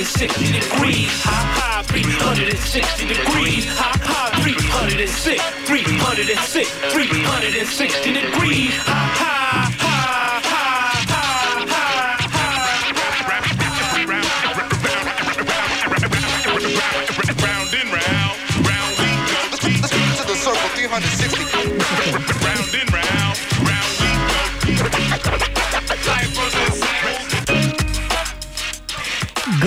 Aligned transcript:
360 0.00 0.52
degrees. 0.52 1.24
Ha 1.24 1.76
ha, 1.76 1.82
360 1.82 3.04
degrees. 3.04 3.66
Ha 3.66 3.92
ha, 4.00 4.30
306, 4.40 5.42
306, 5.66 6.70
360 6.90 8.12
degrees. 8.12 8.74
Ha 8.86 8.94
ha, 9.20 9.39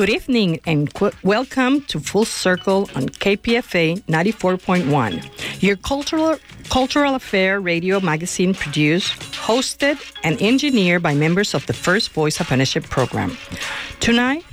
Good 0.03 0.09
evening 0.09 0.59
and 0.65 0.91
welcome 1.23 1.79
to 1.83 1.97
Full 1.97 2.25
Circle 2.25 2.89
on 2.93 3.07
KPFA 3.07 4.03
94.1, 4.03 5.63
your 5.63 5.77
cultural 5.77 6.37
cultural 6.67 7.15
affair 7.15 7.61
radio 7.61 8.01
magazine 8.01 8.53
produced, 8.53 9.17
hosted, 9.31 9.97
and 10.25 10.41
engineered 10.41 11.01
by 11.01 11.15
members 11.15 11.53
of 11.53 11.65
the 11.67 11.73
First 11.73 12.11
Voice 12.11 12.41
Apprenticeship 12.41 12.83
Program. 12.89 13.37
Tonight, 14.01 14.43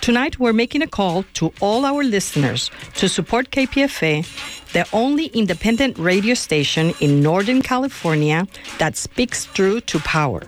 tonight 0.00 0.40
we're 0.40 0.52
making 0.52 0.82
a 0.82 0.88
call 0.88 1.22
to 1.34 1.52
all 1.60 1.84
our 1.84 2.02
listeners 2.02 2.68
to 2.96 3.08
support 3.08 3.52
KPFA, 3.52 4.26
the 4.72 4.84
only 4.92 5.26
independent 5.26 5.96
radio 5.96 6.34
station 6.34 6.92
in 6.98 7.22
Northern 7.22 7.62
California 7.62 8.48
that 8.78 8.96
speaks 8.96 9.44
true 9.44 9.80
to 9.82 10.00
power. 10.00 10.42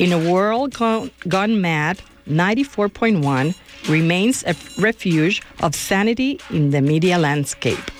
In 0.00 0.12
a 0.12 0.18
world 0.18 0.74
gone 0.74 1.60
mad, 1.60 2.02
94.1 2.28 3.54
remains 3.88 4.44
a 4.44 4.54
refuge 4.80 5.42
of 5.60 5.74
sanity 5.74 6.40
in 6.50 6.70
the 6.70 6.80
media 6.80 7.18
landscape. 7.18 7.90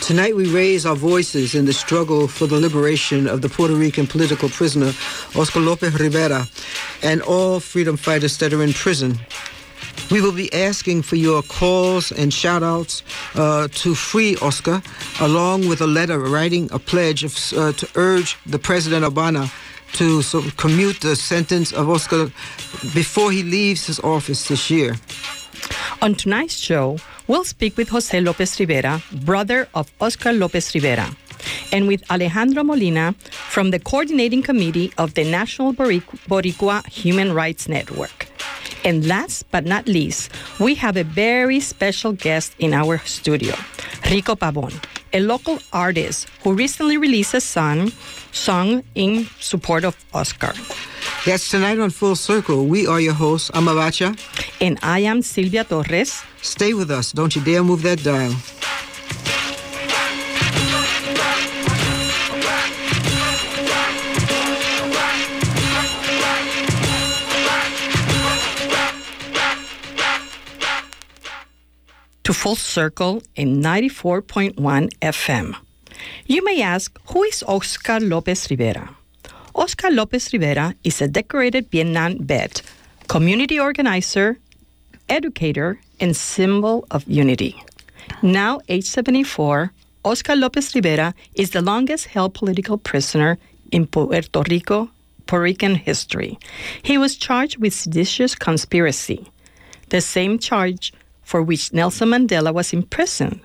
Tonight, 0.00 0.34
we 0.34 0.50
raise 0.50 0.86
our 0.86 0.96
voices 0.96 1.54
in 1.54 1.66
the 1.66 1.72
struggle 1.72 2.28
for 2.28 2.46
the 2.46 2.58
liberation 2.58 3.28
of 3.28 3.42
the 3.42 3.48
Puerto 3.48 3.74
Rican 3.74 4.06
political 4.06 4.48
prisoner 4.48 4.92
Oscar 5.36 5.60
Lopez 5.60 6.00
Rivera 6.00 6.46
and 7.02 7.20
all 7.22 7.60
freedom 7.60 7.96
fighters 7.96 8.38
that 8.38 8.52
are 8.52 8.62
in 8.62 8.72
prison. 8.72 9.18
We 10.10 10.22
will 10.22 10.32
be 10.32 10.50
asking 10.54 11.02
for 11.02 11.16
your 11.16 11.42
calls 11.42 12.10
and 12.12 12.32
shout 12.32 12.62
outs 12.62 13.02
uh, 13.34 13.68
to 13.68 13.94
free 13.94 14.36
Oscar, 14.40 14.80
along 15.20 15.68
with 15.68 15.82
a 15.82 15.86
letter 15.86 16.18
writing 16.18 16.70
a 16.72 16.78
pledge 16.78 17.24
of, 17.24 17.36
uh, 17.52 17.72
to 17.72 17.88
urge 17.94 18.38
the 18.46 18.58
President 18.58 19.04
Obama 19.04 19.52
to 19.94 20.22
commute 20.56 21.00
the 21.00 21.16
sentence 21.16 21.72
of 21.72 21.88
Oscar 21.88 22.30
before 22.94 23.32
he 23.32 23.42
leaves 23.42 23.86
his 23.86 23.98
office 24.00 24.48
this 24.48 24.70
year. 24.70 24.96
On 26.02 26.14
tonight's 26.14 26.56
show, 26.56 26.98
we'll 27.26 27.44
speak 27.44 27.76
with 27.76 27.88
Jose 27.88 28.20
Lopez 28.20 28.58
Rivera, 28.60 29.02
brother 29.12 29.68
of 29.74 29.90
Oscar 30.00 30.32
Lopez 30.32 30.72
Rivera, 30.74 31.08
and 31.72 31.88
with 31.88 32.08
Alejandro 32.10 32.62
Molina 32.62 33.14
from 33.30 33.70
the 33.70 33.78
coordinating 33.80 34.42
committee 34.42 34.92
of 34.98 35.14
the 35.14 35.24
National 35.24 35.72
Boric- 35.72 36.06
Boricua 36.28 36.86
Human 36.86 37.32
Rights 37.34 37.68
Network. 37.68 38.28
And 38.84 39.06
last 39.06 39.50
but 39.50 39.64
not 39.64 39.88
least, 39.88 40.30
we 40.60 40.76
have 40.76 40.96
a 40.96 41.02
very 41.04 41.58
special 41.58 42.12
guest 42.12 42.54
in 42.60 42.72
our 42.72 42.98
studio, 42.98 43.54
Rico 44.08 44.36
Pabón, 44.36 44.72
a 45.12 45.20
local 45.20 45.58
artist 45.72 46.28
who 46.42 46.52
recently 46.54 46.96
released 46.96 47.34
a 47.34 47.40
song, 47.40 47.92
song 48.32 48.82
in 48.94 49.26
support 49.40 49.84
of 49.84 49.96
Oscar. 50.12 50.52
That's 51.26 51.50
tonight 51.50 51.78
on 51.78 51.90
Full 51.90 52.16
Circle. 52.16 52.66
We 52.66 52.86
are 52.86 53.00
your 53.00 53.14
hosts, 53.14 53.50
Amabacha. 53.50 54.16
And 54.60 54.78
I 54.82 55.00
am 55.00 55.22
Silvia 55.22 55.64
Torres. 55.64 56.22
Stay 56.42 56.74
with 56.74 56.90
us. 56.90 57.12
Don't 57.12 57.34
you 57.34 57.42
dare 57.42 57.62
move 57.64 57.82
that 57.82 58.02
dial. 58.02 58.34
To 72.28 72.34
Full 72.34 72.56
Circle 72.56 73.22
in 73.36 73.62
94.1 73.62 74.52
FM. 75.00 75.56
You 76.26 76.44
may 76.44 76.60
ask, 76.60 76.94
who 77.06 77.22
is 77.22 77.42
Oscar 77.48 78.00
Lopez 78.00 78.50
Rivera? 78.50 78.94
Oscar 79.54 79.90
Lopez 79.90 80.30
Rivera 80.34 80.74
is 80.84 81.00
a 81.00 81.08
decorated 81.08 81.70
Vietnam 81.70 82.18
vet, 82.18 82.60
community 83.08 83.58
organizer, 83.58 84.36
educator, 85.08 85.80
and 86.00 86.14
symbol 86.14 86.86
of 86.90 87.02
unity. 87.08 87.56
Now, 88.20 88.60
age 88.68 88.84
74, 88.84 89.72
Oscar 90.04 90.36
Lopez 90.36 90.74
Rivera 90.74 91.14
is 91.34 91.52
the 91.52 91.62
longest 91.62 92.08
held 92.08 92.34
political 92.34 92.76
prisoner 92.76 93.38
in 93.72 93.86
Puerto 93.86 94.42
Rico, 94.50 94.90
Puerto 95.26 95.44
Rican 95.44 95.76
history. 95.76 96.38
He 96.82 96.98
was 96.98 97.16
charged 97.16 97.56
with 97.56 97.72
seditious 97.72 98.34
conspiracy, 98.34 99.30
the 99.88 100.02
same 100.02 100.38
charge 100.38 100.92
for 101.28 101.42
which 101.42 101.74
Nelson 101.74 102.08
Mandela 102.08 102.54
was 102.54 102.72
imprisoned 102.72 103.40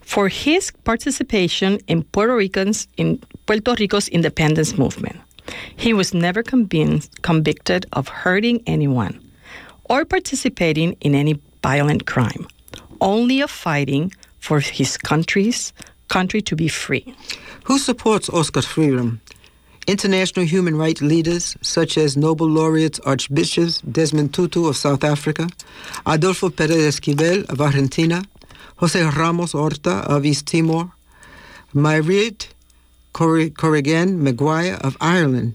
for 0.00 0.28
his 0.28 0.70
participation 0.84 1.80
in 1.88 2.04
Puerto 2.04 2.36
Ricans 2.36 2.86
in 2.96 3.18
Puerto 3.46 3.74
Rico's 3.80 4.06
independence 4.10 4.78
movement. 4.78 5.16
He 5.74 5.92
was 5.92 6.14
never 6.14 6.44
convinced, 6.44 7.10
convicted 7.22 7.84
of 7.94 8.06
hurting 8.06 8.62
anyone 8.68 9.18
or 9.90 10.04
participating 10.04 10.92
in 11.00 11.16
any 11.16 11.40
violent 11.64 12.06
crime, 12.06 12.46
only 13.00 13.40
of 13.40 13.50
fighting 13.50 14.12
for 14.38 14.60
his 14.60 14.96
country's 14.96 15.72
country 16.06 16.40
to 16.42 16.54
be 16.54 16.68
free. 16.68 17.12
Who 17.64 17.80
supports 17.80 18.28
Oscar's 18.28 18.66
freedom? 18.66 19.20
International 19.86 20.46
human 20.46 20.76
rights 20.76 21.02
leaders 21.02 21.56
such 21.60 21.98
as 21.98 22.16
Nobel 22.16 22.48
laureates 22.48 22.98
Archbishop 23.00 23.70
Desmond 23.92 24.32
Tutu 24.32 24.66
of 24.66 24.78
South 24.78 25.04
Africa, 25.04 25.46
Adolfo 26.06 26.48
Perez 26.48 26.98
Esquivel 26.98 27.46
of 27.50 27.60
Argentina, 27.60 28.24
Jose 28.76 29.02
Ramos 29.02 29.52
Horta 29.52 29.96
of 30.08 30.24
East 30.24 30.46
Timor, 30.46 30.90
Mairead 31.74 32.48
Corrigan 33.12 34.22
Maguire 34.22 34.78
of 34.80 34.96
Ireland, 35.02 35.54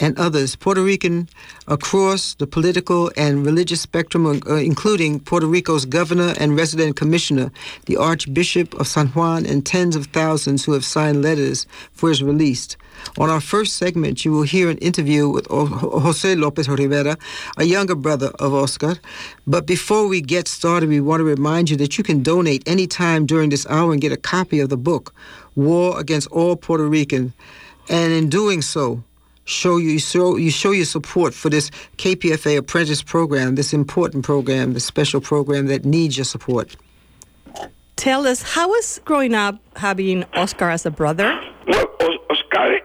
and 0.00 0.18
others, 0.18 0.56
Puerto 0.56 0.82
Rican 0.82 1.28
across 1.66 2.34
the 2.34 2.46
political 2.46 3.10
and 3.16 3.44
religious 3.44 3.82
spectrum, 3.82 4.26
uh, 4.26 4.54
including 4.54 5.20
Puerto 5.20 5.46
Rico's 5.46 5.84
governor 5.84 6.34
and 6.40 6.56
resident 6.56 6.96
commissioner, 6.96 7.50
the 7.84 7.98
Archbishop 7.98 8.72
of 8.80 8.86
San 8.86 9.08
Juan, 9.08 9.44
and 9.44 9.66
tens 9.66 9.94
of 9.94 10.06
thousands 10.06 10.64
who 10.64 10.72
have 10.72 10.84
signed 10.84 11.20
letters 11.20 11.66
for 11.92 12.08
his 12.08 12.22
release. 12.22 12.76
On 13.18 13.30
our 13.30 13.40
first 13.40 13.76
segment, 13.76 14.24
you 14.24 14.32
will 14.32 14.42
hear 14.42 14.70
an 14.70 14.78
interview 14.78 15.28
with 15.28 15.46
Jose 15.48 16.34
Lopez 16.34 16.68
Rivera, 16.68 17.16
a 17.56 17.64
younger 17.64 17.94
brother 17.94 18.30
of 18.38 18.54
Oscar. 18.54 18.96
But 19.46 19.66
before 19.66 20.06
we 20.06 20.20
get 20.20 20.48
started, 20.48 20.88
we 20.88 21.00
want 21.00 21.20
to 21.20 21.24
remind 21.24 21.70
you 21.70 21.76
that 21.78 21.98
you 21.98 22.04
can 22.04 22.22
donate 22.22 22.62
anytime 22.66 23.26
during 23.26 23.50
this 23.50 23.66
hour 23.66 23.92
and 23.92 24.00
get 24.00 24.12
a 24.12 24.16
copy 24.16 24.60
of 24.60 24.68
the 24.68 24.76
book, 24.76 25.14
War 25.56 25.98
Against 25.98 26.28
All 26.28 26.56
Puerto 26.56 26.86
Rican. 26.86 27.32
And 27.88 28.12
in 28.12 28.28
doing 28.28 28.62
so, 28.62 29.02
show 29.44 29.78
you 29.78 29.98
show 29.98 30.36
you 30.36 30.50
show 30.50 30.72
your 30.72 30.84
support 30.84 31.34
for 31.34 31.48
this 31.48 31.70
KPFA 31.96 32.58
apprentice 32.58 33.02
program, 33.02 33.54
this 33.54 33.72
important 33.72 34.24
program, 34.24 34.74
this 34.74 34.84
special 34.84 35.20
program 35.20 35.66
that 35.66 35.84
needs 35.84 36.16
your 36.16 36.24
support. 36.24 36.76
Tell 37.96 38.26
us 38.26 38.42
how 38.42 38.68
was 38.68 39.00
growing 39.04 39.34
up 39.34 39.58
having 39.74 40.24
Oscar 40.34 40.70
as 40.70 40.86
a 40.86 40.90
brother? 40.90 41.40
Well, 41.66 41.86
Oscar 42.30 42.80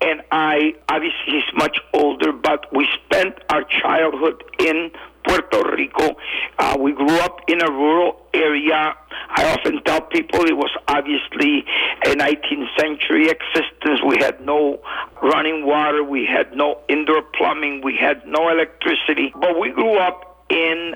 and 0.00 0.22
I, 0.30 0.74
obviously 0.88 1.18
he's 1.26 1.54
much 1.54 1.78
older, 1.92 2.32
but 2.32 2.72
we 2.74 2.88
spent 3.04 3.34
our 3.50 3.64
childhood 3.64 4.44
in 4.58 4.90
Puerto 5.26 5.74
Rico. 5.76 6.16
Uh, 6.58 6.76
we 6.78 6.92
grew 6.92 7.18
up 7.18 7.40
in 7.48 7.60
a 7.60 7.70
rural 7.70 8.26
area. 8.32 8.94
I 9.30 9.44
often 9.52 9.82
tell 9.84 10.00
people 10.02 10.44
it 10.44 10.56
was 10.56 10.70
obviously 10.86 11.64
a 12.06 12.14
19th 12.14 12.78
century 12.78 13.28
existence. 13.28 14.00
We 14.06 14.18
had 14.18 14.40
no 14.40 14.80
running 15.22 15.66
water, 15.66 16.04
we 16.04 16.24
had 16.24 16.56
no 16.56 16.80
indoor 16.88 17.22
plumbing, 17.36 17.82
we 17.82 17.96
had 17.96 18.26
no 18.26 18.48
electricity, 18.48 19.32
but 19.34 19.58
we 19.58 19.70
grew 19.70 19.98
up 19.98 20.44
in 20.48 20.94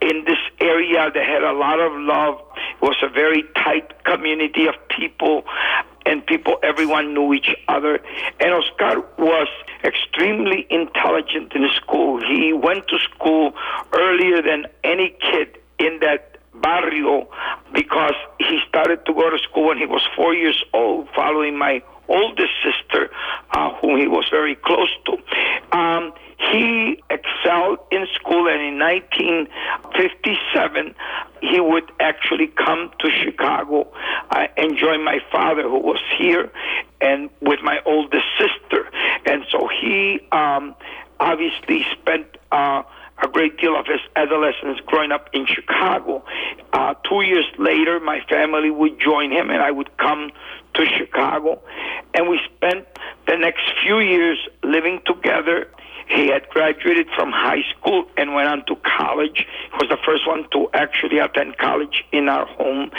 in 0.00 0.24
this 0.24 0.38
area 0.60 1.10
that 1.12 1.26
had 1.26 1.42
a 1.42 1.52
lot 1.52 1.78
of 1.78 1.92
love. 1.92 2.40
It 2.80 2.82
was 2.82 2.96
a 3.02 3.08
very 3.08 3.44
tight 3.54 4.02
community 4.04 4.66
of 4.66 4.74
people 4.88 5.44
and 6.06 6.24
people, 6.26 6.56
everyone 6.62 7.14
knew 7.14 7.32
each 7.34 7.54
other. 7.68 8.00
And 8.40 8.52
Oscar 8.52 9.00
was 9.18 9.48
extremely 9.84 10.66
intelligent 10.70 11.52
in 11.54 11.68
school. 11.76 12.20
He 12.20 12.52
went 12.52 12.88
to 12.88 12.98
school 12.98 13.52
earlier 13.92 14.42
than 14.42 14.66
any 14.84 15.16
kid 15.20 15.58
in 15.78 15.98
that 16.00 16.38
barrio 16.54 17.28
because 17.72 18.14
he 18.38 18.60
started 18.68 19.04
to 19.06 19.14
go 19.14 19.30
to 19.30 19.38
school 19.38 19.68
when 19.68 19.78
he 19.78 19.86
was 19.86 20.02
four 20.16 20.34
years 20.34 20.62
old, 20.72 21.08
following 21.14 21.56
my 21.56 21.82
oldest 22.10 22.52
sister 22.62 23.10
uh, 23.52 23.74
whom 23.80 23.98
he 23.98 24.06
was 24.06 24.26
very 24.30 24.54
close 24.56 24.90
to. 25.06 25.16
Um, 25.76 26.12
he 26.52 27.02
excelled 27.10 27.80
in 27.90 28.06
school, 28.14 28.48
and 28.48 28.62
in 28.62 28.78
1957, 28.78 30.94
he 31.42 31.60
would 31.60 31.92
actually 32.00 32.46
come 32.48 32.90
to 32.98 33.10
Chicago 33.10 33.86
uh, 34.30 34.46
and 34.56 34.74
join 34.76 35.04
my 35.04 35.20
father, 35.30 35.62
who 35.62 35.78
was 35.78 36.00
here, 36.18 36.50
and 37.00 37.30
with 37.40 37.60
my 37.62 37.78
oldest 37.84 38.26
sister. 38.38 38.90
And 39.26 39.44
so 39.50 39.68
he 39.68 40.20
um, 40.32 40.74
obviously 41.20 41.86
spent. 41.92 42.26
Uh, 42.50 42.82
a 43.22 43.28
great 43.28 43.58
deal 43.58 43.78
of 43.78 43.86
his 43.86 44.00
adolescence 44.16 44.80
growing 44.86 45.12
up 45.12 45.28
in 45.34 45.44
Chicago. 45.46 46.24
Uh, 46.72 46.94
two 47.08 47.20
years 47.20 47.44
later, 47.58 48.00
my 48.00 48.20
family 48.30 48.70
would 48.70 48.98
join 48.98 49.30
him, 49.30 49.50
and 49.50 49.62
I 49.62 49.70
would 49.70 49.94
come 49.98 50.30
to 50.74 50.86
Chicago. 50.86 51.62
And 52.14 52.28
we 52.28 52.40
spent 52.56 52.86
the 53.26 53.36
next 53.36 53.62
few 53.82 54.00
years 54.00 54.38
living 54.62 55.00
together 55.06 55.68
he 56.10 56.26
had 56.26 56.48
graduated 56.48 57.06
from 57.14 57.30
high 57.30 57.62
school 57.70 58.04
and 58.16 58.34
went 58.34 58.48
on 58.48 58.66
to 58.66 58.76
college. 58.82 59.46
He 59.46 59.76
was 59.78 59.88
the 59.88 59.98
first 60.04 60.26
one 60.26 60.44
to 60.50 60.68
actually 60.74 61.18
attend 61.18 61.56
college 61.58 62.04
in 62.10 62.28
our 62.28 62.46
home. 62.46 62.90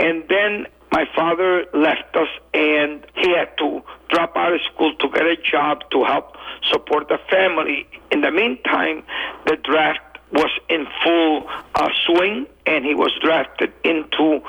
And 0.00 0.24
then 0.28 0.66
my 0.90 1.04
father 1.14 1.66
left 1.72 2.16
us 2.16 2.28
and 2.52 3.06
he 3.14 3.30
had 3.30 3.56
to 3.58 3.82
drop 4.08 4.36
out 4.36 4.52
of 4.52 4.60
school 4.72 4.92
to 4.96 5.08
get 5.10 5.24
a 5.24 5.36
job 5.36 5.88
to 5.92 6.02
help 6.02 6.36
support 6.68 7.08
the 7.08 7.18
family. 7.30 7.86
In 8.10 8.22
the 8.22 8.32
meantime, 8.32 9.04
the 9.46 9.56
draft 9.62 10.00
was 10.32 10.50
in 10.68 10.86
full 11.02 11.48
uh, 11.74 11.88
swing, 12.06 12.46
and 12.66 12.84
he 12.84 12.94
was 12.94 13.12
drafted 13.22 13.72
into 13.84 14.40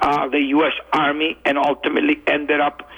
uh, 0.00 0.28
the 0.28 0.40
U.S. 0.56 0.72
Army 0.92 1.38
and 1.44 1.58
ultimately 1.58 2.20
ended 2.26 2.60
up 2.60 2.88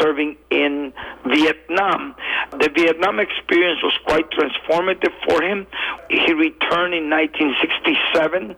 serving 0.00 0.36
in 0.50 0.92
Vietnam. 1.26 2.14
The 2.52 2.70
Vietnam 2.74 3.20
experience 3.20 3.82
was 3.82 3.96
quite 4.06 4.30
transformative 4.30 5.12
for 5.28 5.42
him. 5.42 5.66
He 6.10 6.32
returned 6.32 6.94
in 6.94 7.10
1967. 7.10 8.56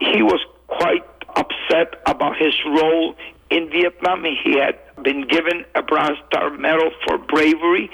He 0.00 0.22
was 0.22 0.40
quite 0.66 1.04
upset 1.36 2.02
about 2.06 2.36
his 2.36 2.54
role 2.66 3.14
in 3.50 3.70
Vietnam. 3.70 4.24
He 4.24 4.58
had 4.58 4.78
been 5.02 5.26
given 5.26 5.64
a 5.74 5.82
Bronze 5.82 6.18
Star 6.28 6.50
Medal 6.50 6.90
for 7.06 7.18
bravery. 7.18 7.90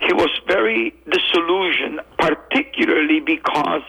He 0.00 0.12
was 0.12 0.30
very 0.46 0.94
disillusioned, 1.10 2.00
particularly 2.18 3.20
because 3.20 3.82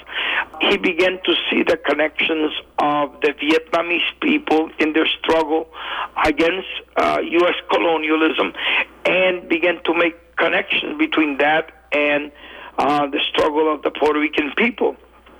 he 0.59 0.77
began 0.77 1.19
to 1.23 1.33
see 1.49 1.63
the 1.63 1.77
connections 1.77 2.51
of 2.79 3.19
the 3.21 3.33
Vietnamese 3.41 4.11
people 4.21 4.69
in 4.79 4.93
their 4.93 5.07
struggle 5.19 5.69
against 6.25 6.67
uh, 6.97 7.19
U.S. 7.23 7.55
colonialism 7.71 8.53
and 9.05 9.47
began 9.47 9.81
to 9.85 9.93
make 9.93 10.35
connections 10.35 10.97
between 10.97 11.37
that 11.37 11.71
and 11.93 12.31
uh, 12.77 13.07
the 13.07 13.19
struggle 13.29 13.73
of 13.73 13.81
the 13.83 13.91
Puerto 13.91 14.19
Rican 14.19 14.51
people 14.57 14.95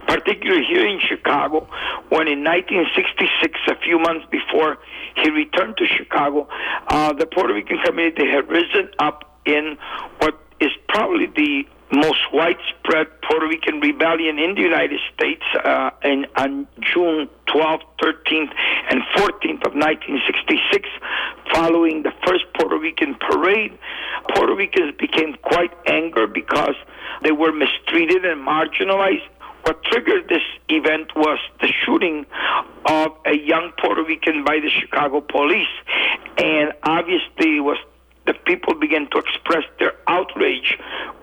particularly 0.07 0.65
here 0.65 0.85
in 0.85 0.99
Chicago, 0.99 1.61
when 2.09 2.27
in 2.27 2.43
1966, 2.43 3.59
a 3.67 3.75
few 3.79 3.97
months 3.99 4.25
before 4.29 4.77
he 5.15 5.29
returned 5.29 5.77
to 5.77 5.85
Chicago, 5.85 6.49
uh, 6.87 7.13
the 7.13 7.25
Puerto 7.25 7.53
Rican 7.53 7.77
community 7.85 8.27
had 8.27 8.49
risen 8.49 8.89
up 8.99 9.39
in 9.45 9.77
what 10.19 10.37
is 10.61 10.71
probably 10.87 11.25
the 11.25 11.63
most 11.91 12.19
widespread 12.31 13.07
Puerto 13.21 13.47
Rican 13.47 13.81
rebellion 13.81 14.39
in 14.39 14.55
the 14.55 14.61
United 14.61 14.99
States 15.13 15.43
uh, 15.63 15.89
in, 16.03 16.25
on 16.37 16.67
June 16.79 17.27
12th, 17.47 17.83
13th, 18.01 18.53
and 18.89 19.01
14th 19.15 19.65
of 19.67 19.73
1966, 19.75 20.87
following 21.53 22.03
the 22.03 22.13
first 22.25 22.45
Puerto 22.57 22.77
Rican 22.77 23.15
parade. 23.15 23.77
Puerto 24.33 24.55
Ricans 24.55 24.93
became 24.97 25.35
quite 25.41 25.73
angry 25.85 26.27
because 26.27 26.75
they 27.23 27.31
were 27.31 27.51
mistreated 27.51 28.23
and 28.23 28.47
marginalized 28.47 29.27
what 29.63 29.83
triggered 29.83 30.27
this 30.27 30.41
event 30.69 31.15
was 31.15 31.37
the 31.61 31.67
shooting 31.85 32.25
of 32.85 33.11
a 33.25 33.37
young 33.37 33.71
Puerto 33.79 34.03
Rican 34.03 34.43
by 34.43 34.59
the 34.59 34.69
Chicago 34.69 35.21
police. 35.21 35.67
And 36.37 36.73
obviously, 36.83 37.59
was 37.59 37.77
the 38.25 38.33
people 38.33 38.73
began 38.75 39.09
to 39.11 39.17
express 39.17 39.63
their 39.79 39.93
outrage 40.07 40.77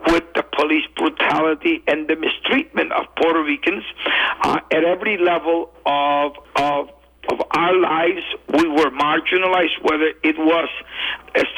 with 0.08 0.24
the 0.34 0.42
police 0.42 0.84
brutality 0.96 1.82
and 1.86 2.08
the 2.08 2.16
mistreatment 2.16 2.92
of 2.92 3.06
Puerto 3.16 3.42
Ricans 3.42 3.84
uh, 4.42 4.60
at 4.72 4.84
every 4.84 5.16
level 5.16 5.70
of 5.86 6.32
of 6.56 6.90
of 7.28 7.42
our 7.50 7.76
lives, 7.78 8.22
we 8.48 8.68
were 8.68 8.90
marginalized, 8.90 9.82
whether 9.82 10.12
it 10.22 10.38
was 10.38 10.68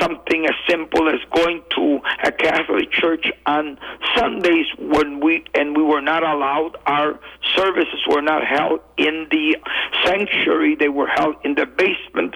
something 0.01 0.47
as 0.47 0.55
simple 0.69 1.09
as 1.09 1.21
going 1.35 1.63
to 1.77 2.01
a 2.25 2.33
Catholic 2.33 2.91
church 2.91 3.27
on 3.47 3.79
Sundays 4.17 4.67
when 4.79 5.21
we 5.21 5.45
and 5.55 5.77
we 5.77 5.83
were 5.83 6.01
not 6.01 6.23
allowed. 6.23 6.77
Our 6.87 7.19
services 7.57 8.01
were 8.09 8.23
not 8.23 8.45
held 8.47 8.81
in 8.97 9.29
the 9.31 9.57
sanctuary; 10.05 10.75
they 10.75 10.89
were 10.89 11.07
held 11.07 11.37
in 11.45 11.55
the 11.55 11.67
basement, 11.67 12.35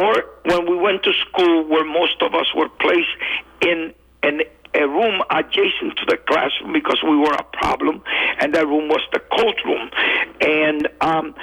or 0.00 0.24
when 0.44 0.68
we 0.70 0.76
went 0.76 1.02
to 1.04 1.12
school, 1.28 1.64
where 1.68 1.84
most 1.84 2.20
of 2.20 2.34
us 2.34 2.46
were 2.54 2.68
placed 2.68 3.16
in 3.62 3.94
an 4.22 4.42
a 4.74 4.86
room 4.86 5.22
adjacent 5.30 5.96
to 5.96 6.04
the 6.06 6.18
classroom 6.28 6.72
because 6.72 7.02
we 7.02 7.16
were 7.16 7.32
a 7.32 7.44
problem, 7.44 8.02
and 8.40 8.54
that 8.54 8.66
room 8.66 8.88
was 8.88 9.00
the 9.12 9.20
cult 9.20 9.56
room. 9.64 9.90
And 10.40 10.88
um, 11.00 11.34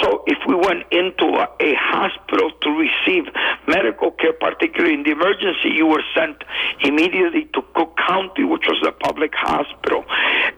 so 0.00 0.24
if 0.26 0.38
we 0.46 0.54
went 0.54 0.84
into 0.90 1.24
a, 1.24 1.48
a, 1.60 1.74
hospital 1.76 2.50
to 2.62 2.70
receive 2.70 3.24
medical 3.68 4.10
care, 4.10 4.32
particularly 4.32 4.94
in 4.94 5.02
the 5.04 5.12
emergency, 5.12 5.70
you 5.70 5.86
were 5.86 6.02
sent 6.14 6.42
immediately 6.80 7.44
to 7.54 7.62
Cook 7.74 7.96
County, 8.08 8.44
which 8.44 8.64
was 8.66 8.82
a 8.86 8.92
public 8.92 9.32
hospital. 9.34 10.04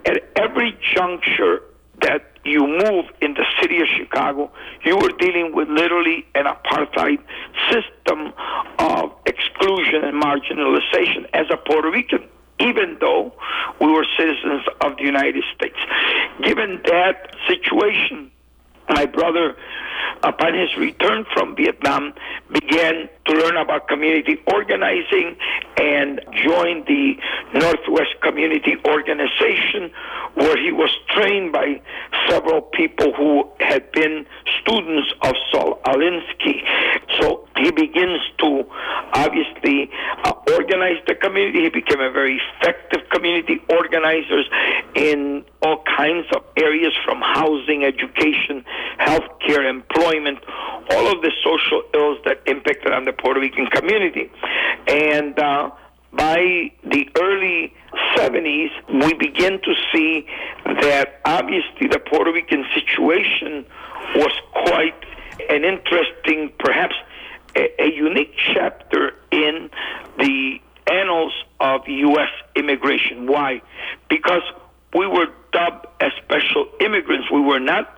At 0.06 0.22
every 0.36 0.78
juncture 0.94 1.62
that 2.00 2.32
you 2.44 2.66
move 2.66 3.06
in 3.20 3.34
the 3.34 3.44
city 3.60 3.80
of 3.80 3.88
Chicago, 3.96 4.50
you 4.84 4.96
were 4.96 5.12
dealing 5.18 5.54
with 5.54 5.68
literally 5.68 6.24
an 6.34 6.46
apartheid 6.46 7.18
system 7.70 8.32
of 8.78 9.12
exclusion 9.26 10.04
and 10.04 10.22
marginalization 10.22 11.28
as 11.34 11.46
a 11.50 11.56
Puerto 11.56 11.90
Rican 11.90 12.28
even 12.60 12.96
though 13.00 13.32
we 13.80 13.86
were 13.86 14.04
citizens 14.18 14.62
of 14.80 14.96
the 14.96 15.04
United 15.04 15.44
States. 15.54 15.78
Given 16.42 16.80
that 16.86 17.34
situation, 17.46 18.30
my 18.88 19.06
brother, 19.06 19.56
upon 20.22 20.54
his 20.54 20.74
return 20.76 21.24
from 21.32 21.54
Vietnam, 21.56 22.14
began 22.50 23.08
to 23.26 23.32
learn 23.34 23.56
about 23.56 23.88
community 23.88 24.40
organizing 24.52 25.36
and 25.76 26.20
joined 26.32 26.86
the 26.86 27.16
Northwest 27.54 28.20
Community 28.22 28.76
Organization, 28.86 29.90
where 30.34 30.56
he 30.56 30.72
was 30.72 30.90
trained 31.08 31.52
by 31.52 31.80
several 32.28 32.62
people 32.62 33.12
who 33.12 33.48
had 33.60 33.90
been 33.92 34.26
students 34.60 35.12
of 35.22 35.34
Saul 35.52 35.80
Alinsky. 35.84 36.62
So 37.20 37.46
he 37.56 37.70
begins 37.70 38.20
to 38.38 38.64
obviously 39.14 39.90
uh, 40.24 40.32
organize 40.52 40.98
the 41.06 41.14
community. 41.14 41.62
He 41.62 41.68
became 41.68 42.00
a 42.00 42.10
very 42.10 42.40
effective 42.60 43.08
community 43.10 43.60
organizer 43.68 44.42
in 44.94 45.44
all 45.62 45.82
kinds 45.84 46.26
of 46.34 46.42
areas 46.56 46.92
from 47.04 47.20
housing, 47.20 47.84
education, 47.84 48.64
healthcare, 49.00 49.68
employment, 49.68 50.38
all 50.90 51.12
of 51.12 51.22
the 51.22 51.32
social 51.42 51.82
ills 51.94 52.18
that 52.24 52.42
impacted 52.46 52.92
on 52.92 53.04
the 53.04 53.12
Puerto 53.12 53.40
Rican 53.40 53.66
community. 53.66 54.30
And 54.86 55.38
uh, 55.38 55.70
by 56.12 56.72
the 56.84 57.08
early 57.20 57.74
70s, 58.16 58.70
we 58.88 59.14
begin 59.14 59.60
to 59.60 59.74
see 59.92 60.26
that 60.64 61.20
obviously 61.24 61.88
the 61.88 61.98
Puerto 61.98 62.32
Rican 62.32 62.64
situation 62.74 63.66
was 64.14 64.32
quite 64.52 65.04
an 65.50 65.64
interesting, 65.64 66.52
perhaps 66.58 66.94
a, 67.56 67.82
a 67.82 67.92
unique 67.92 68.34
chapter 68.54 69.12
in 69.30 69.70
the 70.18 70.60
annals 70.90 71.32
of 71.60 71.86
U.S. 71.86 72.30
immigration. 72.56 73.26
Why? 73.26 73.60
Because 74.08 74.42
we 74.94 75.06
were 75.06 75.26
dubbed 75.52 75.86
as 76.00 76.12
special 76.24 76.68
immigrants. 76.80 77.30
We 77.30 77.40
were 77.40 77.60
not 77.60 77.94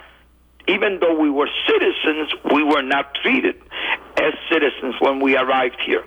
even 0.68 1.00
though 1.00 1.18
we 1.18 1.30
were 1.30 1.48
citizens, 1.66 2.32
we 2.52 2.62
were 2.62 2.82
not 2.82 3.14
treated 3.22 3.56
as 4.16 4.34
citizens 4.50 4.94
when 5.00 5.20
we 5.20 5.36
arrived 5.36 5.80
here. 5.84 6.04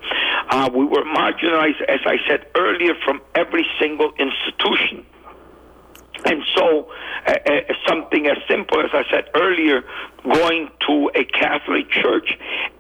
Uh, 0.50 0.70
we 0.74 0.86
marginalized, 1.44 1.82
as 1.88 2.00
I 2.06 2.18
said 2.28 2.46
earlier, 2.56 2.94
from 3.06 3.22
every 3.36 3.66
single 3.80 4.14
institution. 4.18 5.06
And 6.26 6.42
so, 6.56 6.90
uh, 7.28 7.32
uh, 7.32 7.74
something 7.88 8.28
as 8.28 8.38
simple 8.48 8.80
as 8.80 8.92
I 8.94 9.04
said 9.12 9.30
earlier, 9.36 9.84
going 10.24 10.70
to 10.88 11.12
a 11.16 11.26
Catholic 11.26 11.90
church 11.90 12.38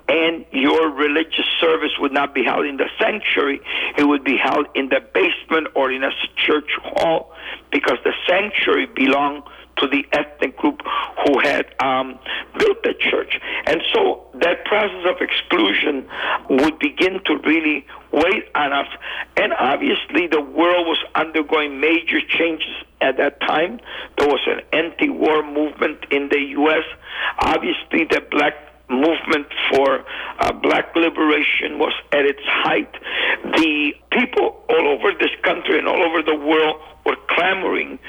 and 0.07 0.45
your 0.51 0.89
religious 0.91 1.45
service 1.59 1.91
would 1.99 2.13
not 2.13 2.33
be 2.33 2.43
held 2.43 2.65
in 2.65 2.77
the 2.77 2.87
sanctuary, 2.99 3.59
it 3.97 4.05
would 4.05 4.23
be 4.23 4.37
held 4.37 4.67
in 4.75 4.89
the 4.89 5.01
basement 5.13 5.67
or 5.75 5.91
in 5.91 6.03
a 6.03 6.11
church 6.35 6.69
hall 6.81 7.33
because 7.71 7.97
the 8.03 8.13
sanctuary 8.27 8.85
belonged 8.85 9.43
to 9.77 9.87
the 9.87 10.05
ethnic 10.11 10.55
group 10.57 10.81
who 11.25 11.39
had 11.39 11.65
um, 11.79 12.19
built 12.57 12.83
the 12.83 12.93
church. 12.99 13.39
And 13.65 13.81
so 13.93 14.27
that 14.35 14.65
process 14.65 15.05
of 15.07 15.21
exclusion 15.21 16.07
would 16.49 16.79
begin 16.79 17.21
to 17.25 17.37
really 17.45 17.85
weight 18.11 18.49
on 18.55 18.73
us. 18.73 18.87
And 19.37 19.53
obviously, 19.53 20.27
the 20.27 20.41
world 20.41 20.87
was 20.87 20.99
undergoing 21.15 21.79
major 21.79 22.19
changes 22.21 22.75
at 23.01 23.17
that 23.17 23.39
time. 23.41 23.79
There 24.17 24.27
was 24.27 24.41
an 24.47 24.61
anti 24.71 25.09
war 25.09 25.43
movement 25.43 26.05
in 26.11 26.29
the 26.29 26.39
U.S. 26.61 26.83
Obviously, 27.39 28.05
the 28.05 28.21
black 28.31 28.53
movement 28.89 29.47
for 29.71 30.05
uh, 30.39 30.51
black 30.51 30.95
liberation 30.95 31.79
was 31.79 31.93
at 32.11 32.25
its 32.25 32.41
height. 32.45 32.93
The 33.43 33.93
people 34.11 34.63
all 34.69 34.87
over 34.87 35.11
this 35.19 35.31
country 35.41 35.79
and 35.79 35.87
all 35.87 36.03
over 36.03 36.21
the 36.21 36.35
world 36.35 36.81
were 37.05 37.17
clamoring 37.27 37.99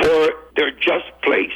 for 0.00 0.30
their 0.56 0.70
just 0.72 1.10
place. 1.22 1.52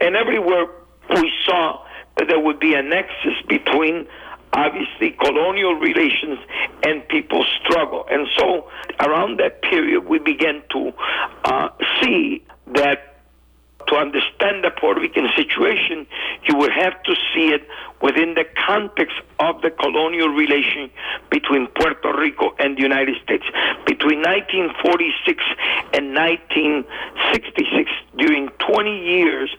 And 0.00 0.16
everywhere 0.16 0.66
we 1.10 1.32
saw 1.46 1.84
that 2.16 2.28
there 2.28 2.40
would 2.40 2.60
be 2.60 2.74
a 2.74 2.82
nexus 2.82 3.40
between 3.48 4.06
obviously 4.52 5.10
colonial 5.10 5.74
relations 5.74 6.38
and 6.84 7.06
people's 7.08 7.48
struggle. 7.62 8.06
And 8.10 8.26
so 8.36 8.70
around 9.00 9.40
that 9.40 9.62
period, 9.62 10.06
we 10.08 10.18
began 10.18 10.62
to 10.70 10.92
uh, 11.44 11.68
see 12.00 12.44
that 12.74 13.14
to 13.88 13.96
understand 13.96 14.64
the 14.64 14.70
Puerto 14.70 15.00
Rican 15.00 15.28
situation, 15.36 16.06
you 16.48 16.56
would 16.56 16.72
have 16.72 17.02
to 17.02 17.14
see 17.34 17.48
it 17.48 17.66
within 18.00 18.34
the 18.34 18.44
context 18.66 19.16
of 19.40 19.62
the 19.62 19.70
colonial 19.70 20.28
relation 20.28 20.90
between 21.30 21.66
Puerto 21.68 22.12
Rico 22.16 22.54
and 22.58 22.76
the 22.76 22.82
United 22.82 23.16
States. 23.22 23.44
Between 23.86 24.20
1946 24.20 25.44
and 25.92 26.14
1966, 26.14 27.90
during 28.16 28.48
20 28.58 29.04
years, 29.04 29.50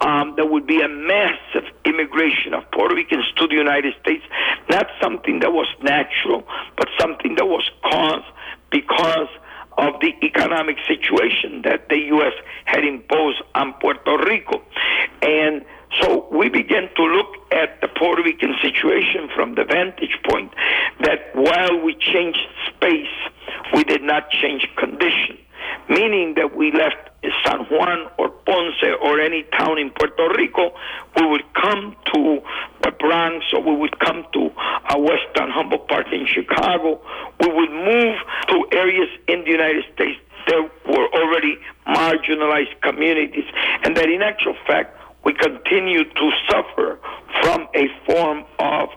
um, 0.00 0.34
there 0.36 0.46
would 0.46 0.66
be 0.66 0.80
a 0.80 0.88
massive 0.88 1.64
immigration 1.84 2.54
of 2.54 2.68
Puerto 2.70 2.94
Ricans 2.94 3.26
to 3.36 3.46
the 3.46 3.54
United 3.54 3.94
States. 4.00 4.24
Not 4.68 4.86
something 5.32 5.40
that 5.40 5.52
was 5.52 5.68
natural, 5.82 6.42
but 6.76 6.88
something 6.98 7.34
that 7.36 7.46
was 7.46 7.68
caused 7.90 8.26
because 8.70 9.28
of 9.78 10.00
the 10.00 10.12
economic 10.22 10.76
situation 10.86 11.62
that 11.64 11.88
the 11.88 11.98
U.S. 12.16 12.32
had 12.66 12.84
imposed 12.84 13.42
on 13.54 13.72
Puerto 13.80 14.18
Rico. 14.26 14.60
And 15.22 15.64
so 16.00 16.28
we 16.30 16.48
began 16.48 16.88
to 16.96 17.02
look 17.02 17.28
at 17.52 17.80
the 17.80 17.88
Puerto 17.88 18.22
Rican 18.22 18.54
situation 18.60 19.28
from 19.34 19.54
the 19.54 19.64
vantage 19.64 20.18
point 20.28 20.52
that 21.00 21.34
while 21.34 21.80
we 21.82 21.94
changed 21.94 22.46
space, 22.68 23.14
we 23.74 23.84
did 23.84 24.02
not 24.02 24.28
change 24.30 24.68
condition, 24.76 25.38
meaning 25.88 26.34
that 26.36 26.56
we 26.56 26.72
left 26.72 27.10
San 27.44 27.60
Juan 27.70 28.08
or 28.18 28.30
Ponce 28.30 28.82
or 29.02 29.20
any 29.20 29.44
town 29.56 29.78
in 29.78 29.90
Puerto 29.90 30.28
Rico, 30.36 30.74
we 31.16 31.26
would 31.26 31.44
come 31.54 31.96
to 32.14 32.40
the 32.82 32.90
Bronx 32.92 33.44
or 33.52 33.62
we 33.62 33.76
would 33.76 33.98
come 34.00 34.26
to 34.32 34.50
a 34.90 34.98
Western 34.98 35.50
Humboldt 35.50 35.88
Park 35.88 36.06
in 36.12 36.26
Chicago. 36.26 37.00
We 37.40 37.48
would 37.48 37.70
move 37.70 38.16
to 38.48 38.66
areas 38.72 39.08
in 39.28 39.44
the 39.44 39.50
United 39.50 39.84
States 39.94 40.18
that 40.46 40.70
were 40.86 41.08
already 41.14 41.58
marginalized 41.86 42.80
communities, 42.82 43.44
and 43.84 43.96
that 43.96 44.08
in 44.08 44.22
actual 44.22 44.56
fact, 44.66 44.98
we 45.24 45.32
continue 45.34 46.04
to 46.04 46.30
suffer 46.50 46.98
from 47.42 47.68
a 47.74 47.86
form 48.06 48.44
of 48.58 48.88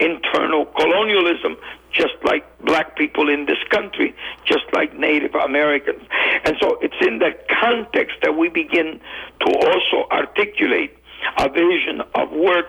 internal 0.00 0.66
colonialism, 0.66 1.56
just 1.94 2.14
like 2.24 2.44
black 2.64 2.96
people 2.96 3.28
in 3.28 3.46
this 3.46 3.62
country, 3.70 4.14
just 4.44 4.64
like 4.72 4.98
Native 4.98 5.34
Americans. 5.34 6.02
And 6.44 6.56
so 6.60 6.78
it's 6.82 6.94
in 7.00 7.20
that 7.20 7.48
context 7.48 8.16
that 8.22 8.36
we 8.36 8.48
begin 8.48 9.00
to 9.40 9.46
also 9.46 10.08
articulate 10.10 10.96
a 11.38 11.48
vision 11.48 12.02
of 12.14 12.30
work 12.32 12.66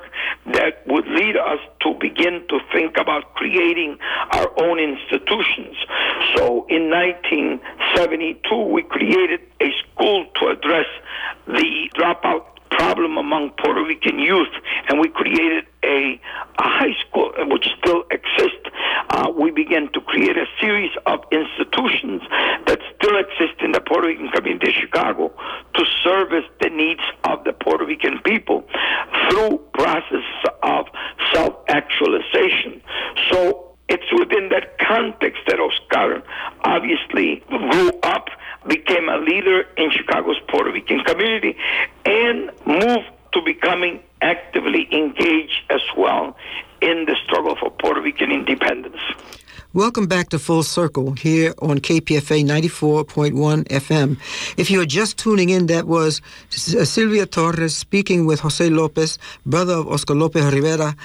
that 0.53 0.85
would 0.87 1.07
lead 1.07 1.35
us 1.35 1.59
to 1.81 1.93
begin 1.99 2.45
to 2.47 2.59
think 2.71 2.97
about 2.97 3.33
creating 3.35 3.97
our 4.31 4.49
own 4.63 4.79
institutions. 4.79 5.75
So 6.35 6.65
in 6.69 6.89
1972, 6.89 8.55
we 8.71 8.83
created 8.83 9.41
a 9.61 9.71
school 9.83 10.25
to 10.39 10.47
address 10.47 10.87
the 11.47 11.89
dropout 11.95 12.45
problem 12.77 13.17
among 13.17 13.51
Puerto 13.51 13.83
Rican 13.83 14.19
youth, 14.19 14.53
and 14.87 14.99
we 14.99 15.09
created 15.09 15.65
a, 15.83 16.19
a 16.59 16.63
high 16.63 16.95
school 17.07 17.31
which 17.47 17.67
still 17.79 18.03
exists. 18.11 18.67
Uh, 19.09 19.31
we 19.37 19.51
began 19.51 19.91
to 19.93 20.01
create 20.01 20.37
a 20.37 20.45
series 20.59 20.91
of 21.05 21.19
institutions 21.31 22.21
that 22.67 22.79
still 22.95 23.17
exist 23.17 23.61
in 23.61 23.71
the 23.71 23.81
Puerto 23.81 24.07
Rican 24.07 24.29
community 24.29 24.69
of 24.69 24.75
Chicago 24.75 25.31
to 25.75 25.85
service 26.03 26.45
the 26.61 26.69
needs 26.69 27.01
of 27.23 27.43
the 27.43 27.53
Puerto 27.53 27.85
Rican 27.85 28.19
people 28.23 28.63
through 29.29 29.59
process 29.73 30.25
of 30.63 30.85
self-actualization. 31.33 32.81
So 33.31 33.64
it's 33.87 34.11
within 34.17 34.49
that 34.49 34.77
context 34.79 35.41
that 35.47 35.59
Oscar 35.59 36.23
obviously 36.61 37.43
grew 37.47 37.91
up, 38.03 38.29
became 38.67 39.09
a 39.09 39.17
leader 39.17 39.67
in 39.77 39.91
Chicago's 39.91 40.39
Puerto 40.47 40.71
Rican 40.71 41.03
community, 41.03 41.55
and 42.05 42.51
moved 42.65 43.09
to 43.33 43.41
becoming 43.43 44.01
actively 44.21 44.87
engaged 44.91 45.61
as 45.69 45.81
well 45.95 46.35
in 46.81 47.05
the 47.05 47.15
struggle 47.23 47.55
for 47.55 47.69
Puerto 47.69 48.01
Rican 48.01 48.31
independence. 48.31 48.99
Welcome 49.75 50.07
back 50.07 50.29
to 50.29 50.39
Full 50.39 50.63
Circle 50.63 51.15
here 51.15 51.53
on 51.59 51.79
KPFA 51.79 52.45
94.1 52.45 53.67
FM. 53.67 54.17
If 54.57 54.71
you're 54.71 54.85
just 54.85 55.17
tuning 55.17 55.49
in, 55.49 55.65
that 55.65 55.85
was 55.85 56.21
Sylvia 56.49 57.25
Torres 57.25 57.75
speaking 57.75 58.25
with 58.25 58.39
Jose 58.39 58.69
Lopez, 58.69 59.19
brother 59.45 59.73
of 59.73 59.89
Oscar 59.89 60.15
Lopez 60.15 60.45
Rivera. 60.53 60.95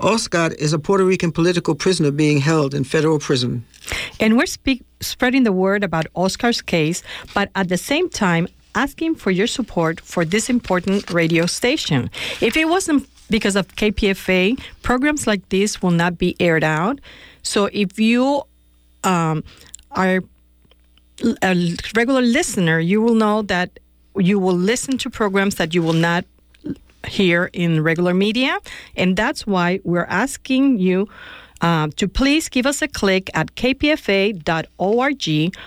Oscar 0.00 0.52
is 0.58 0.72
a 0.72 0.78
Puerto 0.78 1.04
Rican 1.04 1.32
political 1.32 1.74
prisoner 1.74 2.10
being 2.10 2.38
held 2.38 2.74
in 2.74 2.84
federal 2.84 3.18
prison. 3.18 3.64
And 4.20 4.36
we're 4.36 4.46
speak, 4.46 4.82
spreading 5.00 5.44
the 5.44 5.52
word 5.52 5.84
about 5.84 6.06
Oscar's 6.14 6.60
case, 6.60 7.02
but 7.34 7.50
at 7.54 7.68
the 7.68 7.78
same 7.78 8.08
time, 8.08 8.48
asking 8.74 9.14
for 9.14 9.30
your 9.30 9.46
support 9.46 10.00
for 10.00 10.24
this 10.24 10.50
important 10.50 11.10
radio 11.10 11.46
station. 11.46 12.10
If 12.40 12.56
it 12.56 12.68
wasn't 12.68 13.08
because 13.30 13.56
of 13.56 13.68
KPFA, 13.76 14.60
programs 14.82 15.26
like 15.26 15.48
this 15.48 15.82
will 15.82 15.90
not 15.90 16.18
be 16.18 16.36
aired 16.38 16.62
out. 16.62 17.00
So 17.42 17.70
if 17.72 17.98
you 17.98 18.42
um, 19.02 19.42
are 19.92 20.20
a 21.42 21.76
regular 21.94 22.22
listener, 22.22 22.78
you 22.78 23.00
will 23.00 23.14
know 23.14 23.42
that 23.42 23.78
you 24.16 24.38
will 24.38 24.56
listen 24.56 24.98
to 24.98 25.10
programs 25.10 25.56
that 25.56 25.74
you 25.74 25.82
will 25.82 25.92
not 25.92 26.24
hear 27.06 27.50
in 27.52 27.82
regular 27.82 28.14
media. 28.14 28.58
And 28.96 29.16
that's 29.16 29.46
why 29.46 29.80
we're 29.84 30.04
asking 30.04 30.78
you 30.78 31.08
uh, 31.60 31.88
to 31.96 32.06
please 32.06 32.48
give 32.48 32.66
us 32.66 32.82
a 32.82 32.88
click 32.88 33.30
at 33.34 33.54
kpfa.org 33.54 35.24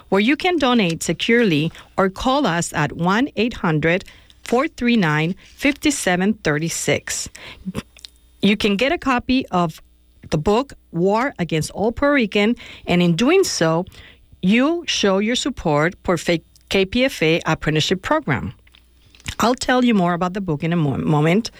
where 0.09 0.21
you 0.21 0.35
can 0.37 0.57
donate 0.57 1.01
securely 1.03 1.71
or 1.97 2.09
call 2.09 2.45
us 2.45 2.73
at 2.73 2.91
1 2.93 3.29
800 3.35 4.03
439 4.43 5.35
5736. 5.55 7.29
You 8.41 8.57
can 8.57 8.77
get 8.77 8.91
a 8.91 8.97
copy 8.97 9.45
of 9.47 9.81
the 10.29 10.37
book 10.37 10.73
War 10.91 11.33
Against 11.39 11.71
All 11.71 11.91
Puerto 11.91 12.13
Rican, 12.13 12.55
and 12.87 13.01
in 13.01 13.15
doing 13.15 13.43
so, 13.43 13.85
you 14.41 14.83
show 14.87 15.17
your 15.17 15.35
support 15.35 15.95
for 16.03 16.15
KPFA 16.15 17.41
apprenticeship 17.45 18.01
program. 18.01 18.53
I'll 19.39 19.55
tell 19.55 19.85
you 19.85 19.93
more 19.93 20.13
about 20.13 20.33
the 20.33 20.41
book 20.41 20.63
in 20.63 20.73
a 20.73 20.75
mo- 20.75 20.97
moment, 20.97 21.51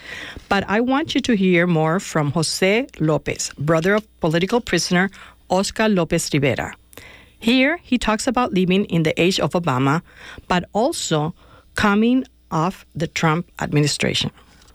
but 0.48 0.64
I 0.68 0.80
want 0.80 1.14
you 1.14 1.20
to 1.22 1.34
hear 1.34 1.66
more 1.66 1.98
from 1.98 2.32
Jose 2.32 2.86
Lopez, 2.98 3.52
brother 3.58 3.94
of 3.94 4.20
political 4.20 4.60
prisoner 4.60 5.10
Oscar 5.48 5.88
Lopez 5.88 6.30
Rivera. 6.32 6.74
Here, 7.38 7.78
he 7.82 7.96
talks 7.96 8.26
about 8.26 8.52
living 8.52 8.84
in 8.86 9.02
the 9.02 9.18
age 9.20 9.40
of 9.40 9.52
Obama, 9.52 10.02
but 10.46 10.64
also 10.74 11.34
coming 11.74 12.24
off 12.50 12.84
the 12.94 13.06
Trump 13.06 13.46
administration 13.60 14.30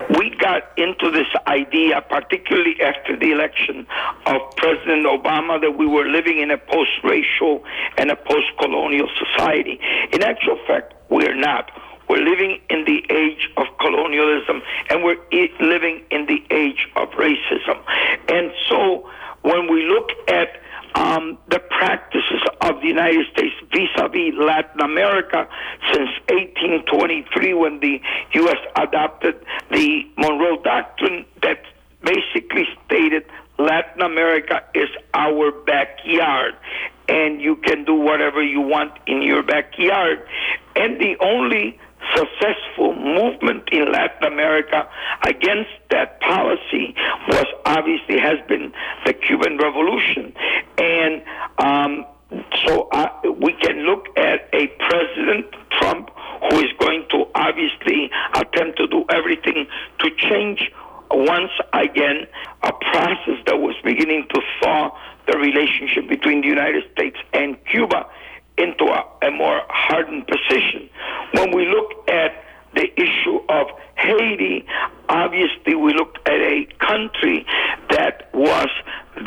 we 0.10 0.30
got 0.40 0.64
into 0.78 1.10
this 1.10 1.28
idea, 1.48 2.02
particularly 2.02 2.76
after 2.82 3.18
the 3.18 3.32
election 3.32 3.88
of 4.26 4.42
President 4.58 5.06
Obama, 5.06 5.60
that 5.62 5.78
we 5.78 5.88
were 5.88 6.06
living 6.06 6.40
in 6.40 6.52
a 6.52 6.58
post 6.58 6.92
racial 7.04 7.64
and 7.98 8.12
a 8.12 8.16
post 8.16 8.48
colonial 8.60 9.08
society. 9.18 9.80
In 10.12 10.22
actual 10.24 10.60
fact, 10.68 10.94
we're 11.10 11.36
not. 11.36 11.72
We're 12.08 12.24
living 12.24 12.60
in 12.70 12.86
the 12.86 13.06
age 13.10 13.50
of 13.58 13.66
colonialism 13.80 14.62
and 14.90 15.04
we're 15.04 15.18
living 15.60 16.04
in 16.12 16.26
the 16.28 16.44
age 16.52 16.88
of 16.96 17.10
racism. 17.12 17.82
And 18.30 18.52
so 18.70 19.10
when 19.42 19.72
we 19.72 19.86
look 19.86 20.10
at 20.28 20.62
um, 20.96 21.38
the 21.50 21.60
practices 21.60 22.42
of 22.62 22.80
the 22.82 22.88
United 22.88 23.26
States 23.32 23.54
vis-a-vis 23.72 24.34
Latin 24.38 24.82
America 24.82 25.48
since 25.92 26.10
1823 26.30 27.54
when 27.54 27.80
the 27.80 28.00
U.S. 28.34 28.58
adopted 28.78 29.36
the 29.72 30.04
Monroe 30.18 30.62
Doctrine 30.64 31.26
that 31.42 31.64
basically 32.02 32.66
stated 32.86 33.26
Latin 33.58 34.02
America 34.02 34.64
is 34.74 34.90
our 35.14 35.52
backyard 35.52 36.56
and 37.08 37.42
you 37.42 37.56
can 37.58 37.84
do 37.86 37.94
whatever 37.94 38.42
you 38.42 38.62
want 38.62 38.92
in 39.06 39.22
your 39.22 39.44
backyard. 39.44 40.26
And 40.76 41.00
the 41.00 41.18
only 41.20 41.80
successful 42.16 42.96
movement 42.96 43.70
in 43.72 43.92
Latin 43.92 44.32
America 44.32 44.88
against 45.24 45.72
that 45.92 46.20
policy 46.22 46.96
was 47.28 47.46
obviously 47.66 48.20
has 48.20 48.40
been 48.48 48.74
the 49.06 49.14
Cuban 49.14 49.58
Revolution, 49.58 50.34
and 50.78 51.24
um, 51.58 52.06
so 52.66 52.88
uh, 52.92 53.10
we 53.40 53.54
can 53.54 53.86
look 53.86 54.08
at 54.18 54.50
a 54.54 54.68
President 54.68 55.46
Trump 55.72 56.10
who 56.50 56.60
is 56.60 56.72
going 56.80 57.06
to 57.12 57.26
obviously 57.36 58.10
attempt 58.34 58.78
to 58.78 58.88
do 58.88 59.06
everything 59.10 59.68
to 60.00 60.10
change 60.18 60.72
once 61.12 61.52
again 61.74 62.28
a 62.64 62.74
process 62.74 63.40
that 63.46 63.60
was 63.60 63.76
beginning 63.84 64.28
to 64.34 64.42
thaw 64.62 64.92
the 65.28 65.38
relationship 65.38 66.08
between 66.10 66.42
the 66.42 66.48
United 66.48 66.84
States 66.92 67.18
and 67.34 67.58
Cuba 67.66 68.06
into 68.58 68.86
a, 68.86 69.28
a 69.28 69.32
more 69.32 69.62
hardened 69.70 70.28
position. 70.28 70.90
When 71.34 71.56
we 71.56 71.68
look 71.68 71.92
the 72.76 72.92
issue 73.00 73.40
of 73.50 73.68
Haiti, 73.96 74.66
obviously 75.10 75.76
we 75.76 75.94
looked 75.94 76.20
at 76.28 76.40
a 76.40 76.68
country 76.80 77.46
that 77.90 78.30
was 78.34 78.70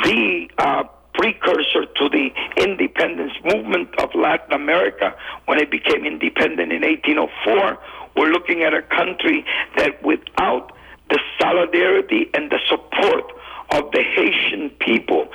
the 0.05 0.49
uh, 0.59 0.85
precursor 1.15 1.87
to 1.97 2.09
the 2.09 2.31
independence 2.57 3.33
movement 3.45 3.89
of 3.99 4.15
Latin 4.15 4.53
America 4.53 5.15
when 5.47 5.59
it 5.59 5.71
became 5.71 6.05
independent 6.05 6.73
in 6.73 6.83
1804. 6.83 7.79
We're 8.17 8.31
looking 8.31 8.63
at 8.63 8.75
a 8.75 8.83
country 8.83 9.45
that 9.77 10.03
without 10.03 10.73
the 11.11 11.19
solidarity 11.41 12.31
and 12.35 12.51
the 12.51 12.59
support 12.69 13.33
of 13.71 13.91
the 13.93 14.03
Haitian 14.03 14.71
people 14.81 15.29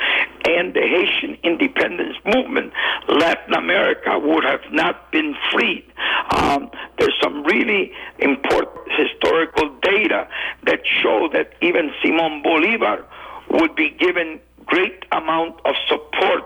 and 0.46 0.74
the 0.74 0.82
Haitian 0.82 1.38
independence 1.44 2.18
movement, 2.26 2.74
Latin 3.08 3.54
America 3.54 4.20
would 4.20 4.44
have 4.44 4.62
not 4.72 5.12
been 5.12 5.36
freed. 5.52 5.86
Um, 6.32 6.70
there's 6.98 7.16
some 7.22 7.44
really 7.44 7.92
important 8.20 8.92
historical 8.92 9.70
data 9.82 10.28
that 10.66 10.82
show 10.86 11.30
that 11.34 11.54
even 11.62 11.92
Simon 12.04 12.42
Bolivar 12.42 13.06
would 13.50 13.76
be 13.76 13.92
given 13.92 14.40
great 14.66 15.06
amount 15.12 15.60
of 15.66 15.76
support 15.88 16.44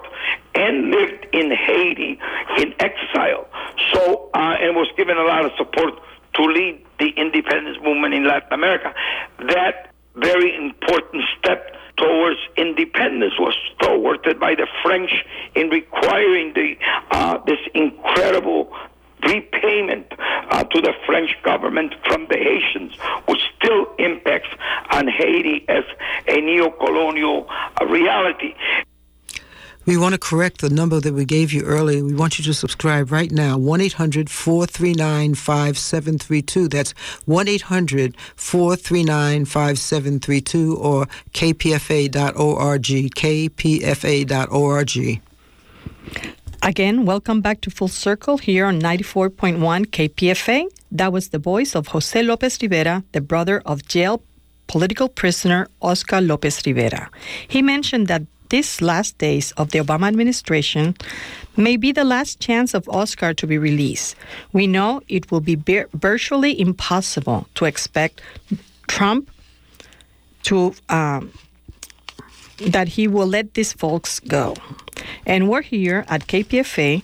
and 0.56 0.92
lived 0.92 1.28
in 1.34 1.52
Haiti 1.52 2.20
in 2.58 2.74
exile. 2.80 3.48
So, 3.94 4.30
uh, 4.34 4.58
and 4.60 4.76
was 4.76 4.90
given 4.98 5.18
a 5.18 5.24
lot 5.24 5.46
of 5.46 5.52
support 5.58 5.94
to 6.36 6.44
lead 6.44 6.84
the 7.00 7.10
independence 7.10 7.78
movement 7.84 8.14
in 8.14 8.28
Latin 8.28 8.52
America. 8.52 8.94
That 9.40 9.94
very 10.16 10.56
important 10.56 11.24
step 11.38 11.77
towards 11.98 12.40
independence 12.56 13.34
was 13.40 13.56
thwarted 13.82 14.40
by 14.40 14.56
the 14.56 14.68
French 14.84 15.12
in 15.56 15.70
requiring 15.70 16.54
the 16.54 16.76
uh, 17.12 17.40
this 17.46 17.60
incredible 17.74 18.72
repayment 19.24 20.06
uh, 20.20 20.64
to 20.64 20.82
the 20.82 20.94
French 21.06 21.32
government 21.44 21.94
from 22.08 22.28
the 22.30 22.38
Haitians, 22.38 22.94
which 23.28 23.42
still 23.58 23.88
impacts 23.98 24.50
on 24.92 25.08
Haiti 25.08 25.66
as 25.68 25.84
a 26.28 26.40
neo-colonial 26.40 27.48
uh, 27.50 27.86
reality. 27.86 28.54
We 29.88 29.96
want 29.96 30.16
to 30.16 30.20
correct 30.20 30.60
the 30.60 30.70
number 30.70 31.00
that 31.00 31.14
we 31.14 31.24
gave 31.24 31.54
you 31.54 31.64
earlier. 31.64 32.04
We 32.04 32.14
want 32.14 32.38
you 32.38 32.44
to 32.44 32.54
subscribe 32.54 33.10
right 33.10 33.32
now 33.32 33.58
1 33.58 33.80
800 33.80 34.30
439 34.30 35.34
5732. 35.34 36.68
That's 36.68 36.92
1 37.24 37.48
800 37.48 38.18
439 38.36 39.46
5732 39.46 40.76
or 40.76 41.06
kpfa.org. 41.34 42.84
kpfa.org. 43.16 45.22
Again, 46.64 47.06
welcome 47.06 47.40
back 47.40 47.62
to 47.62 47.70
Full 47.70 47.88
Circle 47.88 48.40
here 48.40 48.66
on 48.66 48.82
94.1 48.82 49.86
KPFA. 49.86 50.66
That 50.92 51.14
was 51.14 51.30
the 51.30 51.40
voice 51.40 51.76
of 51.76 51.88
Jose 51.88 52.22
Lopez 52.22 52.58
Rivera, 52.62 53.06
the 53.14 53.22
brother 53.22 53.62
of 53.66 53.88
jail 53.88 54.22
political 54.68 55.08
prisoner 55.08 55.70
Oscar 55.82 56.20
Lopez 56.20 56.62
Rivera. 56.66 57.10
He 57.48 57.62
mentioned 57.62 58.08
that 58.08 58.24
these 58.50 58.82
last 58.82 59.18
days 59.18 59.52
of 59.54 59.72
the 59.72 59.80
Obama 59.80 60.08
administration 60.08 60.96
may 61.56 61.78
be 61.78 61.92
the 61.92 62.04
last 62.04 62.40
chance 62.40 62.74
of 62.74 62.88
Oscar 62.90 63.34
to 63.34 63.48
be 63.48 63.58
released. 63.58 64.16
We 64.54 64.68
know 64.68 65.02
it 65.08 65.32
will 65.32 65.42
be 65.42 65.56
virtually 65.94 66.60
impossible 66.60 67.48
to 67.56 67.66
expect 67.66 68.22
Trump 68.88 69.30
to 70.44 70.74
um, 70.90 71.32
that 72.60 72.88
he 72.88 73.08
will 73.08 73.28
let 73.28 73.54
these 73.54 73.74
folks 73.74 74.20
go. 74.20 74.56
And 75.26 75.50
we're 75.50 75.62
here 75.62 76.06
at 76.08 76.28
KPFA 76.28 77.04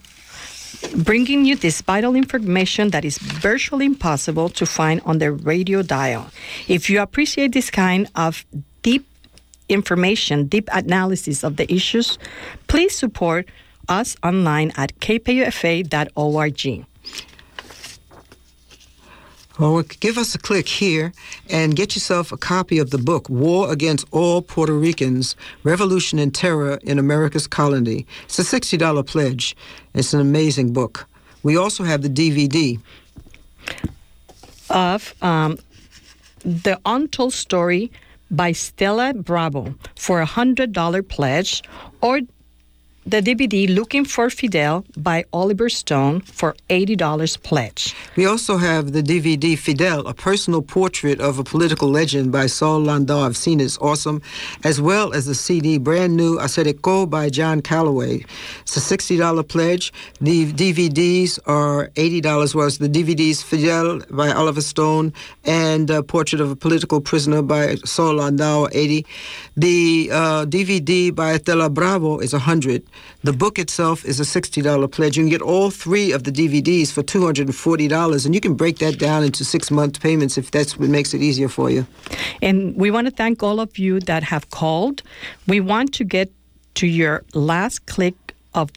bringing 0.96 1.46
you 1.46 1.56
this 1.56 1.82
vital 1.82 2.16
information 2.16 2.90
that 2.90 3.06
is 3.06 3.18
virtually 3.18 3.86
impossible 3.86 4.50
to 4.50 4.66
find 4.66 5.02
on 5.06 5.20
the 5.20 5.32
radio 5.32 5.82
dial. 5.82 6.30
If 6.68 6.90
you 6.90 7.02
appreciate 7.02 7.54
this 7.54 7.70
kind 7.70 8.10
of 8.16 8.46
deep 8.82 9.06
information, 9.74 10.48
deep 10.48 10.70
analysis 10.72 11.44
of 11.44 11.58
the 11.58 11.72
issues, 11.74 12.18
please 12.68 12.96
support 12.96 13.50
us 13.90 14.16
online 14.24 14.72
at 14.78 14.98
kpfa.org. 15.00 16.86
Well, 19.60 19.84
give 19.84 20.18
us 20.18 20.34
a 20.34 20.40
click 20.40 20.68
here 20.68 21.14
and 21.48 21.76
get 21.76 21.96
yourself 21.96 22.32
a 22.32 22.38
copy 22.38 22.80
of 22.80 22.90
the 22.90 22.98
book, 22.98 23.30
War 23.30 23.72
Against 23.72 24.06
All 24.10 24.42
Puerto 24.42 24.74
Ricans 24.74 25.36
Revolution 25.64 26.18
and 26.18 26.34
Terror 26.34 26.80
in 26.82 26.98
America's 26.98 27.46
Colony. 27.46 28.08
It's 28.24 28.40
a 28.40 28.42
$60 28.42 29.06
pledge. 29.06 29.56
It's 29.94 30.12
an 30.12 30.22
amazing 30.22 30.74
book. 30.74 31.08
We 31.44 31.56
also 31.56 31.84
have 31.84 32.02
the 32.02 32.10
DVD 32.10 32.80
of 34.72 35.14
um, 35.22 35.60
The 36.44 36.80
Untold 36.86 37.34
Story 37.34 37.92
by 38.34 38.52
Stella 38.52 39.14
Bravo 39.14 39.76
for 39.96 40.22
a 40.22 40.26
$100 40.26 41.08
pledge 41.08 41.64
or 42.02 42.20
the 43.06 43.22
DVD 43.22 43.74
Looking 43.74 44.06
for 44.06 44.30
Fidel 44.30 44.86
by 44.96 45.26
Oliver 45.34 45.68
Stone 45.68 46.22
for 46.22 46.56
$80 46.70 47.42
pledge. 47.44 47.96
We 48.16 48.26
also 48.26 48.58
have 48.58 48.94
the 48.94 49.04
DVD 49.04 49.58
Fidel, 49.58 50.08
a 50.08 50.14
personal 50.14 50.62
portrait 50.62 51.20
of 51.20 51.38
a 51.38 51.44
political 51.44 51.90
legend 51.90 52.32
by 52.32 52.46
Saul 52.46 52.82
Landau. 52.82 53.20
I've 53.20 53.36
seen 53.36 53.60
it, 53.60 53.66
it's 53.66 53.78
awesome. 53.80 54.22
As 54.64 54.80
well 54.80 55.14
as 55.14 55.26
the 55.26 55.36
CD 55.36 55.78
Brand 55.78 56.16
New 56.16 56.38
Acericó 56.38 57.10
by 57.10 57.30
John 57.30 57.62
Calloway. 57.62 58.24
It's 58.62 58.78
a 58.78 58.98
$60 58.98 59.48
pledge. 59.50 59.92
The 60.22 60.54
DVDs 60.54 61.40
are 61.46 61.90
$80, 61.96 62.56
whereas 62.56 62.78
the 62.78 62.90
DVDs 62.90 63.44
Fidel 63.44 64.02
by 64.12 64.32
Oliver 64.32 64.62
Stone 64.62 65.12
and 65.44 65.92
uh, 65.92 66.04
Portrait 66.04 66.42
of 66.42 66.52
a 66.52 66.56
Political 66.56 67.02
Prisoner 67.02 67.42
by 67.42 67.76
Saul 67.84 68.16
Landau 68.16 68.68
80 68.72 69.06
The 69.58 70.10
uh, 70.12 70.46
DVD 70.46 71.14
by 71.14 71.38
Estela 71.38 71.74
Bravo 71.74 72.20
is 72.20 72.32
100 72.32 72.84
the 73.24 73.34
book 73.34 73.58
itself 73.58 74.06
is 74.06 74.20
a 74.20 74.24
$60 74.24 74.92
pledge. 74.92 75.18
You 75.18 75.24
can 75.24 75.30
get 75.30 75.42
all 75.42 75.72
three 75.72 76.12
of 76.12 76.24
the 76.24 76.32
DVDs 76.32 76.92
for 76.92 77.04
$240, 77.04 78.26
and 78.26 78.36
you 78.36 78.42
can 78.42 78.56
break 78.56 78.80
that 78.80 79.00
down 79.00 79.24
into 79.24 79.46
six 79.46 79.72
month 79.72 80.02
payments 80.02 80.38
if 80.38 80.52
that's 80.52 80.78
what 80.78 80.90
makes 80.90 81.14
it 81.14 81.22
easier 81.22 81.50
for 81.50 81.70
you. 81.70 81.86
And 82.42 82.76
we 82.76 82.92
want 82.92 83.08
to 83.08 83.12
thank 83.12 83.44
all 83.44 83.60
of 83.60 83.78
you 83.78 84.00
that 84.02 84.24
have 84.24 84.50
called. 84.50 85.04
We 85.48 85.60
want 85.60 85.94
to 85.96 86.04
get 86.04 86.32
to 86.76 86.88
your 86.88 87.24
last 87.34 87.86
clip 87.86 88.16
of 88.54 88.72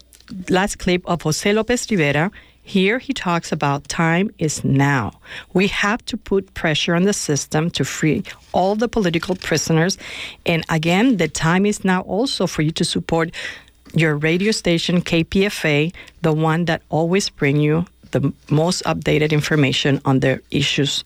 last 0.49 0.79
clip 0.79 1.03
of 1.07 1.23
Jose 1.23 1.53
Lopez 1.53 1.91
Rivera. 1.91 2.31
Here 2.63 2.99
he 2.99 3.13
talks 3.13 3.53
about 3.53 3.89
time 3.89 4.29
is 4.39 4.65
now. 4.65 5.13
We 5.53 5.69
have 5.69 6.05
to 6.07 6.17
put 6.17 6.53
pressure 6.55 6.97
on 6.97 7.05
the 7.05 7.13
system 7.13 7.71
to 7.71 7.85
free 7.85 8.25
all 8.53 8.75
the 8.75 8.89
political 8.89 9.37
prisoners. 9.37 9.97
And 10.45 10.65
again, 10.69 11.19
the 11.19 11.29
time 11.29 11.65
is 11.65 11.85
now 11.85 12.01
also 12.01 12.49
for 12.49 12.63
you 12.63 12.73
to 12.73 12.85
support 12.85 13.31
your 13.95 14.17
radio 14.17 14.53
station 14.53 15.01
KPFA, 15.01 15.93
the 16.23 16.33
one 16.33 16.65
that 16.67 16.83
always 16.89 17.29
bring 17.31 17.61
you 17.61 17.87
the 18.11 18.33
most 18.51 18.83
updated 18.85 19.33
information 19.33 20.01
on 20.05 20.21
their 20.21 20.41
issues. 20.51 21.05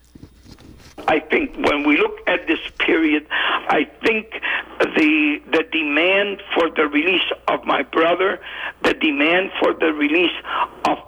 I 1.08 1.20
think 1.20 1.56
when 1.66 1.86
we 1.86 1.96
look 1.96 2.18
at 2.26 2.46
this 2.46 2.60
period, 2.78 3.26
I 3.30 3.88
think 4.04 4.32
the 4.78 5.40
the 5.50 5.64
demand 5.72 6.42
for 6.54 6.70
the 6.70 6.86
release 6.86 7.28
of 7.48 7.64
my 7.64 7.82
brother, 7.82 8.40
the 8.82 8.94
demand 8.94 9.50
for 9.58 9.72
the 9.74 9.92
release 9.92 10.36
of 10.84 10.98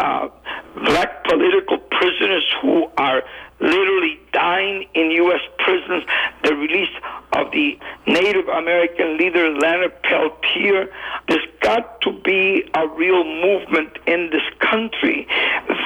uh, 0.00 0.28
black 0.74 1.24
political 1.24 1.78
prisoners 1.78 2.44
who 2.60 2.86
are 2.98 3.22
literally 3.60 4.20
dying 4.32 4.86
in 4.94 5.10
U.S. 5.10 5.40
prisons, 5.58 6.04
the 6.44 6.54
release 6.54 6.94
of 7.32 7.50
the 7.52 7.78
Native 8.06 8.48
American 8.48 9.16
leader 9.16 9.50
Leonard 9.50 10.02
Peltier. 10.02 10.92
There's 11.28 11.46
got 11.60 12.00
to 12.02 12.12
be 12.12 12.68
a 12.74 12.86
real 12.88 13.24
movement 13.24 13.98
in 14.06 14.30
this 14.30 14.42
country 14.60 15.26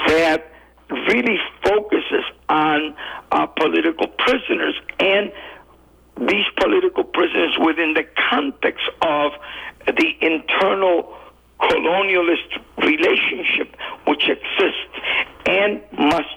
that 0.06 0.50
really 1.08 1.38
focuses 1.62 2.24
on 2.48 2.94
uh, 3.30 3.46
political 3.46 4.08
prisoners 4.08 4.74
and 4.98 5.32
these 6.28 6.44
political 6.58 7.04
prisoners 7.04 7.56
within 7.64 7.94
the 7.94 8.04
context 8.30 8.84
of 9.02 9.32
the 9.86 10.12
internal 10.20 11.16
colonialist 11.60 12.58
relationship 12.78 13.76
which 14.06 14.28
exists 14.28 15.30
and 15.46 15.80
must 15.92 16.28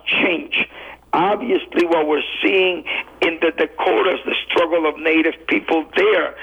obviously 1.13 1.85
what 1.85 2.07
we're 2.07 2.23
seeing 2.41 2.83
in 3.21 3.39
the 3.41 3.51
Dakotas, 3.55 4.19
the 4.25 4.35
struggle 4.49 4.87
of 4.87 4.97
Native 4.99 5.35
people 5.47 5.85
there, 5.95 6.35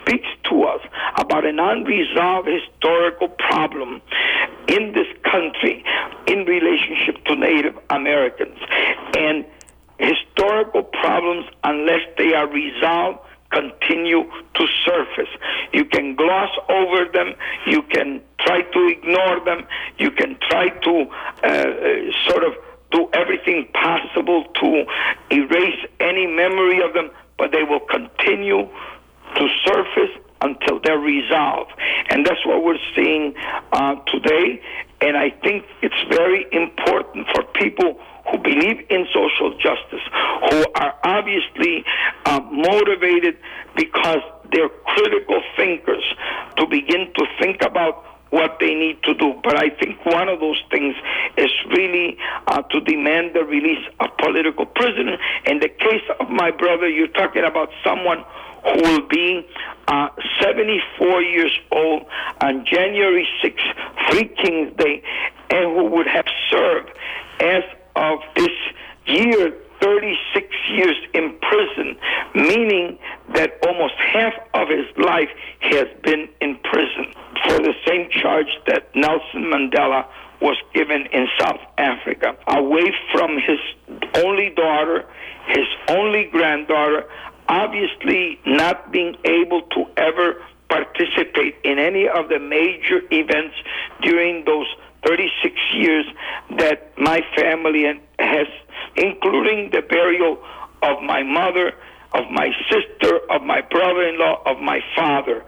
speaks 0.00 0.28
to 0.50 0.64
us 0.64 0.80
about 1.18 1.46
an 1.46 1.58
unresolved 1.58 2.48
historical 2.48 3.28
problem 3.28 4.02
in 4.68 4.92
this 4.92 5.06
country 5.22 5.84
in 6.26 6.44
relationship 6.44 7.24
to 7.24 7.36
Native 7.36 7.78
Americans. 7.90 8.58
And 9.16 9.44
historical 9.98 10.82
problems, 10.82 11.46
unless 11.64 12.02
they 12.18 12.34
are 12.34 12.48
resolved, 12.48 13.20
continue 13.50 14.24
to 14.54 14.66
surface. 14.84 15.30
You 15.72 15.84
can 15.84 16.16
gloss 16.16 16.50
over 16.68 17.06
them, 17.12 17.34
you 17.66 17.82
can 17.82 18.20
try 18.40 18.62
to 18.62 18.86
ignore 18.88 19.44
them, 19.44 19.66
you 19.98 20.10
can 20.10 20.36
try 20.48 20.68
to 20.68 21.10
uh, 21.44 22.28
sort 22.28 22.44
of 22.44 22.54
do 22.96 23.08
everything 23.12 23.68
possible 23.74 24.44
to 24.60 24.86
erase 25.30 25.80
any 26.00 26.26
memory 26.26 26.82
of 26.82 26.94
them, 26.94 27.10
but 27.38 27.52
they 27.52 27.62
will 27.62 27.80
continue 27.80 28.68
to 29.36 29.48
surface 29.64 30.14
until 30.40 30.80
they're 30.80 30.98
resolved. 30.98 31.72
And 32.10 32.24
that's 32.24 32.44
what 32.46 32.64
we're 32.64 32.78
seeing 32.94 33.34
uh, 33.72 33.96
today. 34.06 34.62
And 35.00 35.16
I 35.16 35.30
think 35.30 35.66
it's 35.82 36.02
very 36.08 36.46
important 36.52 37.26
for 37.34 37.42
people 37.54 38.00
who 38.30 38.38
believe 38.38 38.86
in 38.90 39.06
social 39.12 39.56
justice, 39.58 40.02
who 40.50 40.64
are 40.74 40.94
obviously 41.04 41.84
uh, 42.24 42.40
motivated 42.50 43.36
because 43.76 44.20
they're 44.52 44.68
critical 44.68 45.42
thinkers, 45.56 46.04
to 46.56 46.66
begin 46.66 47.12
to 47.14 47.26
think 47.40 47.62
about 47.62 48.04
what 48.30 48.58
they 48.60 48.74
need 48.74 49.02
to 49.04 49.14
do. 49.14 49.34
But 49.42 49.56
I 49.56 49.70
think 49.70 50.04
one 50.04 50.28
of 50.28 50.40
those 50.40 50.60
things 50.70 50.94
is 51.36 51.50
really 51.70 52.18
uh, 52.46 52.62
to 52.62 52.80
demand 52.80 53.34
the 53.34 53.44
release 53.44 53.84
of 54.00 54.16
political 54.18 54.66
prisoners. 54.66 55.18
In 55.46 55.60
the 55.60 55.68
case 55.68 56.02
of 56.20 56.28
my 56.30 56.50
brother, 56.50 56.88
you're 56.88 57.08
talking 57.08 57.44
about 57.44 57.70
someone 57.84 58.24
who 58.64 58.82
will 58.82 59.08
be 59.08 59.46
uh, 59.88 60.08
74 60.40 61.22
years 61.22 61.56
old 61.70 62.04
on 62.40 62.64
January 62.66 63.28
6th, 63.42 64.10
Three 64.10 64.28
Kings 64.42 64.76
Day, 64.76 65.02
and 65.50 65.76
who 65.76 65.84
would 65.84 66.08
have 66.08 66.26
served 66.50 66.90
as 67.40 67.62
of 67.94 68.18
this 68.34 68.50
year 69.06 69.54
36 69.80 70.54
years 70.70 70.96
in 71.14 71.36
prison, 71.40 71.96
meaning 72.34 72.98
that 73.34 73.58
almost 73.66 73.94
half 73.94 74.34
of 74.54 74.68
his 74.68 74.86
life 74.96 75.28
has 75.60 75.86
been 76.02 76.28
in 76.40 76.58
prison 76.64 77.12
for 77.46 77.58
the 77.58 77.74
same 77.86 78.08
charge 78.10 78.48
that 78.66 78.94
Nelson 78.94 79.44
Mandela 79.44 80.06
was 80.40 80.56
given 80.74 81.06
in 81.12 81.26
South 81.40 81.60
Africa, 81.78 82.36
away 82.48 82.92
from 83.12 83.36
his 83.38 83.58
only 84.24 84.50
daughter, 84.50 85.06
his 85.46 85.66
only 85.88 86.24
granddaughter, 86.24 87.08
obviously 87.48 88.38
not 88.44 88.92
being 88.92 89.16
able 89.24 89.62
to 89.62 89.86
ever 89.96 90.42
participate 90.68 91.54
in 91.64 91.78
any 91.78 92.08
of 92.08 92.28
the 92.28 92.38
major 92.38 93.00
events 93.10 93.54
during 94.02 94.44
those 94.44 94.66
36 95.06 95.54
years 95.74 96.04
that 96.58 96.92
my 96.98 97.20
family 97.36 97.84
has, 98.18 98.46
including 98.96 99.70
the 99.70 99.82
burial 99.82 100.38
of 100.82 101.02
my 101.02 101.22
mother, 101.22 101.72
of 102.12 102.30
my 102.30 102.50
sister, 102.70 103.20
of 103.30 103.42
my 103.42 103.60
brother-in-law, 103.60 104.42
of 104.46 104.58
my 104.60 104.80
father, 104.94 105.44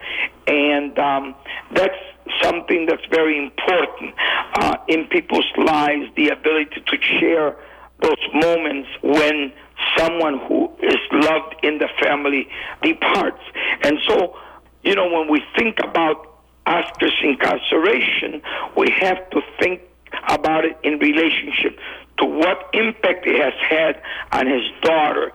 and 0.47 0.99
um, 0.99 1.35
that's 1.73 1.97
something 2.43 2.87
that's 2.87 3.05
very 3.11 3.39
important 3.39 4.15
uh, 4.55 4.77
in 4.89 5.07
people's 5.07 5.51
lives. 5.57 6.05
The 6.17 6.29
ability 6.29 6.83
to 6.87 6.97
share 7.19 7.57
those 8.01 8.23
moments 8.35 8.89
when 9.03 9.53
someone 9.97 10.39
who 10.47 10.71
is 10.83 10.99
loved 11.11 11.57
in 11.63 11.79
the 11.79 11.89
family 12.01 12.49
departs, 12.83 13.43
and 13.83 13.99
so 14.07 14.37
you 14.83 14.95
know 14.95 15.11
when 15.11 15.31
we 15.31 15.43
think 15.57 15.79
about 15.81 16.38
Oscar's 16.69 17.17
incarceration, 17.23 18.43
we 18.77 18.91
have 19.01 19.29
to 19.31 19.41
think 19.59 19.81
about 20.29 20.65
it 20.65 20.77
in 20.83 20.99
relationship 20.99 21.79
to 22.19 22.27
what 22.27 22.69
impact 22.75 23.27
it 23.27 23.41
has 23.43 23.55
had 23.69 24.03
on 24.33 24.47
his 24.47 24.63
daughter, 24.83 25.33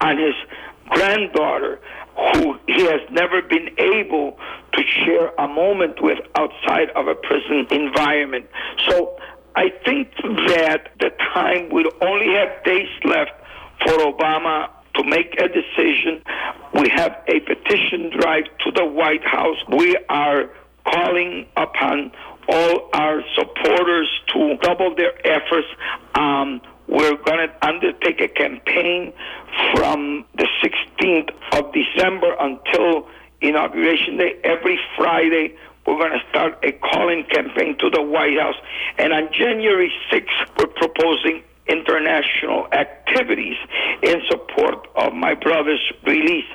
on 0.00 0.18
his 0.18 0.34
granddaughter, 0.90 1.80
who 2.16 2.58
he 2.66 2.84
has 2.84 3.00
never 3.10 3.40
been 3.40 3.70
able 3.78 4.38
to 4.72 4.82
share 5.04 5.28
a 5.38 5.48
moment 5.48 6.02
with 6.02 6.18
outside 6.36 6.90
of 6.90 7.08
a 7.08 7.14
prison 7.14 7.66
environment. 7.70 8.46
So 8.86 9.16
I 9.56 9.70
think 9.84 10.12
that 10.48 10.92
the 11.00 11.10
time 11.32 11.70
will 11.70 11.90
only 12.02 12.34
have 12.34 12.62
days 12.64 12.88
left 13.04 13.32
for 13.86 13.92
Obama 13.98 14.68
to 14.96 15.04
make 15.04 15.34
a 15.40 15.48
decision. 15.48 16.22
We 16.74 16.88
have 16.90 17.16
a 17.28 17.40
petition 17.40 18.10
drive 18.20 18.44
to 18.64 18.70
the 18.70 18.84
White 18.84 19.24
House. 19.24 19.56
We 19.68 19.96
are 20.08 20.50
calling 20.84 21.46
upon 21.56 22.12
all 22.48 22.90
our 22.92 23.22
supporters 23.34 24.08
to 24.32 24.56
double 24.60 24.94
their 24.94 25.14
efforts. 25.26 25.66
Um, 26.14 26.60
we're 26.86 27.16
going 27.16 27.48
to 27.48 27.66
undertake 27.66 28.20
a 28.20 28.28
campaign 28.28 29.12
from 29.74 30.24
the 30.36 30.46
16th 30.62 31.30
of 31.52 31.72
December 31.72 32.36
until 32.38 33.08
inauguration 33.40 34.18
day. 34.18 34.38
Every 34.44 34.78
Friday, 34.96 35.56
we're 35.86 35.98
going 35.98 36.12
to 36.12 36.24
start 36.30 36.58
a 36.62 36.72
calling 36.72 37.24
campaign 37.24 37.76
to 37.78 37.90
the 37.90 38.02
White 38.02 38.38
House. 38.38 38.56
And 38.98 39.12
on 39.12 39.30
January 39.32 39.92
6th, 40.12 40.58
we're 40.58 40.66
proposing 40.66 41.42
international 41.66 42.66
activities 42.72 43.56
in 44.02 44.20
support 44.28 44.86
of 44.96 45.12
my 45.12 45.34
brother's 45.34 45.92
release. 46.06 46.48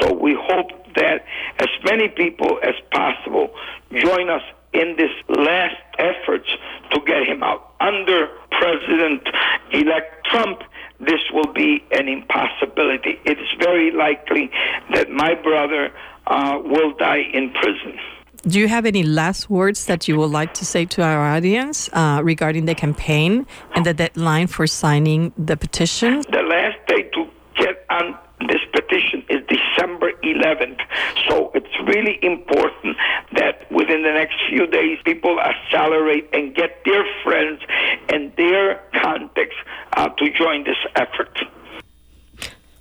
So 0.00 0.12
we 0.12 0.36
hope 0.38 0.70
that 0.96 1.24
as 1.58 1.68
many 1.84 2.08
people 2.08 2.58
as 2.62 2.74
possible 2.92 3.50
join 3.92 4.30
us 4.30 4.42
in 4.72 4.96
this 4.96 5.10
last 5.28 5.76
efforts 5.98 6.48
to 6.90 7.00
get 7.06 7.26
him 7.26 7.42
out. 7.42 7.74
Under 7.80 8.28
President-elect 8.50 10.26
Trump, 10.26 10.62
this 11.00 11.20
will 11.32 11.52
be 11.52 11.84
an 11.92 12.08
impossibility. 12.08 13.20
It 13.24 13.38
is 13.38 13.48
very 13.58 13.90
likely 13.90 14.50
that 14.92 15.10
my 15.10 15.34
brother 15.34 15.92
uh, 16.26 16.58
will 16.64 16.92
die 16.96 17.24
in 17.32 17.50
prison. 17.52 17.98
Do 18.46 18.60
you 18.60 18.68
have 18.68 18.84
any 18.84 19.02
last 19.02 19.48
words 19.48 19.86
that 19.86 20.06
you 20.06 20.18
would 20.18 20.30
like 20.30 20.52
to 20.54 20.66
say 20.66 20.84
to 20.84 21.02
our 21.02 21.34
audience 21.34 21.88
uh, 21.94 22.20
regarding 22.22 22.66
the 22.66 22.74
campaign 22.74 23.46
and 23.74 23.86
the 23.86 23.94
deadline 23.94 24.48
for 24.48 24.66
signing 24.66 25.32
the 25.38 25.56
petition? 25.56 26.22
The 26.30 26.42
last 26.42 26.76
day 26.86 27.04
to 27.14 27.26
get 27.56 27.86
on 27.88 28.18
this 28.46 28.60
petition 28.70 29.24
is 29.30 29.40
December 29.48 30.12
11th. 30.22 30.78
So 31.26 31.52
it's 31.54 31.74
really 31.86 32.18
important 32.22 32.98
that 33.32 33.64
within 33.72 34.02
the 34.02 34.12
next 34.12 34.34
few 34.50 34.66
days, 34.66 34.98
people 35.06 35.40
accelerate 35.40 36.28
and 36.34 36.54
get 36.54 36.84
their 36.84 37.06
friends 37.22 37.62
and 38.10 38.30
their 38.36 38.82
contacts 38.92 39.56
uh, 39.96 40.10
to 40.10 40.30
join 40.32 40.64
this 40.64 40.76
effort. 40.96 41.34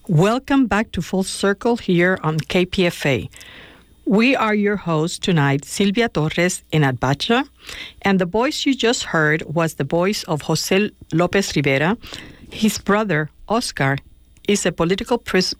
Welcome 0.09 0.67
back 0.67 0.91
to 0.91 1.01
Full 1.01 1.23
Circle 1.23 1.77
here 1.77 2.19
on 2.21 2.37
KPFA. 2.37 3.29
We 4.05 4.35
are 4.35 4.53
your 4.53 4.75
hosts 4.75 5.17
tonight, 5.17 5.63
Silvia 5.63 6.09
Torres 6.09 6.61
and 6.73 6.83
Adbacha, 6.83 7.47
and 8.01 8.19
the 8.19 8.25
voice 8.25 8.65
you 8.65 8.75
just 8.75 9.03
heard 9.03 9.43
was 9.43 9.75
the 9.75 9.85
voice 9.85 10.23
of 10.23 10.41
Jose 10.41 10.89
Lopez 11.13 11.55
Rivera. 11.55 11.97
His 12.51 12.77
brother, 12.77 13.29
Oscar, 13.47 13.97
is 14.47 14.65
a 14.65 14.71
political 14.73 15.17
pris- 15.17 15.55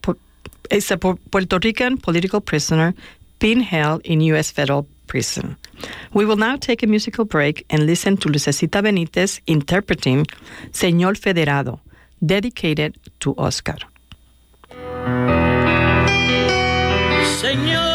is 0.70 0.92
a 0.92 0.98
Puerto 0.98 1.60
Rican 1.64 1.98
political 1.98 2.42
prisoner 2.42 2.94
being 3.40 3.62
held 3.62 4.02
in 4.02 4.20
U.S. 4.34 4.52
federal 4.52 4.88
prison. 5.08 5.56
We 6.14 6.26
will 6.26 6.36
now 6.36 6.58
take 6.58 6.84
a 6.84 6.88
musical 6.88 7.26
break 7.26 7.66
and 7.70 7.86
listen 7.86 8.18
to 8.18 8.30
Lucecita 8.30 8.82
Benitez 8.82 9.40
interpreting 9.48 10.26
Señor 10.72 11.16
Federado, 11.18 11.80
dedicated 12.26 12.98
to 13.22 13.34
Oscar. 13.38 13.78
Señor 17.42 17.93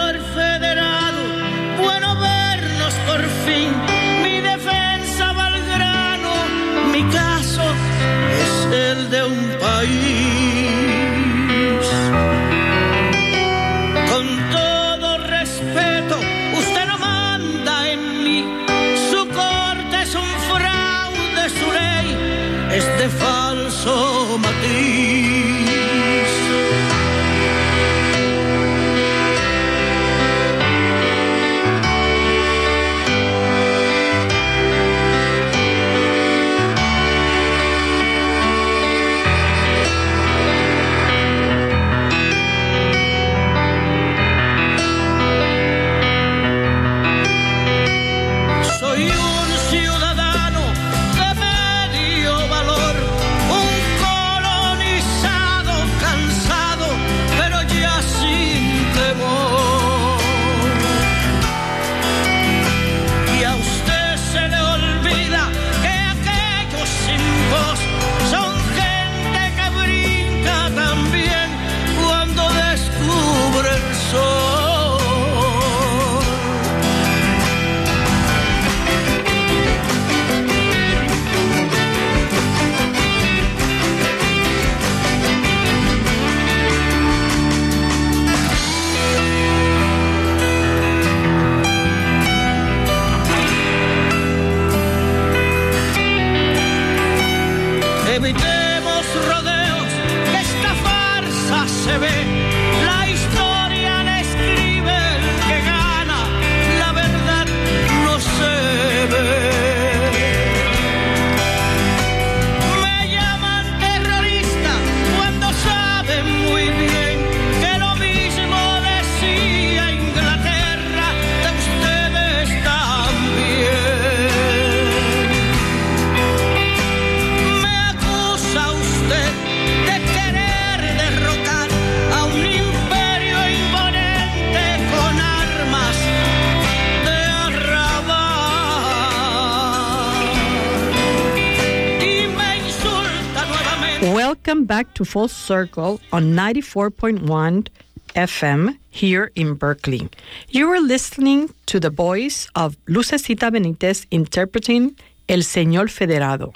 to 144.98 145.04
Full 145.04 145.28
Circle 145.28 146.00
on 146.12 146.34
94.1 146.34 147.68
FM 148.16 148.76
here 148.90 149.30
in 149.36 149.54
Berkeley. 149.54 150.08
You 150.48 150.68
are 150.72 150.80
listening 150.80 151.54
to 151.66 151.78
the 151.78 151.88
voice 151.88 152.48
of 152.56 152.76
Lucecita 152.86 153.48
Benitez 153.52 154.06
interpreting 154.10 154.96
El 155.28 155.42
Señor 155.54 155.86
Federado, 155.86 156.52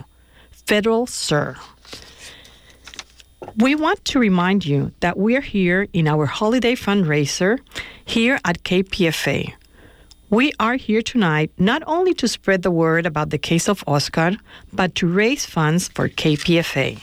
Federal 0.66 1.06
Sir. 1.06 1.54
We 3.56 3.76
want 3.76 4.04
to 4.06 4.18
remind 4.18 4.66
you 4.66 4.90
that 4.98 5.16
we're 5.16 5.46
here 5.58 5.86
in 5.92 6.08
our 6.08 6.26
holiday 6.26 6.74
fundraiser 6.74 7.60
here 8.04 8.40
at 8.44 8.64
KPFA. 8.64 9.52
We 10.30 10.52
are 10.58 10.74
here 10.74 11.02
tonight 11.02 11.52
not 11.58 11.84
only 11.86 12.12
to 12.14 12.26
spread 12.26 12.62
the 12.62 12.72
word 12.72 13.06
about 13.06 13.30
the 13.30 13.38
case 13.38 13.68
of 13.68 13.84
Oscar, 13.86 14.32
but 14.72 14.96
to 14.96 15.06
raise 15.06 15.46
funds 15.46 15.86
for 15.86 16.08
KPFA. 16.08 17.00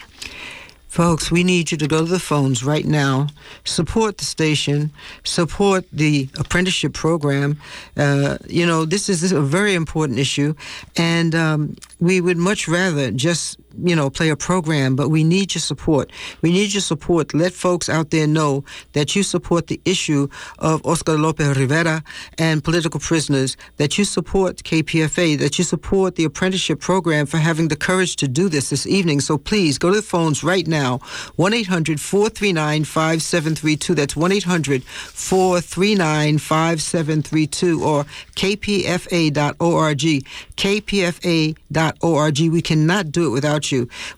Folks, 0.89 1.29
we 1.29 1.43
need 1.43 1.71
you 1.71 1.77
to 1.77 1.87
go 1.87 1.99
to 1.99 2.11
the 2.11 2.19
phones 2.19 2.63
right 2.63 2.83
now, 2.83 3.27
support 3.63 4.17
the 4.17 4.25
station, 4.25 4.91
support 5.23 5.85
the 5.93 6.27
apprenticeship 6.39 6.93
program. 6.93 7.61
Uh, 7.95 8.39
you 8.47 8.65
know, 8.65 8.85
this 8.85 9.07
is, 9.07 9.31
a 9.31 9.39
very 9.39 9.75
important 9.75 10.17
issue, 10.17 10.55
and 10.97 11.35
um, 11.35 11.75
we 11.99 12.19
would 12.19 12.37
much 12.37 12.67
rather 12.67 13.11
just 13.11 13.57
you 13.83 13.95
know, 13.95 14.09
play 14.09 14.29
a 14.29 14.35
program, 14.35 14.95
but 14.95 15.09
we 15.09 15.23
need 15.23 15.53
your 15.53 15.61
support. 15.61 16.11
We 16.41 16.51
need 16.51 16.73
your 16.73 16.81
support. 16.81 17.33
Let 17.33 17.53
folks 17.53 17.89
out 17.89 18.09
there 18.11 18.27
know 18.27 18.63
that 18.93 19.15
you 19.15 19.23
support 19.23 19.67
the 19.67 19.79
issue 19.85 20.27
of 20.59 20.85
Oscar 20.85 21.17
Lopez 21.17 21.57
Rivera 21.57 22.03
and 22.37 22.63
political 22.63 22.99
prisoners, 22.99 23.57
that 23.77 23.97
you 23.97 24.05
support 24.05 24.57
KPFA, 24.63 25.37
that 25.39 25.57
you 25.57 25.63
support 25.63 26.15
the 26.15 26.25
apprenticeship 26.25 26.79
program 26.79 27.25
for 27.25 27.37
having 27.37 27.67
the 27.67 27.75
courage 27.75 28.15
to 28.17 28.27
do 28.27 28.49
this 28.49 28.69
this 28.69 28.85
evening. 28.87 29.19
So 29.21 29.37
please 29.37 29.77
go 29.77 29.89
to 29.89 29.95
the 29.95 30.01
phones 30.01 30.43
right 30.43 30.67
now 30.67 30.99
1 31.35 31.53
800 31.53 31.99
439 31.99 32.83
5732. 32.83 33.95
That's 33.95 34.15
1 34.15 34.31
800 34.31 34.83
439 34.83 36.37
5732 36.37 37.83
or 37.83 38.03
kpfa.org. 38.35 39.99
kpfa.org. 40.61 42.39
We 42.39 42.61
cannot 42.61 43.11
do 43.11 43.27
it 43.27 43.29
without 43.29 43.68
you. 43.68 43.68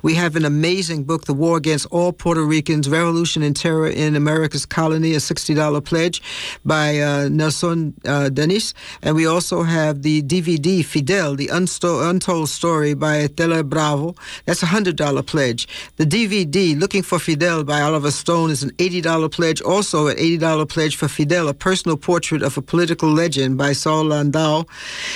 We 0.01 0.15
have 0.15 0.35
an 0.35 0.45
amazing 0.45 1.03
book, 1.03 1.25
The 1.25 1.33
War 1.33 1.57
Against 1.57 1.87
All 1.91 2.13
Puerto 2.13 2.43
Ricans 2.43 2.89
Revolution 2.89 3.43
and 3.43 3.55
Terror 3.55 3.87
in 3.87 4.15
America's 4.15 4.65
Colony, 4.65 5.13
a 5.13 5.17
$60 5.17 5.83
pledge 5.83 6.21
by 6.65 6.99
uh, 6.99 7.29
Nelson 7.29 7.93
uh, 8.05 8.29
Denis. 8.29 8.73
And 9.01 9.15
we 9.15 9.25
also 9.25 9.63
have 9.63 10.01
the 10.01 10.21
DVD, 10.23 10.83
Fidel, 10.83 11.35
The 11.35 11.47
Unsto- 11.47 12.09
Untold 12.09 12.49
Story 12.49 12.93
by 12.93 13.27
Estela 13.27 13.67
Bravo. 13.67 14.15
That's 14.45 14.63
a 14.63 14.67
$100 14.67 15.25
pledge. 15.25 15.67
The 15.97 16.05
DVD, 16.05 16.79
Looking 16.79 17.03
for 17.03 17.19
Fidel 17.19 17.63
by 17.63 17.81
Oliver 17.81 18.11
Stone, 18.11 18.51
is 18.51 18.63
an 18.63 18.71
$80 18.71 19.31
pledge. 19.31 19.61
Also, 19.61 20.07
an 20.07 20.17
$80 20.17 20.67
pledge 20.69 20.95
for 20.95 21.07
Fidel, 21.07 21.47
a 21.47 21.53
personal 21.53 21.97
portrait 21.97 22.41
of 22.41 22.57
a 22.57 22.61
political 22.61 23.09
legend 23.09 23.57
by 23.57 23.73
Saul 23.73 24.05
Landau. 24.05 24.65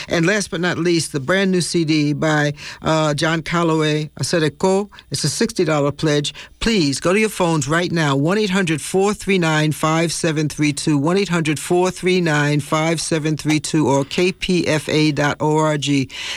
And 0.07 0.25
last 0.25 0.51
but 0.51 0.61
not 0.61 0.77
least, 0.77 1.11
the 1.11 1.19
brand 1.19 1.51
new 1.51 1.61
CD 1.61 2.13
by 2.13 2.53
uh, 2.81 3.13
John 3.13 3.41
Calloway, 3.41 4.09
Asedeco. 4.19 4.89
It's 5.12 5.23
a 5.23 5.28
$60 5.28 5.97
pledge. 5.97 6.34
Please 6.65 6.99
go 6.99 7.13
to 7.13 7.19
your 7.19 7.30
phones 7.30 7.67
right 7.67 7.91
now 7.91 8.15
1 8.15 8.39
800 8.39 8.82
439 8.82 9.71
5732, 9.71 10.97
1 10.97 11.17
800 11.19 11.60
439 11.60 12.60
5732, 12.60 13.88
or 13.88 14.04
kpfa.org. 14.04 15.13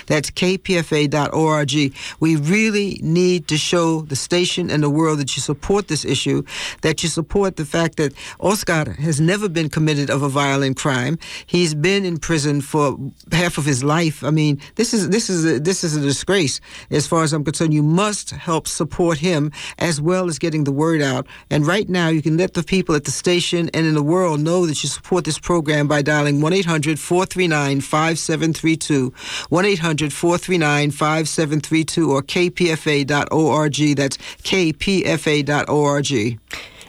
That's 0.07 0.31
kpfa.org. 0.31 1.95
We 2.21 2.37
really 2.37 3.01
need 3.03 3.49
to 3.49 3.57
show 3.57 4.03
the 4.03 4.17
station 4.17 4.71
and 4.71 4.83
the 4.83 4.91
world 4.91 5.19
that 5.21 5.35
you 5.35 5.41
support 5.41 5.88
this 5.88 6.05
issue, 6.05 6.43
that 6.83 7.03
you 7.03 7.09
support 7.09 7.57
the 7.57 7.64
fact 7.64 7.97
that 7.97 8.12
Oscar 8.38 8.93
has 9.01 9.23
never 9.23 9.49
been 9.49 9.71
committed 9.71 10.11
of 10.11 10.23
a 10.23 10.29
violent 10.29 10.77
crime. 10.77 11.19
He's 11.47 11.73
been 11.73 12.05
in 12.05 12.19
prison 12.19 12.61
for 12.61 12.99
half 13.33 13.57
of 13.57 13.64
his 13.64 13.83
life. 13.83 14.23
I 14.23 14.31
mean, 14.31 14.61
this 14.75 14.93
is 14.93 15.09
this 15.09 15.31
is 15.31 15.47
a, 15.47 15.59
this 15.59 15.83
is 15.85 15.97
a 15.97 16.03
disgrace 16.03 16.61
as 16.91 17.07
far 17.07 17.23
as 17.23 17.33
I'm 17.33 17.45
concerned. 17.45 17.73
You 17.73 17.83
must 17.83 18.33
help 18.33 18.69
support 18.69 19.17
him 19.17 19.53
as 19.79 20.03
well 20.03 20.17
as 20.26 20.38
getting 20.38 20.64
the 20.64 20.72
word 20.72 21.00
out. 21.00 21.26
And 21.50 21.66
right 21.66 21.88
now, 21.88 22.09
you 22.09 22.22
can 22.22 22.37
let 22.37 22.54
the 22.54 22.62
people 22.62 22.94
at 22.94 23.04
the 23.04 23.11
station 23.11 23.70
and 23.74 23.87
in 23.87 23.94
the 23.94 24.02
world 24.02 24.40
know 24.40 24.66
that 24.66 24.83
you 24.83 24.88
support 24.88 25.24
this 25.24 25.38
program 25.38 25.87
by 25.87 26.02
dialing 26.02 26.40
1 26.40 26.52
800 26.52 26.98
439 26.98 27.81
5732, 27.81 29.12
1 29.48 29.64
800 29.64 30.12
439 30.12 30.90
5732, 30.90 32.11
or 32.11 32.22
kpfa.org. 32.22 33.96
That's 33.96 34.16
kpfa.org. 34.16 36.11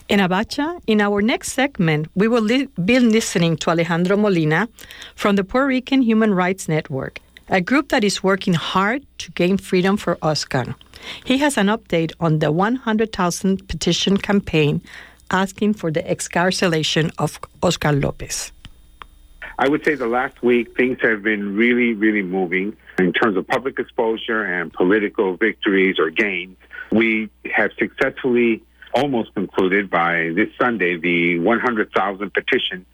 In 0.10 0.20
Abacha, 0.20 0.82
in 0.88 1.02
our 1.02 1.22
next 1.22 1.52
segment, 1.52 2.08
we 2.16 2.28
will 2.28 2.42
li- 2.42 2.68
be 2.84 3.00
listening 3.00 3.56
to 3.58 3.70
Alejandro 3.70 4.18
Molina 4.18 4.68
from 5.14 5.36
the 5.36 5.44
Puerto 5.44 5.68
Rican 5.68 6.02
Human 6.02 6.34
Rights 6.34 6.68
Network, 6.68 7.20
a 7.50 7.62
group 7.62 7.90
that 7.90 8.04
is 8.04 8.24
working 8.24 8.54
hard 8.54 9.06
to 9.18 9.32
gain 9.32 9.58
freedom 9.58 9.98
for 9.98 10.18
Oscar. 10.22 10.76
He 11.26 11.40
has 11.40 11.58
an 11.58 11.68
update 11.68 12.12
on 12.20 12.40
the 12.40 12.52
100,000 12.52 13.68
petition 13.68 14.18
campaign 14.18 14.82
asking 15.32 15.74
for 15.74 15.92
the 15.92 16.10
excarceration 16.10 17.12
of 17.18 17.40
Oscar 17.64 17.92
Lopez. 17.92 18.52
I 19.58 19.68
would 19.68 19.84
say 19.84 19.96
the 19.96 20.08
last 20.08 20.42
week 20.42 20.76
things 20.78 21.00
have 21.02 21.24
been 21.24 21.56
really, 21.56 21.94
really 21.94 22.22
moving 22.22 22.78
in 22.98 23.14
terms 23.14 23.36
of 23.36 23.48
public 23.48 23.80
exposure 23.80 24.44
and 24.44 24.72
political 24.72 25.36
victories 25.36 25.98
or 26.00 26.10
gains. 26.10 26.58
We 26.92 27.30
have 27.54 27.72
successfully 27.78 28.64
almost 28.94 29.34
concluded 29.34 29.90
by 29.90 30.32
this 30.36 30.50
Sunday 30.60 30.98
the 30.98 31.40
100,000 31.40 32.34
petition 32.34 32.86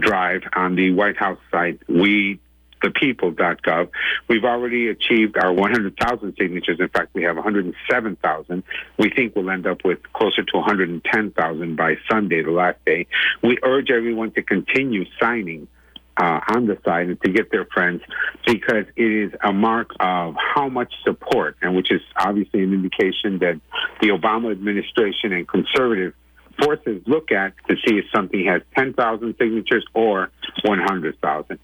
drive 0.00 0.42
on 0.54 0.74
the 0.74 0.92
White 0.92 1.16
House 1.16 1.38
site. 1.50 1.80
We 1.88 2.40
thepeople.gov. 2.82 3.88
We've 4.28 4.44
already 4.44 4.88
achieved 4.88 5.36
our 5.36 5.52
100,000 5.52 6.34
signatures. 6.38 6.78
In 6.80 6.88
fact, 6.88 7.14
we 7.14 7.22
have 7.22 7.36
107,000. 7.36 8.62
We 8.98 9.10
think 9.10 9.34
we'll 9.36 9.50
end 9.50 9.66
up 9.66 9.84
with 9.84 9.98
closer 10.12 10.42
to 10.42 10.56
110,000 10.56 11.76
by 11.76 11.96
Sunday, 12.10 12.42
the 12.42 12.50
last 12.50 12.84
day. 12.84 13.06
We 13.42 13.58
urge 13.62 13.90
everyone 13.90 14.32
to 14.32 14.42
continue 14.42 15.04
signing 15.20 15.68
uh, 16.16 16.40
on 16.48 16.66
the 16.66 16.78
site 16.84 17.08
and 17.08 17.20
to 17.22 17.30
get 17.30 17.50
their 17.50 17.66
friends 17.66 18.02
because 18.46 18.86
it 18.96 19.02
is 19.02 19.32
a 19.42 19.52
mark 19.52 19.90
of 20.00 20.34
how 20.54 20.68
much 20.68 20.92
support, 21.04 21.56
and 21.60 21.76
which 21.76 21.90
is 21.90 22.00
obviously 22.16 22.62
an 22.62 22.72
indication 22.72 23.38
that 23.38 23.60
the 24.00 24.08
Obama 24.08 24.50
administration 24.50 25.32
and 25.32 25.46
conservative 25.46 26.14
forces 26.62 27.02
look 27.06 27.32
at 27.32 27.52
to 27.68 27.76
see 27.86 27.98
if 27.98 28.06
something 28.14 28.46
has 28.46 28.62
10,000 28.76 29.34
signatures 29.38 29.84
or 29.94 30.30
100,000. 30.64 31.58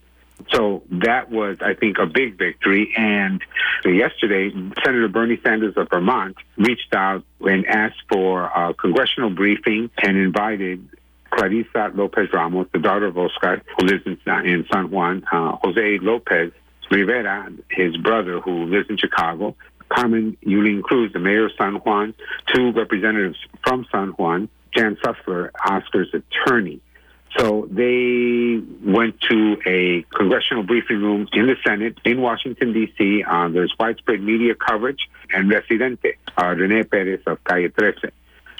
So 0.51 0.83
that 0.91 1.31
was, 1.31 1.59
I 1.61 1.75
think, 1.75 1.99
a 1.99 2.07
big 2.07 2.39
victory. 2.39 2.93
And 2.97 3.41
yesterday, 3.85 4.51
Senator 4.85 5.09
Bernie 5.09 5.41
Sanders 5.45 5.75
of 5.77 5.89
Vermont 5.91 6.37
reached 6.57 6.95
out 6.95 7.25
and 7.41 7.67
asked 7.67 8.03
for 8.09 8.45
a 8.45 8.75
congressional 8.75 9.31
briefing 9.31 9.91
and 10.03 10.17
invited 10.17 10.89
Clarissa 11.31 11.93
Lopez 11.95 12.29
Ramos, 12.33 12.67
the 12.73 12.79
daughter 12.79 13.07
of 13.07 13.17
Oscar, 13.17 13.63
who 13.79 13.87
lives 13.87 14.03
in, 14.07 14.19
San 14.25 14.91
Juan, 14.91 15.25
uh, 15.33 15.57
Jose 15.63 15.99
Lopez 16.03 16.53
Rivera, 16.91 17.51
his 17.71 17.97
brother, 17.97 18.41
who 18.41 18.67
lives 18.67 18.91
in 18.91 18.99
Chicago, 18.99 19.57
Carmen 19.89 20.37
Yulín 20.45 20.83
Cruz, 20.83 21.13
the 21.13 21.19
mayor 21.19 21.47
of 21.47 21.53
San 21.59 21.75
Juan, 21.77 22.15
two 22.53 22.73
representatives 22.73 23.39
from 23.65 23.87
San 23.91 24.09
Juan, 24.09 24.49
Jan 24.77 24.97
Susler, 24.97 25.51
Oscar's 25.65 26.13
attorney. 26.15 26.81
So 27.39 27.67
they 27.71 28.61
went 28.85 29.21
to 29.31 29.57
a 29.67 30.05
congressional 30.15 30.65
briefing 30.65 31.01
room 31.01 31.29
in 31.33 31.47
the 31.47 31.57
Senate 31.67 31.97
in 32.05 32.21
Washington, 32.21 32.73
D.C. 32.73 33.25
Uh, 33.25 33.49
there's 33.49 33.73
widespread 33.79 34.21
media 34.21 34.55
coverage, 34.55 35.09
and 35.33 35.51
Residente, 35.51 36.17
uh, 36.37 36.49
Rene 36.49 36.85
Perez 36.85 37.21
of 37.27 37.43
Calle 37.45 37.69
13. 37.77 38.11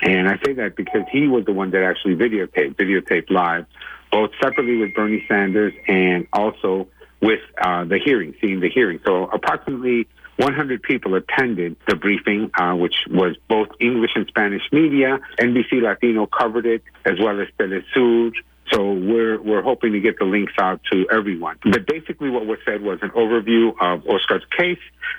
And 0.03 0.29
I 0.29 0.39
say 0.45 0.55
that 0.55 0.75
because 0.75 1.03
he 1.13 1.29
was 1.29 1.45
the 1.45 1.53
one 1.53 1.71
that 1.73 1.83
actually 1.83 2.17
videotaped, 2.17 2.77
videotaped 2.77 3.31
live, 3.31 3.67
both 4.11 4.31
separately 4.43 4.77
with 4.77 4.95
Bernie 4.95 5.25
Sanders 5.29 5.75
and 5.87 6.27
also 6.33 6.89
with 7.21 7.41
uh, 7.63 7.85
the 7.85 7.99
hearing, 8.05 8.35
seeing 8.41 8.61
the 8.61 8.69
hearing. 8.69 9.01
So 9.07 9.25
approximately 9.25 10.09
100 10.39 10.83
people 10.83 11.15
attended 11.15 11.77
the 11.87 11.95
briefing, 11.95 12.51
uh, 12.59 12.75
which 12.75 12.95
was 13.09 13.37
both 13.49 13.69
English 13.81 14.11
and 14.17 14.27
Spanish 14.27 14.63
media. 14.73 15.21
NBC 15.39 15.83
Latino 15.83 16.27
covered 16.27 16.67
it, 16.67 16.83
as 17.05 17.19
well 17.21 17.41
as 17.41 17.47
Telesur. 17.59 18.33
So 18.73 18.93
we're 18.93 19.41
we're 19.41 19.63
hoping 19.63 19.93
to 19.93 20.01
get 20.01 20.19
the 20.19 20.25
links 20.25 20.55
out 20.59 20.81
to 20.91 21.07
everyone. 21.11 21.59
But 21.63 21.87
basically, 21.87 22.31
what 22.31 22.47
was 22.47 22.59
said 22.65 22.83
was 22.83 22.99
an 23.03 23.11
overview 23.11 23.73
of 23.81 24.07
Oscar's 24.07 24.45
case, 24.57 24.79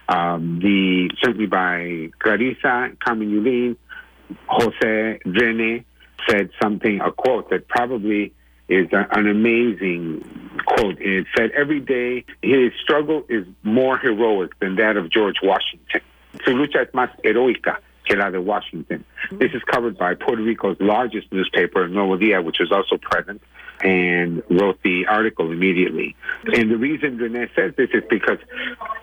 um, 0.09 0.59
the 0.59 1.11
certainly 1.21 1.45
by 1.45 2.09
Clarissa, 2.19 2.95
Carmen 3.03 3.29
Yulín, 3.29 3.77
Jose 4.47 5.19
Rene 5.25 5.85
said 6.27 6.49
something, 6.61 7.01
a 7.01 7.11
quote 7.11 7.49
that 7.49 7.67
probably 7.67 8.33
is 8.69 8.87
a, 8.93 9.07
an 9.11 9.27
amazing 9.27 10.23
quote. 10.65 10.99
It 10.99 11.27
said, 11.37 11.51
Every 11.51 11.79
day 11.79 12.25
his 12.41 12.71
struggle 12.81 13.23
is 13.29 13.45
more 13.61 13.97
heroic 13.97 14.57
than 14.59 14.75
that 14.77 14.97
of 14.97 15.09
George 15.11 15.37
Washington. 15.43 16.01
Su 16.45 16.51
lucha 16.51 16.81
es 16.81 16.91
más 16.93 17.09
heroica 17.23 17.79
que 18.05 18.15
la 18.15 18.29
de 18.29 18.41
Washington. 18.41 19.03
This 19.31 19.51
is 19.53 19.61
covered 19.63 19.97
by 19.97 20.15
Puerto 20.15 20.41
Rico's 20.41 20.77
largest 20.79 21.31
newspaper, 21.31 21.87
Nuevo 21.87 22.17
Dia, 22.17 22.41
which 22.41 22.57
was 22.59 22.71
also 22.71 22.97
present 22.97 23.41
and 23.81 24.43
wrote 24.49 24.79
the 24.83 25.07
article 25.07 25.51
immediately. 25.51 26.15
And 26.45 26.71
the 26.71 26.77
reason 26.77 27.17
Renee 27.17 27.49
says 27.55 27.73
this 27.75 27.89
is 27.93 28.03
because 28.09 28.37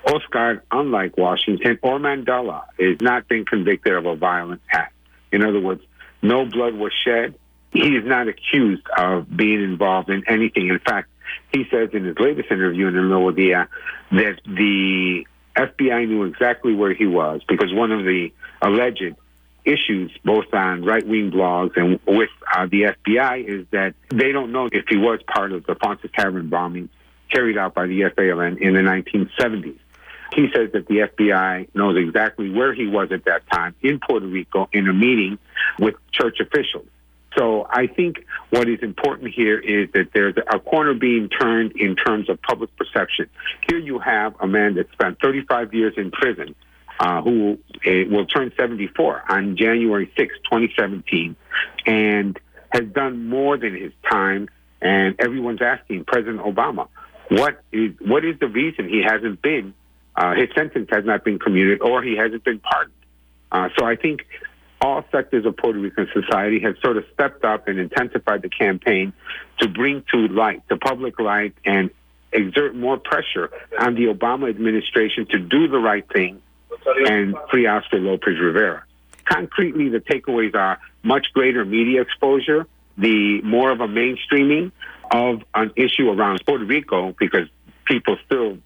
Oscar, 0.06 0.62
unlike 0.70 1.16
Washington 1.16 1.78
or 1.82 1.98
Mandela, 1.98 2.62
has 2.78 2.96
not 3.00 3.28
been 3.28 3.44
convicted 3.44 3.94
of 3.94 4.06
a 4.06 4.16
violent 4.16 4.62
act. 4.72 4.94
In 5.32 5.44
other 5.44 5.60
words, 5.60 5.82
no 6.22 6.44
blood 6.46 6.74
was 6.74 6.92
shed. 7.04 7.34
He 7.72 7.96
is 7.96 8.04
not 8.04 8.28
accused 8.28 8.86
of 8.96 9.34
being 9.34 9.62
involved 9.62 10.10
in 10.10 10.24
anything. 10.26 10.68
In 10.68 10.80
fact, 10.80 11.08
he 11.52 11.64
says 11.70 11.90
in 11.92 12.04
his 12.04 12.18
latest 12.18 12.50
interview 12.50 12.88
in 12.88 12.94
the 12.94 13.02
Nuevo 13.02 13.30
Dia 13.30 13.68
that 14.12 14.40
the 14.44 15.26
FBI 15.56 16.08
knew 16.08 16.24
exactly 16.24 16.74
where 16.74 16.94
he 16.94 17.06
was 17.06 17.42
because 17.48 17.72
one 17.72 17.92
of 17.92 18.04
the 18.04 18.32
alleged 18.62 19.14
issues, 19.64 20.10
both 20.24 20.52
on 20.52 20.84
right 20.84 21.06
wing 21.06 21.30
blogs 21.30 21.76
and 21.76 22.00
with 22.06 22.30
uh, 22.54 22.66
the 22.66 22.94
FBI, 23.06 23.44
is 23.44 23.66
that 23.70 23.94
they 24.08 24.32
don't 24.32 24.52
know 24.52 24.68
if 24.72 24.84
he 24.88 24.96
was 24.96 25.20
part 25.22 25.52
of 25.52 25.66
the 25.66 25.74
Fraunces 25.74 26.10
Tavern 26.16 26.48
bombing 26.48 26.88
carried 27.30 27.58
out 27.58 27.74
by 27.74 27.86
the 27.86 28.00
FALN 28.00 28.58
in 28.60 28.74
the 28.74 28.80
1970s. 28.80 29.78
He 30.34 30.48
says 30.54 30.72
that 30.72 30.86
the 30.86 31.08
FBI 31.08 31.74
knows 31.74 31.96
exactly 31.96 32.50
where 32.50 32.72
he 32.72 32.86
was 32.86 33.10
at 33.12 33.24
that 33.24 33.42
time 33.50 33.74
in 33.82 33.98
Puerto 33.98 34.26
Rico 34.26 34.68
in 34.72 34.88
a 34.88 34.92
meeting 34.92 35.38
with 35.78 35.96
church 36.12 36.38
officials. 36.40 36.86
So 37.36 37.66
I 37.68 37.86
think 37.86 38.24
what 38.50 38.68
is 38.68 38.80
important 38.82 39.32
here 39.32 39.58
is 39.58 39.90
that 39.92 40.08
there's 40.12 40.34
a 40.36 40.58
corner 40.58 40.94
being 40.94 41.28
turned 41.28 41.72
in 41.72 41.94
terms 41.94 42.28
of 42.28 42.40
public 42.42 42.74
perception. 42.76 43.28
Here 43.68 43.78
you 43.78 43.98
have 44.00 44.34
a 44.40 44.46
man 44.46 44.74
that 44.74 44.90
spent 44.92 45.20
35 45.20 45.72
years 45.74 45.94
in 45.96 46.10
prison 46.10 46.54
uh, 47.00 47.22
who 47.22 47.58
uh, 47.86 47.90
will 48.10 48.26
turn 48.26 48.52
74 48.58 49.24
on 49.30 49.56
January 49.56 50.12
6, 50.16 50.34
2017, 50.44 51.34
and 51.86 52.38
has 52.70 52.84
done 52.92 53.26
more 53.26 53.56
than 53.56 53.74
his 53.74 53.92
time. 54.08 54.48
And 54.82 55.16
everyone's 55.18 55.62
asking 55.62 56.04
President 56.04 56.40
Obama, 56.40 56.88
what 57.28 57.62
is 57.72 57.92
what 58.00 58.24
is 58.24 58.38
the 58.38 58.48
reason 58.48 58.88
he 58.88 59.02
hasn't 59.02 59.40
been 59.40 59.74
uh, 60.16 60.34
his 60.34 60.48
sentence 60.54 60.88
has 60.90 61.04
not 61.04 61.24
been 61.24 61.38
commuted 61.38 61.80
or 61.80 62.02
he 62.02 62.16
hasn't 62.16 62.44
been 62.44 62.60
pardoned? 62.60 62.94
Uh, 63.50 63.68
so 63.78 63.84
I 63.84 63.96
think 63.96 64.26
all 64.80 65.04
sectors 65.12 65.44
of 65.46 65.56
Puerto 65.56 65.78
Rican 65.78 66.08
society 66.12 66.60
have 66.60 66.76
sort 66.82 66.96
of 66.96 67.04
stepped 67.14 67.44
up 67.44 67.68
and 67.68 67.78
intensified 67.78 68.42
the 68.42 68.48
campaign 68.48 69.12
to 69.58 69.68
bring 69.68 70.04
to 70.12 70.28
light, 70.28 70.66
to 70.68 70.76
public 70.76 71.18
light, 71.18 71.54
and 71.64 71.90
exert 72.32 72.74
more 72.74 72.98
pressure 72.98 73.50
on 73.78 73.94
the 73.94 74.06
Obama 74.06 74.48
administration 74.48 75.26
to 75.30 75.38
do 75.38 75.68
the 75.68 75.78
right 75.78 76.06
thing 76.12 76.40
and 76.86 77.34
Oscar 77.36 77.98
Lopez 77.98 78.38
Rivera. 78.40 78.84
Concretely, 79.24 79.88
the 79.88 79.98
takeaways 79.98 80.54
are 80.54 80.78
much 81.02 81.28
greater 81.32 81.64
media 81.64 82.02
exposure, 82.02 82.66
the 82.98 83.40
more 83.42 83.70
of 83.70 83.80
a 83.80 83.86
mainstreaming 83.86 84.72
of 85.10 85.42
an 85.54 85.72
issue 85.76 86.10
around 86.10 86.42
Puerto 86.46 86.64
Rico 86.64 87.14
because 87.18 87.48
people 87.84 88.16
still 88.26 88.58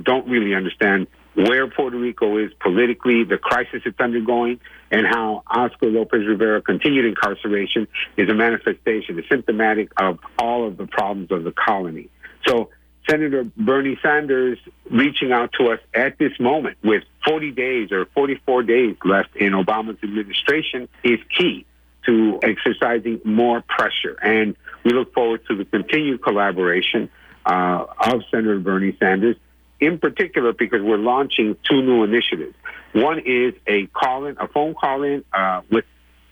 don't 0.00 0.28
really 0.28 0.54
understand 0.54 1.06
where 1.34 1.66
Puerto 1.66 1.96
Rico 1.96 2.38
is 2.38 2.52
politically, 2.60 3.24
the 3.24 3.38
crisis 3.38 3.82
it's 3.84 3.98
undergoing, 3.98 4.60
and 4.90 5.06
how 5.06 5.42
Oscar 5.48 5.86
Lopez 5.86 6.24
Rivera 6.26 6.62
continued 6.62 7.06
incarceration 7.06 7.88
is 8.16 8.28
a 8.28 8.34
manifestation, 8.34 9.18
is 9.18 9.24
symptomatic 9.28 9.90
of 9.96 10.20
all 10.38 10.66
of 10.66 10.76
the 10.76 10.86
problems 10.86 11.32
of 11.32 11.42
the 11.42 11.52
colony. 11.52 12.08
So 12.46 12.70
Senator 13.08 13.44
Bernie 13.56 13.98
Sanders 14.02 14.58
reaching 14.90 15.32
out 15.32 15.52
to 15.58 15.70
us 15.70 15.80
at 15.94 16.18
this 16.18 16.32
moment 16.40 16.78
with 16.82 17.04
40 17.26 17.50
days 17.50 17.92
or 17.92 18.06
44 18.06 18.62
days 18.62 18.96
left 19.04 19.36
in 19.36 19.52
Obama's 19.52 19.98
administration 20.02 20.88
is 21.02 21.18
key 21.36 21.66
to 22.06 22.38
exercising 22.42 23.20
more 23.24 23.62
pressure. 23.62 24.16
And 24.22 24.56
we 24.84 24.92
look 24.92 25.12
forward 25.12 25.42
to 25.48 25.56
the 25.56 25.64
continued 25.64 26.22
collaboration 26.22 27.10
uh, 27.44 27.86
of 28.00 28.22
Senator 28.30 28.58
Bernie 28.58 28.96
Sanders, 28.98 29.36
in 29.80 29.98
particular 29.98 30.52
because 30.52 30.80
we're 30.82 30.96
launching 30.96 31.56
two 31.68 31.82
new 31.82 32.04
initiatives. 32.04 32.54
One 32.92 33.18
is 33.18 33.54
a 33.66 33.86
call-in, 33.86 34.36
a 34.38 34.48
phone 34.48 34.74
call-in 34.74 35.24
uh, 35.32 35.62
with 35.70 35.84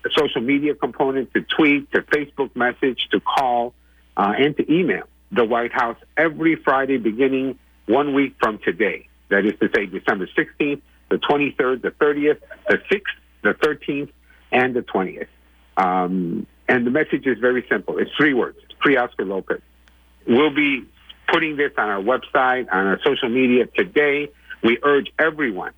a 0.04 0.10
social 0.16 0.40
media 0.40 0.74
component 0.74 1.32
to 1.34 1.42
tweet, 1.42 1.90
to 1.92 2.02
Facebook 2.02 2.54
message, 2.56 3.08
to 3.10 3.20
call, 3.20 3.74
uh, 4.16 4.34
and 4.38 4.56
to 4.56 4.72
email 4.72 5.04
the 5.32 5.44
White 5.44 5.72
House 5.72 5.96
every 6.16 6.56
Friday 6.56 6.98
beginning 6.98 7.58
one 7.86 8.14
week 8.14 8.36
from 8.38 8.58
today. 8.58 9.08
That 9.30 9.46
is 9.46 9.54
to 9.60 9.68
say, 9.74 9.86
December 9.86 10.28
16th, 10.36 10.82
the 11.10 11.16
23rd, 11.16 11.82
the 11.82 11.90
30th, 11.90 12.38
the 12.68 12.78
6th, 12.90 13.02
the 13.42 13.54
13th, 13.54 14.10
and 14.52 14.74
the 14.74 14.82
20th. 14.82 15.26
Um, 15.76 16.46
and 16.68 16.86
the 16.86 16.90
message 16.90 17.26
is 17.26 17.38
very 17.38 17.64
simple. 17.70 17.98
It's 17.98 18.10
three 18.16 18.34
words. 18.34 18.58
Free 18.82 18.96
Oscar 18.96 19.24
Lopez. 19.24 19.60
We'll 20.26 20.54
be 20.54 20.86
putting 21.32 21.56
this 21.56 21.72
on 21.78 21.88
our 21.88 22.02
website, 22.02 22.68
on 22.70 22.86
our 22.86 23.00
social 23.04 23.30
media 23.30 23.66
today. 23.66 24.30
We 24.62 24.78
urge 24.82 25.10
everyone 25.18 25.72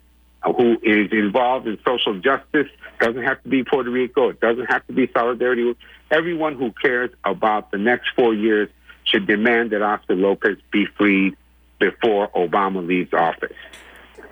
who 0.44 0.76
is 0.82 1.10
involved 1.12 1.66
in 1.66 1.78
social 1.86 2.18
justice, 2.20 2.66
doesn't 3.00 3.22
have 3.22 3.42
to 3.42 3.48
be 3.48 3.64
Puerto 3.64 3.90
Rico, 3.90 4.28
it 4.28 4.40
doesn't 4.40 4.66
have 4.66 4.86
to 4.88 4.92
be 4.92 5.10
solidarity, 5.12 5.74
everyone 6.10 6.56
who 6.56 6.70
cares 6.72 7.10
about 7.24 7.70
the 7.70 7.78
next 7.78 8.08
four 8.14 8.34
years 8.34 8.68
should 9.06 9.26
demand 9.26 9.70
that 9.70 9.82
Oscar 9.82 10.14
Lopez 10.14 10.58
be 10.72 10.86
freed 10.96 11.36
before 11.78 12.28
Obama 12.28 12.86
leaves 12.86 13.12
office. 13.12 13.56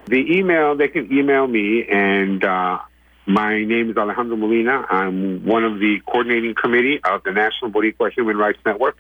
The 0.07 0.39
email, 0.39 0.77
they 0.77 0.89
can 0.89 1.13
email 1.13 1.47
me, 1.47 1.87
and 1.89 2.45
uh, 2.45 2.79
my 3.27 3.65
name 3.65 3.91
is 3.91 3.97
Alejandro 3.97 4.37
Molina. 4.37 4.85
I'm 4.91 5.47
one 5.47 5.65
of 5.65 5.79
the 5.79 6.01
coordinating 6.07 6.55
committee 6.55 7.01
of 7.05 7.23
the 7.23 7.33
National 7.33 7.71
Boricua 7.71 8.13
Human 8.13 8.37
Rights 8.37 8.59
Network. 8.67 8.99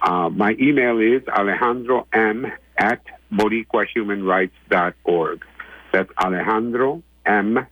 Uh, 0.00 0.30
my 0.30 0.56
email 0.58 0.98
is 0.98 1.22
alejandro 1.28 2.06
m 2.12 2.50
at 2.78 3.02
boricuahumanrights.org. 3.32 5.44
That's 5.92 6.10
Alejandro 6.18 7.02
M, 7.26 7.66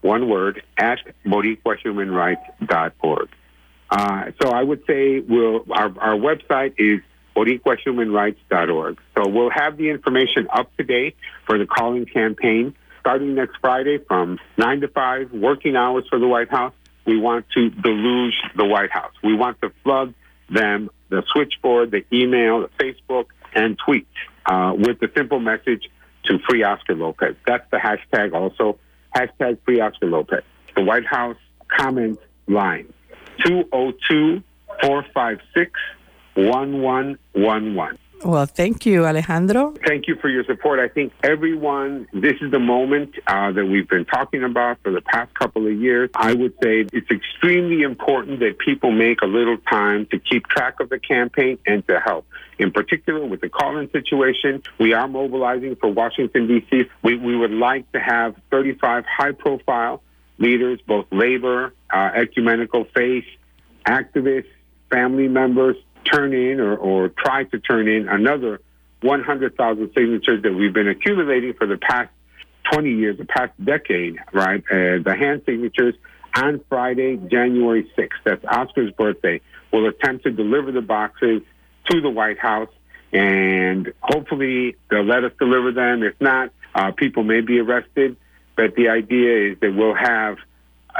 one 0.00 0.30
word, 0.30 0.62
at 0.78 1.00
boricuahumanrights.org. 1.26 3.28
Uh, 3.90 4.32
so 4.40 4.50
I 4.50 4.62
would 4.62 4.84
say 4.86 5.20
we'll, 5.20 5.64
our, 5.70 5.92
our 5.98 6.16
website 6.16 6.74
is 6.78 7.00
boricuahumanrights.org. 7.36 8.98
So 9.16 9.28
we'll 9.28 9.50
have 9.50 9.76
the 9.76 9.90
information 9.90 10.48
up 10.52 10.74
to 10.76 10.84
date 10.84 11.16
for 11.46 11.58
the 11.58 11.66
calling 11.66 12.04
campaign 12.04 12.74
starting 13.00 13.34
next 13.34 13.56
Friday 13.60 13.98
from 14.06 14.38
9 14.58 14.80
to 14.82 14.88
5, 14.88 15.32
working 15.32 15.76
hours 15.76 16.04
for 16.10 16.18
the 16.18 16.26
White 16.26 16.50
House. 16.50 16.74
We 17.06 17.18
want 17.18 17.46
to 17.54 17.70
deluge 17.70 18.34
the 18.54 18.66
White 18.66 18.90
House. 18.90 19.12
We 19.22 19.34
want 19.34 19.60
to 19.62 19.70
flood 19.82 20.12
them, 20.50 20.90
the 21.08 21.22
switchboard, 21.32 21.90
the 21.90 22.04
email, 22.12 22.60
the 22.60 22.84
Facebook, 22.84 23.26
and 23.54 23.78
tweet 23.78 24.06
uh, 24.44 24.74
with 24.76 25.00
the 25.00 25.10
simple 25.16 25.40
message 25.40 25.88
to 26.24 26.38
free 26.48 26.62
Oscar 26.62 26.94
Lopez. 26.94 27.34
That's 27.46 27.64
the 27.70 27.78
hashtag 27.78 28.34
also, 28.34 28.78
hashtag 29.16 29.58
free 29.64 29.80
Oscar 29.80 30.06
Lopez. 30.06 30.42
The 30.76 30.82
White 30.82 31.06
House 31.06 31.38
comment 31.68 32.18
line, 32.46 32.92
202 33.44 34.42
456 34.80 35.72
1111. 36.34 37.98
Well, 38.24 38.46
thank 38.46 38.84
you, 38.84 39.06
Alejandro. 39.06 39.74
Thank 39.86 40.08
you 40.08 40.16
for 40.16 40.28
your 40.28 40.42
support. 40.44 40.80
I 40.80 40.88
think 40.88 41.12
everyone, 41.22 42.08
this 42.12 42.34
is 42.40 42.50
the 42.50 42.58
moment 42.58 43.14
uh, 43.28 43.52
that 43.52 43.64
we've 43.64 43.88
been 43.88 44.04
talking 44.04 44.42
about 44.42 44.78
for 44.82 44.90
the 44.90 45.00
past 45.00 45.32
couple 45.34 45.66
of 45.68 45.72
years. 45.72 46.10
I 46.16 46.34
would 46.34 46.52
say 46.60 46.84
it's 46.92 47.10
extremely 47.10 47.82
important 47.82 48.40
that 48.40 48.58
people 48.58 48.90
make 48.90 49.22
a 49.22 49.26
little 49.26 49.56
time 49.70 50.06
to 50.06 50.18
keep 50.18 50.48
track 50.48 50.80
of 50.80 50.88
the 50.88 50.98
campaign 50.98 51.58
and 51.64 51.86
to 51.86 52.00
help. 52.00 52.26
In 52.58 52.72
particular, 52.72 53.24
with 53.24 53.40
the 53.40 53.48
call-in 53.48 53.88
situation, 53.92 54.64
we 54.80 54.94
are 54.94 55.06
mobilizing 55.06 55.76
for 55.76 55.92
Washington, 55.92 56.48
D.C. 56.48 56.90
We, 57.02 57.16
we 57.16 57.36
would 57.36 57.52
like 57.52 57.90
to 57.92 58.00
have 58.00 58.34
35 58.50 59.04
high-profile 59.06 60.02
leaders, 60.38 60.80
both 60.86 61.06
labor, 61.10 61.74
uh, 61.92 62.10
ecumenical 62.14 62.84
faith, 62.94 63.24
activists, 63.86 64.50
family 64.90 65.28
members, 65.28 65.76
turn 66.04 66.32
in 66.32 66.60
or, 66.60 66.76
or 66.76 67.08
try 67.08 67.44
to 67.44 67.58
turn 67.58 67.88
in 67.88 68.08
another 68.08 68.60
100,000 69.02 69.90
signatures 69.94 70.42
that 70.42 70.52
we've 70.52 70.72
been 70.72 70.88
accumulating 70.88 71.54
for 71.54 71.66
the 71.66 71.76
past 71.76 72.10
20 72.72 72.90
years, 72.90 73.18
the 73.18 73.24
past 73.24 73.52
decade, 73.64 74.16
right? 74.32 74.62
Uh, 74.70 74.98
the 75.04 75.16
hand 75.18 75.42
signatures 75.46 75.94
on 76.34 76.60
Friday, 76.68 77.16
January 77.16 77.90
6th. 77.96 78.10
That's 78.24 78.44
Oscar's 78.44 78.92
birthday. 78.92 79.40
We'll 79.72 79.86
attempt 79.86 80.24
to 80.24 80.30
deliver 80.30 80.72
the 80.72 80.82
boxes 80.82 81.42
to 81.90 82.00
the 82.00 82.10
White 82.10 82.38
House, 82.38 82.70
and 83.12 83.92
hopefully 84.00 84.76
they'll 84.90 85.04
let 85.04 85.24
us 85.24 85.32
deliver 85.38 85.72
them. 85.72 86.02
If 86.02 86.20
not, 86.20 86.50
uh, 86.74 86.92
people 86.92 87.22
may 87.22 87.40
be 87.40 87.58
arrested. 87.58 88.16
But 88.58 88.74
the 88.74 88.88
idea 88.88 89.52
is 89.52 89.60
that 89.60 89.72
we'll 89.74 89.94
have 89.94 90.36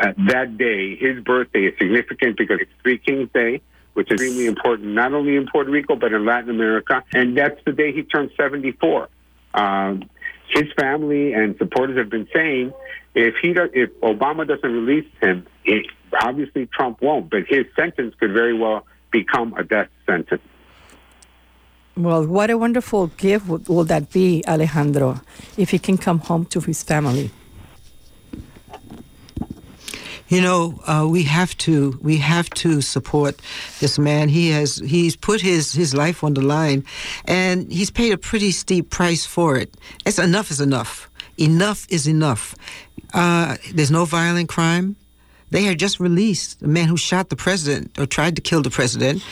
uh, 0.01 0.13
that 0.29 0.57
day, 0.57 0.95
his 0.95 1.23
birthday 1.23 1.67
is 1.67 1.75
significant 1.77 2.39
because 2.39 2.61
it's 2.61 2.71
Three 2.83 2.99
Kings 2.99 3.29
Day 3.35 3.61
which 3.99 4.13
is 4.13 4.21
extremely 4.21 4.47
important, 4.47 4.91
not 4.91 5.13
only 5.13 5.35
in 5.35 5.45
Puerto 5.49 5.73
Rico, 5.73 5.97
but 5.97 6.13
in 6.13 6.25
Latin 6.25 6.51
America. 6.51 7.03
And 7.13 7.37
that's 7.37 7.61
the 7.65 7.73
day 7.73 7.91
he 7.91 8.05
turned 8.05 8.31
74. 8.37 9.09
Um, 9.55 10.09
his 10.49 10.67
family 10.79 11.33
and 11.33 11.57
supporters 11.59 11.99
have 11.99 12.09
been 12.09 12.29
saying 12.33 12.73
if 13.17 13.35
he 13.43 13.49
if 13.75 13.91
Obama 14.01 14.47
doesn't 14.47 14.71
release 14.71 15.11
him, 15.21 15.45
it, 15.65 15.85
obviously 16.23 16.67
Trump 16.67 17.03
won't, 17.03 17.29
but 17.29 17.43
his 17.49 17.67
sentence 17.75 18.15
could 18.21 18.33
very 18.33 18.57
well 18.57 18.87
become 19.11 19.53
a 19.55 19.65
death 19.65 19.89
sentence. 20.07 20.43
Well, 21.97 22.25
what 22.25 22.51
a 22.51 22.57
wonderful 22.57 23.09
gift 23.09 23.49
will 23.69 23.83
that 23.85 24.13
be, 24.13 24.45
Alejandro, 24.47 25.23
if 25.57 25.71
he 25.71 25.81
can 25.81 25.99
come 25.99 26.21
home 26.21 26.45
to 26.55 26.61
his 26.61 26.85
family. 26.85 27.33
You 30.29 30.43
know, 30.43 30.79
uh, 30.87 31.07
we 31.11 31.23
have 31.23 31.57
to 31.59 31.99
we 32.03 32.19
have 32.19 32.51
to 32.51 32.83
support 32.83 33.41
this 33.81 33.99
man. 33.99 34.29
He 34.29 34.51
has 34.51 34.77
he's 34.77 35.17
put 35.17 35.41
his 35.41 35.73
his 35.73 35.95
life 35.95 36.23
on 36.23 36.35
the 36.35 36.43
line, 36.43 36.85
and 37.25 37.71
he's 37.73 37.91
paid 37.91 38.13
a 38.13 38.19
pretty 38.19 38.51
steep 38.51 38.91
price 38.91 39.25
for 39.25 39.57
it. 39.57 39.75
It's 40.05 40.19
enough 40.19 40.51
is 40.51 40.61
enough. 40.61 41.11
Enough 41.39 41.87
is 41.89 42.07
enough. 42.07 42.55
Uh, 43.15 43.57
there's 43.73 43.91
no 43.91 44.05
violent 44.05 44.51
crime. 44.51 44.97
They 45.51 45.63
had 45.63 45.79
just 45.79 45.99
released 45.99 46.61
a 46.61 46.69
man 46.69 46.89
who 46.89 46.99
shot 46.99 47.31
the 47.31 47.37
president 47.37 47.99
or 47.99 48.05
tried 48.05 48.37
to 48.37 48.43
kill 48.43 48.61
the 48.61 48.71
president, 48.71 49.23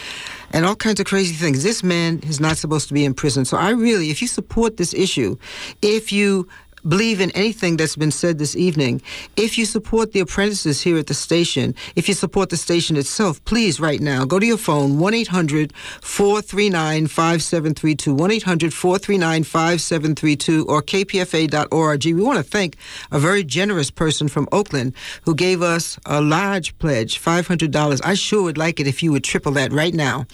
and 0.51 0.65
all 0.65 0.77
kinds 0.77 0.99
of 0.99 1.05
crazy 1.05 1.35
things. 1.35 1.63
This 1.63 1.83
man 1.83 2.21
is 2.21 2.41
not 2.41 2.57
supposed 2.57 2.89
to 2.89 2.95
be 2.95 3.05
in 3.05 3.13
prison. 3.13 3.45
So 3.45 3.59
I 3.59 3.71
really, 3.71 4.09
if 4.09 4.23
you 4.23 4.29
support 4.29 4.79
this 4.79 4.95
issue, 4.95 5.37
if 5.83 6.11
you 6.11 6.49
believe 6.89 7.20
in 7.20 7.30
anything 7.32 7.76
that's 7.76 7.97
been 7.97 8.11
said 8.11 8.39
this 8.39 8.57
evening, 8.57 9.03
if 9.37 9.59
you 9.59 9.64
support 9.64 10.12
the 10.12 10.20
apprentices 10.20 10.80
here 10.80 10.99
at 10.99 11.07
the 11.07 11.14
station, 11.14 11.74
if 11.97 12.09
you 12.09 12.14
support 12.14 12.51
the 12.51 12.57
station 12.57 12.97
itself, 12.97 13.45
please 13.45 13.80
right 13.80 14.01
now 14.01 14.24
go 14.24 14.39
to 14.39 14.47
your 14.47 14.59
phone 14.59 14.99
1 14.99 15.14
800 15.14 15.72
439 15.74 17.07
5732, 17.07 18.14
1 18.14 18.30
800 18.30 18.74
439 18.74 19.45
5732, 19.45 20.66
or 20.66 20.82
kpfa.org. 20.82 22.05
We 22.05 22.12
want 22.14 22.39
to 22.39 22.43
thank 22.43 22.76
a 23.11 23.18
very 23.18 23.45
generous 23.45 23.91
person 23.91 24.28
from 24.28 24.49
Oakland 24.53 24.95
who 25.22 25.34
gave 25.34 25.62
us 25.62 25.99
a 26.07 26.20
large 26.20 26.78
pledge, 26.78 27.20
$500. 27.20 28.01
I 28.05 28.14
sure 28.14 28.43
would 28.43 28.59
like 28.59 28.80
it 28.80 28.87
if 28.87 29.03
you 29.03 29.12
would 29.12 29.24
triple 29.24 29.53
that 29.53 29.72
right 29.72 29.95
now. 29.95 30.26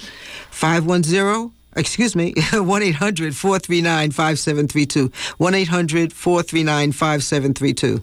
510 0.50 1.62
excuse 1.77 2.14
me, 2.14 2.35
1 2.53 2.83
800 2.83 3.37
439 3.37 4.11
5732. 4.11 5.12
1 5.39 5.55
800 5.55 6.12
439 6.12 6.93
5732. 6.93 8.03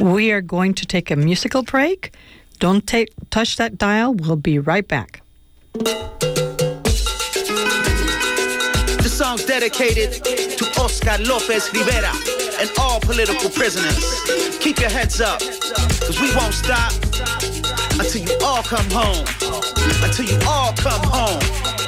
We 0.00 0.30
are 0.32 0.40
going 0.40 0.74
to 0.74 0.86
take 0.86 1.10
a 1.10 1.16
musical 1.16 1.62
break. 1.62 2.12
Don't 2.58 2.86
take, 2.86 3.12
touch 3.30 3.56
that 3.56 3.78
dial. 3.78 4.14
We'll 4.14 4.36
be 4.36 4.58
right 4.58 4.86
back. 4.86 5.22
This 8.98 9.16
song's 9.16 9.44
dedicated 9.44 10.12
to 10.58 10.80
Oscar 10.80 11.22
Lopez 11.22 11.72
Rivera 11.72 12.12
and 12.60 12.70
all 12.78 13.00
political 13.00 13.50
prisoners. 13.50 14.58
Keep 14.58 14.80
your 14.80 14.90
heads 14.90 15.20
up, 15.20 15.38
because 15.38 16.20
we 16.20 16.34
won't 16.34 16.54
stop 16.54 16.92
until 17.98 18.22
you 18.22 18.36
all 18.44 18.62
come 18.62 18.90
home. 18.90 19.24
Until 20.02 20.24
you 20.26 20.38
all 20.46 20.72
come 20.74 21.02
home. 21.04 21.87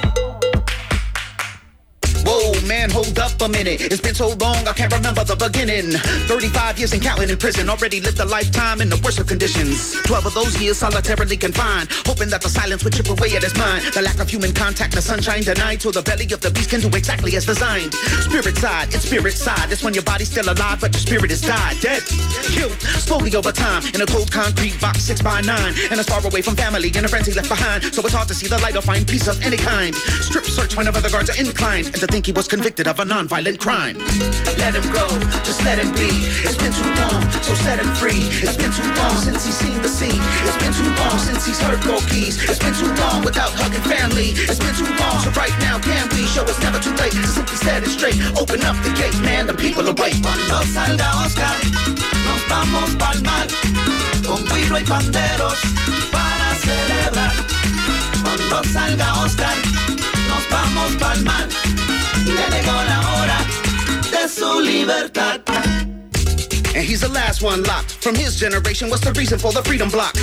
Whoa, 2.31 2.55
man, 2.65 2.91
hold 2.91 3.19
up 3.19 3.35
a 3.43 3.49
minute. 3.49 3.81
It's 3.81 4.01
been 4.01 4.15
so 4.15 4.29
long, 4.39 4.63
I 4.63 4.73
can't 4.73 4.93
remember 4.95 5.25
the 5.25 5.35
beginning. 5.35 5.99
35 6.31 6.79
years 6.79 6.93
and 6.93 7.03
counting 7.03 7.29
in 7.29 7.37
prison, 7.37 7.69
already 7.69 8.01
lived 8.01 8.21
a 8.21 8.25
lifetime 8.25 8.81
in 8.81 8.89
the 8.89 9.01
worst 9.03 9.19
of 9.19 9.27
conditions. 9.27 9.99
12 10.07 10.27
of 10.27 10.35
those 10.35 10.55
years 10.63 10.79
solitarily 10.79 11.37
confined, 11.37 11.89
hoping 12.07 12.31
that 12.31 12.41
the 12.41 12.49
silence 12.49 12.85
would 12.85 12.93
chip 12.95 13.11
away 13.11 13.35
at 13.35 13.43
his 13.43 13.59
mind. 13.59 13.83
The 13.99 14.03
lack 14.03 14.21
of 14.21 14.31
human 14.31 14.55
contact, 14.55 14.95
the 14.95 15.03
sunshine 15.03 15.43
denied, 15.43 15.83
so 15.83 15.91
the 15.91 16.03
belly 16.03 16.31
of 16.31 16.41
the 16.41 16.53
beast 16.53 16.71
can 16.71 16.81
do 16.81 16.87
exactly 16.97 17.35
as 17.35 17.47
designed. 17.47 17.95
Spirit 18.23 18.57
side, 18.57 18.95
it's 18.95 19.03
spirit 19.03 19.35
side. 19.35 19.67
That's 19.67 19.83
when 19.83 19.95
your 19.95 20.05
body's 20.05 20.31
still 20.31 20.47
alive, 20.47 20.79
but 20.81 20.95
your 20.95 21.03
spirit 21.03 21.33
is 21.33 21.43
died. 21.43 21.83
Dead, 21.83 22.07
killed, 22.55 22.79
slowly 23.03 23.35
over 23.35 23.51
time, 23.51 23.83
in 23.91 24.03
a 24.03 24.07
cold 24.07 24.31
concrete 24.31 24.81
box, 24.81 25.03
six 25.03 25.21
by 25.21 25.41
nine. 25.41 25.75
And 25.91 25.99
as 25.99 26.07
far 26.07 26.25
away 26.25 26.43
from 26.43 26.55
family 26.55 26.95
and 26.95 27.11
a 27.11 27.25
he 27.27 27.35
left 27.35 27.51
behind, 27.51 27.91
so 27.91 28.07
it's 28.07 28.15
hard 28.15 28.29
to 28.29 28.35
see 28.35 28.47
the 28.47 28.59
light 28.63 28.77
or 28.77 28.83
find 28.83 29.03
peace 29.03 29.27
of 29.27 29.43
any 29.43 29.57
kind. 29.57 29.97
Strip 30.23 30.45
search 30.45 30.77
whenever 30.77 31.01
the 31.01 31.11
guards 31.11 31.29
are 31.29 31.37
inclined, 31.37 31.87
and 31.87 31.99
to 31.99 32.07
think 32.07 32.20
he 32.27 32.33
was 32.33 32.49
convicted 32.49 32.87
of 32.87 32.99
a 32.99 33.05
non-violent 33.05 33.59
crime. 33.59 33.97
Let 34.59 34.75
him 34.75 34.85
go, 34.93 35.07
just 35.47 35.63
let 35.65 35.79
him 35.79 35.93
be. 35.95 36.11
It's 36.43 36.57
been 36.57 36.73
too 36.73 36.91
long, 37.01 37.23
so 37.41 37.55
set 37.55 37.79
him 37.79 37.87
free. 37.95 38.27
It's 38.43 38.57
been 38.57 38.73
too 38.73 38.89
long 38.99 39.17
since 39.17 39.47
he's 39.47 39.55
seen 39.55 39.81
the 39.81 39.89
scene. 39.89 40.21
It's 40.45 40.59
been 40.59 40.75
too 40.75 40.91
long 41.01 41.19
since 41.19 41.47
he's 41.47 41.61
heard 41.61 41.81
gold 41.87 42.03
keys. 42.11 42.37
It's 42.45 42.59
been 42.59 42.75
too 42.75 42.91
long 43.01 43.25
without 43.25 43.53
hugging 43.55 43.85
family. 43.87 44.35
It's 44.35 44.59
been 44.59 44.75
too 44.75 44.91
long, 44.99 45.23
so 45.23 45.31
right 45.39 45.55
now 45.61 45.79
can 45.79 46.09
we 46.11 46.27
show 46.27 46.43
it's 46.45 46.61
never 46.61 46.79
too 46.81 46.95
late 46.99 47.13
to 47.13 47.27
simply 47.27 47.57
set 47.57 47.83
it 47.83 47.91
straight. 47.91 48.19
Open 48.37 48.61
up 48.65 48.77
the 48.83 48.93
gate, 48.99 49.17
man, 49.23 49.47
the 49.47 49.55
people 49.55 49.87
await. 49.87 50.19
Cuando 50.21 50.61
salga 50.73 51.09
Oscar, 51.25 51.57
nos 52.27 52.43
vamos 52.51 52.91
pa'l 52.97 53.23
mar 53.23 53.47
con 54.27 54.43
guiro 54.51 54.79
y 54.79 54.85
panderos 54.85 55.59
para 56.11 56.49
celebrar. 56.59 57.35
Cuando 58.23 58.65
salga 58.73 59.09
Oscar, 59.23 59.57
nos 60.29 60.45
vamos 60.51 60.91
pa'l 60.97 61.25
mar. 61.25 61.60
Ya 62.27 62.49
llegó 62.49 62.83
la 62.83 63.01
hora 63.15 63.39
de 64.11 64.29
su 64.29 64.61
libertad. 64.61 65.41
And 66.75 66.85
he's 66.85 67.01
the 67.01 67.09
last 67.09 67.43
one 67.43 67.63
locked. 67.65 67.93
From 68.03 68.15
his 68.15 68.37
generation, 68.39 68.91
what's 68.91 69.05
the 69.05 69.13
reason 69.13 69.39
for 69.39 69.51
the 69.53 69.63
freedom 69.63 69.89
block? 69.91 70.15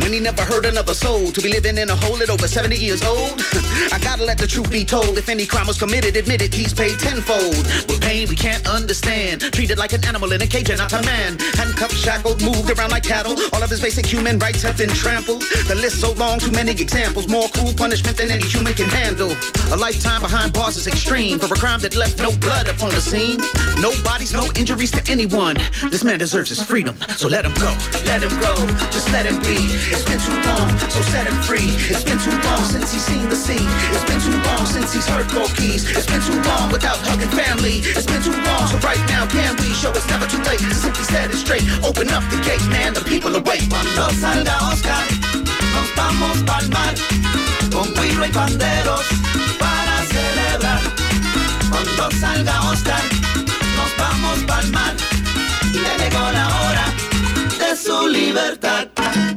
When 0.00 0.12
he 0.12 0.20
never 0.20 0.42
heard 0.42 0.64
another 0.64 0.94
soul 0.94 1.32
to 1.32 1.40
be 1.40 1.48
living 1.48 1.78
in 1.78 1.90
a 1.90 1.96
hole 1.96 2.22
at 2.22 2.30
over 2.30 2.46
70 2.46 2.76
years 2.76 3.02
old? 3.02 3.34
I 3.92 3.98
gotta 4.00 4.24
let 4.24 4.38
the 4.38 4.46
truth 4.46 4.70
be 4.70 4.84
told. 4.84 5.18
If 5.18 5.28
any 5.28 5.46
crime 5.46 5.66
was 5.66 5.78
committed, 5.78 6.16
admit 6.16 6.42
it, 6.42 6.54
he's 6.54 6.72
paid 6.72 6.98
tenfold. 7.00 7.56
With 7.90 8.00
pain 8.00 8.28
we 8.28 8.36
can't 8.36 8.66
understand. 8.68 9.40
Treated 9.52 9.78
like 9.78 9.92
an 9.94 10.04
animal 10.04 10.30
in 10.32 10.40
a 10.42 10.46
cage 10.46 10.70
and 10.70 10.78
not 10.78 10.92
a 10.92 11.02
man. 11.02 11.38
Handcuffed, 11.58 11.94
shackled, 11.94 12.40
moved 12.40 12.70
around 12.70 12.90
like 12.90 13.02
cattle. 13.02 13.34
All 13.52 13.62
of 13.62 13.70
his 13.70 13.80
basic 13.80 14.06
human 14.06 14.38
rights 14.38 14.62
have 14.62 14.78
been 14.78 14.90
trampled. 14.90 15.42
The 15.66 15.74
list 15.74 16.00
so 16.00 16.12
long, 16.12 16.38
too 16.38 16.52
many 16.52 16.70
examples. 16.70 17.26
More 17.26 17.48
cruel 17.48 17.74
punishment 17.74 18.16
than 18.16 18.30
any 18.30 18.44
human 18.46 18.74
can 18.74 18.88
handle. 18.88 19.34
A 19.72 19.76
lifetime 19.76 20.22
behind 20.22 20.52
bars 20.52 20.76
is 20.76 20.86
extreme 20.86 21.40
for 21.40 21.52
a 21.52 21.58
crime 21.58 21.80
that 21.80 21.96
left 21.96 22.18
no 22.18 22.30
blood 22.38 22.68
upon 22.68 22.90
the 22.90 23.00
scene. 23.00 23.38
No 23.82 23.90
bodies, 24.04 24.32
no 24.32 24.46
injuries 24.54 24.92
to 24.92 25.02
anyone. 25.10 25.56
This 25.96 26.04
man 26.04 26.18
deserves 26.18 26.50
his 26.50 26.60
freedom, 26.60 26.92
so 27.16 27.26
let 27.26 27.48
him 27.48 27.56
go. 27.56 27.72
Let 28.04 28.20
him 28.20 28.28
go, 28.36 28.52
just 28.92 29.08
let 29.16 29.24
him 29.24 29.40
be. 29.40 29.56
It's 29.88 30.04
been 30.04 30.20
too 30.20 30.36
long, 30.44 30.68
so 30.92 31.00
set 31.08 31.24
him 31.24 31.40
free. 31.40 31.72
It's 31.88 32.04
been 32.04 32.20
too 32.20 32.36
long 32.44 32.60
since 32.68 32.92
he's 32.92 33.00
seen 33.00 33.24
the 33.32 33.34
sea. 33.34 33.64
It's 33.96 34.04
been 34.04 34.20
too 34.20 34.36
long 34.44 34.68
since 34.68 34.92
he's 34.92 35.08
heard 35.08 35.24
gold 35.32 35.48
keys. 35.56 35.88
It's 35.88 36.04
been 36.04 36.20
too 36.20 36.36
long 36.44 36.68
without 36.68 37.00
hugging 37.00 37.32
family. 37.32 37.80
It's 37.80 38.04
been 38.04 38.20
too 38.20 38.36
long, 38.44 38.68
so 38.68 38.76
right 38.84 39.00
now 39.08 39.24
can 39.24 39.56
we 39.56 39.72
show 39.72 39.88
it's 39.96 40.04
never 40.12 40.28
too 40.28 40.44
late 40.44 40.60
to 40.60 40.76
simply 40.76 41.04
set 41.08 41.32
it 41.32 41.40
straight. 41.40 41.64
Open 41.80 42.12
up 42.12 42.28
the 42.28 42.44
gate, 42.44 42.60
man, 42.68 42.92
the 42.92 43.00
people 43.00 43.32
await. 43.32 43.64
Cuando 43.72 44.12
salga 44.20 44.52
Oscar, 44.68 45.00
nos 45.72 45.88
vamos 45.96 46.44
pa'l 46.44 46.68
mar 46.76 46.92
con 47.72 47.88
guiro 47.96 48.20
y 48.20 48.32
panderos 48.36 49.06
para 49.56 49.96
celebrar. 50.12 50.82
Cuando 51.72 52.04
salga 52.20 52.55
su 58.36 59.35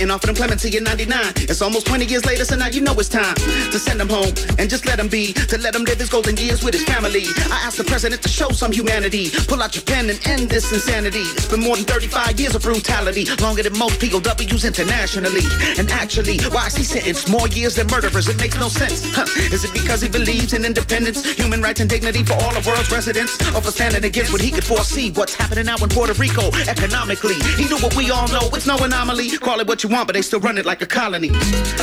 Clinton 0.00 0.14
offered 0.14 0.30
him 0.30 0.36
clemency 0.36 0.74
in 0.78 0.84
99. 0.84 1.44
It's 1.44 1.60
almost 1.60 1.86
20 1.86 2.06
years 2.06 2.24
later, 2.24 2.46
so 2.46 2.56
now 2.56 2.68
you 2.68 2.80
know 2.80 2.94
it's 2.94 3.10
time 3.10 3.34
to 3.34 3.78
send 3.78 4.00
him 4.00 4.08
home 4.08 4.32
and 4.58 4.70
just 4.70 4.86
let 4.86 4.98
him 4.98 5.08
be, 5.08 5.34
to 5.34 5.58
let 5.58 5.74
him 5.74 5.84
live 5.84 5.98
his 5.98 6.08
golden 6.08 6.38
years 6.38 6.64
with 6.64 6.72
his 6.72 6.84
family. 6.84 7.28
I 7.52 7.60
asked 7.68 7.76
the 7.76 7.84
president 7.84 8.22
to 8.22 8.28
show 8.30 8.48
some 8.48 8.72
humanity, 8.72 9.28
pull 9.46 9.62
out 9.62 9.76
your 9.76 9.84
pen 9.84 10.08
and 10.08 10.18
end 10.26 10.48
this 10.48 10.72
insanity. 10.72 11.28
It's 11.36 11.48
been 11.52 11.60
more 11.60 11.76
than 11.76 11.84
35 11.84 12.40
years 12.40 12.54
of 12.54 12.62
brutality, 12.62 13.26
longer 13.44 13.62
than 13.62 13.76
most 13.76 14.00
POWs 14.00 14.64
internationally. 14.64 15.44
And 15.76 15.90
actually, 15.90 16.40
why 16.48 16.68
is 16.68 16.76
he 16.76 16.84
sentenced 16.84 17.28
more 17.28 17.48
years 17.48 17.74
than 17.76 17.86
murderers? 17.88 18.26
It 18.26 18.40
makes 18.40 18.56
no 18.56 18.68
sense. 18.68 19.04
Huh. 19.12 19.28
Is 19.52 19.64
it 19.64 19.72
because 19.74 20.00
he 20.00 20.08
believes 20.08 20.54
in 20.54 20.64
independence, 20.64 21.28
human 21.28 21.60
rights, 21.60 21.80
and 21.80 21.90
dignity 21.90 22.24
for 22.24 22.40
all 22.40 22.54
the 22.56 22.64
world's 22.66 22.90
residents? 22.90 23.36
Or 23.52 23.60
for 23.60 23.70
standing 23.70 24.04
against 24.04 24.32
what 24.32 24.40
he 24.40 24.50
could 24.50 24.64
foresee? 24.64 25.10
What's 25.10 25.34
happening 25.34 25.66
now 25.66 25.76
in 25.76 25.90
Puerto 25.90 26.14
Rico 26.14 26.48
economically? 26.72 27.36
He 27.60 27.68
knew 27.68 27.76
what 27.84 27.94
we 27.96 28.10
all 28.10 28.28
know. 28.28 28.48
It's 28.56 28.66
no 28.66 28.78
anomaly. 28.78 29.36
Call 29.36 29.60
it 29.60 29.66
what 29.66 29.84
you 29.84 29.89
want, 29.90 30.06
but 30.06 30.14
they 30.14 30.22
still 30.22 30.40
run 30.40 30.56
it 30.56 30.64
like 30.64 30.80
a 30.82 30.86
colony. 30.86 31.30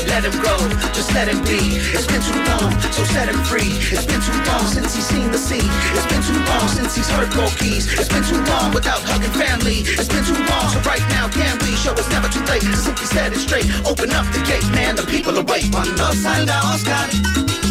Let 0.08 0.24
him 0.24 0.36
go, 0.42 0.56
just 0.96 1.14
let 1.14 1.28
him 1.28 1.44
be. 1.44 1.60
It's 1.92 2.08
been 2.08 2.24
too 2.24 2.40
long, 2.48 2.72
so 2.96 3.04
set 3.04 3.28
him 3.28 3.38
free. 3.44 3.76
It's 3.92 4.08
been 4.08 4.24
too 4.24 4.40
long 4.48 4.66
since 4.66 4.96
he's 4.96 5.06
seen 5.06 5.30
the 5.30 5.38
sea. 5.38 5.68
It's 5.94 6.08
been 6.08 6.24
too 6.24 6.40
long 6.48 6.68
since 6.72 6.96
he's 6.96 7.10
heard 7.10 7.30
gold 7.36 7.52
keys. 7.60 7.92
It's 8.00 8.08
been 8.08 8.24
too 8.24 8.40
long 8.48 8.74
without 8.74 9.04
hugging 9.04 9.36
family. 9.36 9.84
It's 9.84 10.08
been 10.08 10.24
too 10.24 10.40
long, 10.48 10.72
so 10.72 10.80
right 10.88 11.04
now 11.12 11.28
can 11.28 11.60
we 11.60 11.76
show 11.76 11.92
it's 11.94 12.10
never 12.10 12.30
too 12.32 12.44
late 12.48 12.64
simply 12.64 13.06
set 13.06 13.34
it 13.34 13.40
straight. 13.40 13.68
Open 13.86 14.10
up 14.12 14.26
the 14.32 14.40
gate, 14.48 14.66
man, 14.72 14.96
the 14.96 15.04
people 15.04 15.36
await. 15.38 15.68
Cuando 15.72 16.08
salga 16.16 16.58
Oscar, 16.72 17.06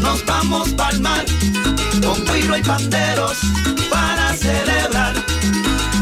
nos 0.05 0.22
vamos 0.24 0.72
pa'l 0.76 1.01
mar 1.01 1.24
con 2.05 2.20
guiro 2.28 2.57
y 2.57 2.62
panderos 2.62 3.41
para 3.91 4.37
celebrar. 4.37 5.14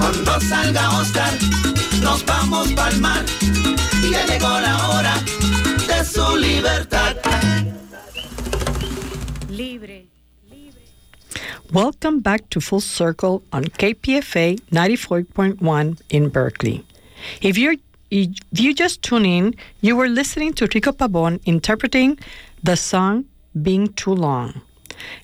Cuando 0.00 0.40
salga 0.40 0.90
Oscar, 0.98 1.32
nos 2.02 2.24
vamos 2.24 2.72
pa'l 2.72 3.00
mar. 3.00 3.43
Ya 4.10 4.26
llegó 4.26 4.48
la 4.60 4.88
hora 4.88 5.14
de 5.88 6.04
su 6.04 6.36
libertad. 6.36 7.16
Libre. 9.48 10.06
Welcome 11.72 12.20
back 12.20 12.50
to 12.50 12.60
Full 12.60 12.80
Circle 12.80 13.42
on 13.52 13.64
KPFA 13.64 14.60
94.1 14.70 16.00
in 16.10 16.28
Berkeley. 16.28 16.84
If 17.40 17.56
you're 17.56 17.76
if 18.10 18.60
you 18.60 18.74
just 18.74 19.02
tune 19.02 19.24
in, 19.24 19.54
you 19.80 19.96
were 19.96 20.08
listening 20.08 20.52
to 20.54 20.68
Rico 20.72 20.92
Pabón 20.92 21.40
interpreting 21.46 22.18
the 22.62 22.76
song 22.76 23.24
Been 23.60 23.92
Too 23.94 24.14
Long. 24.14 24.60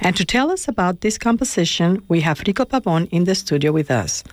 And 0.00 0.16
to 0.16 0.24
tell 0.24 0.50
us 0.50 0.66
about 0.66 1.02
this 1.02 1.18
composition, 1.18 2.02
we 2.08 2.20
have 2.22 2.42
Rico 2.46 2.64
Pabón 2.64 3.08
in 3.12 3.24
the 3.24 3.34
studio 3.34 3.70
with 3.72 3.90
us. 3.90 4.24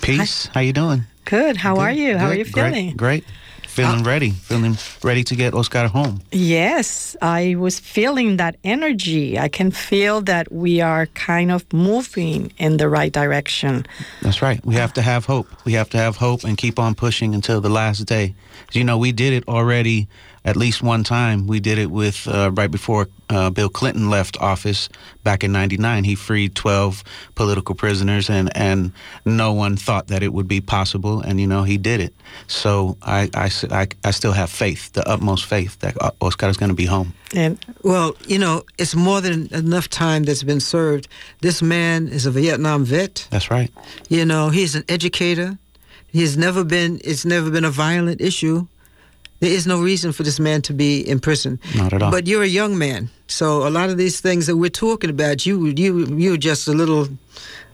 Peace. 0.00 0.46
How 0.54 0.60
you 0.60 0.72
doing? 0.72 1.04
Good. 1.26 1.56
How 1.56 1.76
are 1.78 1.90
you? 1.92 2.16
How 2.16 2.28
are 2.28 2.34
you 2.34 2.44
feeling? 2.44 2.90
Uh, 2.90 2.94
Great. 2.94 3.24
Great. 3.24 3.24
Feeling 3.66 4.04
ready. 4.04 4.30
Feeling 4.30 4.78
ready 5.02 5.22
to 5.24 5.36
get 5.36 5.52
Oscar 5.52 5.88
home. 5.88 6.22
Yes, 6.32 7.14
I 7.20 7.56
was 7.58 7.78
feeling 7.78 8.38
that 8.38 8.56
energy. 8.64 9.38
I 9.38 9.48
can 9.48 9.70
feel 9.70 10.22
that 10.22 10.50
we 10.50 10.80
are 10.80 11.06
kind 11.08 11.50
of 11.52 11.70
moving 11.74 12.52
in 12.56 12.78
the 12.78 12.88
right 12.88 13.12
direction. 13.12 13.84
That's 14.22 14.40
right. 14.40 14.64
We 14.64 14.76
have 14.76 14.94
to 14.94 15.02
have 15.02 15.26
hope. 15.26 15.48
We 15.66 15.74
have 15.74 15.90
to 15.90 15.98
have 15.98 16.16
hope 16.16 16.44
and 16.44 16.56
keep 16.56 16.78
on 16.78 16.94
pushing 16.94 17.34
until 17.34 17.60
the 17.60 17.68
last 17.68 18.06
day. 18.06 18.34
You 18.72 18.82
know, 18.82 18.96
we 18.96 19.12
did 19.12 19.34
it 19.34 19.46
already 19.46 20.08
at 20.46 20.56
least 20.56 20.80
one 20.80 21.02
time. 21.02 21.46
We 21.48 21.58
did 21.60 21.76
it 21.76 21.90
with 21.90 22.26
uh, 22.28 22.52
right 22.52 22.70
before 22.70 23.08
uh, 23.28 23.50
Bill 23.50 23.68
Clinton 23.68 24.08
left 24.08 24.40
office 24.40 24.88
back 25.24 25.42
in 25.42 25.50
'99. 25.52 26.04
He 26.04 26.14
freed 26.14 26.54
12 26.54 27.02
political 27.34 27.74
prisoners, 27.74 28.30
and 28.30 28.56
and 28.56 28.92
no 29.24 29.52
one 29.52 29.76
thought 29.76 30.06
that 30.06 30.22
it 30.22 30.32
would 30.32 30.46
be 30.48 30.60
possible. 30.60 31.20
And 31.20 31.40
you 31.40 31.48
know, 31.48 31.64
he 31.64 31.76
did 31.76 32.00
it. 32.00 32.14
So 32.46 32.96
I 33.02 33.28
I 34.04 34.10
still 34.12 34.32
have 34.32 34.48
faith, 34.48 34.92
the 34.92 35.06
utmost 35.08 35.44
faith 35.44 35.78
that 35.80 35.96
O- 36.00 36.14
Oscar 36.20 36.48
is 36.48 36.56
going 36.56 36.70
to 36.70 36.76
be 36.76 36.86
home. 36.86 37.12
And 37.34 37.58
Well, 37.82 38.16
you 38.28 38.38
know, 38.38 38.62
it's 38.78 38.94
more 38.94 39.20
than 39.20 39.48
enough 39.52 39.88
time 39.88 40.22
that's 40.22 40.44
been 40.44 40.60
served. 40.60 41.08
This 41.40 41.60
man 41.60 42.08
is 42.08 42.24
a 42.24 42.30
Vietnam 42.30 42.84
vet. 42.84 43.26
That's 43.30 43.50
right. 43.50 43.70
You 44.08 44.24
know, 44.24 44.50
he's 44.50 44.76
an 44.76 44.84
educator. 44.88 45.58
He's 46.12 46.36
never 46.36 46.64
been. 46.64 47.00
It's 47.02 47.24
never 47.24 47.50
been 47.50 47.64
a 47.64 47.70
violent 47.70 48.20
issue. 48.20 48.68
There 49.40 49.50
is 49.52 49.66
no 49.66 49.82
reason 49.82 50.12
for 50.12 50.22
this 50.22 50.40
man 50.40 50.62
to 50.62 50.72
be 50.72 51.00
in 51.00 51.20
prison. 51.20 51.60
Not 51.76 51.92
at 51.92 52.02
all. 52.02 52.10
But 52.10 52.26
you're 52.26 52.42
a 52.42 52.48
young 52.48 52.78
man, 52.78 53.10
so 53.28 53.66
a 53.66 53.70
lot 53.70 53.90
of 53.90 53.96
these 53.98 54.20
things 54.20 54.46
that 54.46 54.56
we're 54.56 54.70
talking 54.70 55.10
about, 55.10 55.44
you 55.44 55.66
you 55.66 56.06
you're 56.16 56.38
just 56.38 56.68
a 56.68 56.72
little 56.72 57.08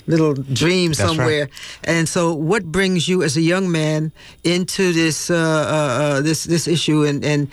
little 0.07 0.35
dream 0.35 0.91
That's 0.91 1.01
right. 1.01 1.09
somewhere. 1.09 1.49
And 1.85 2.09
so, 2.09 2.35
what 2.35 2.65
brings 2.65 3.09
you 3.09 3.23
as 3.23 3.37
a 3.37 3.41
young 3.41 3.71
man 3.71 4.13
into 4.45 4.93
this 4.93 5.31
uh, 5.31 5.35
uh, 5.35 6.03
uh, 6.03 6.21
this 6.21 6.45
this 6.45 6.67
issue? 6.67 7.05
And 7.05 7.25
and 7.25 7.49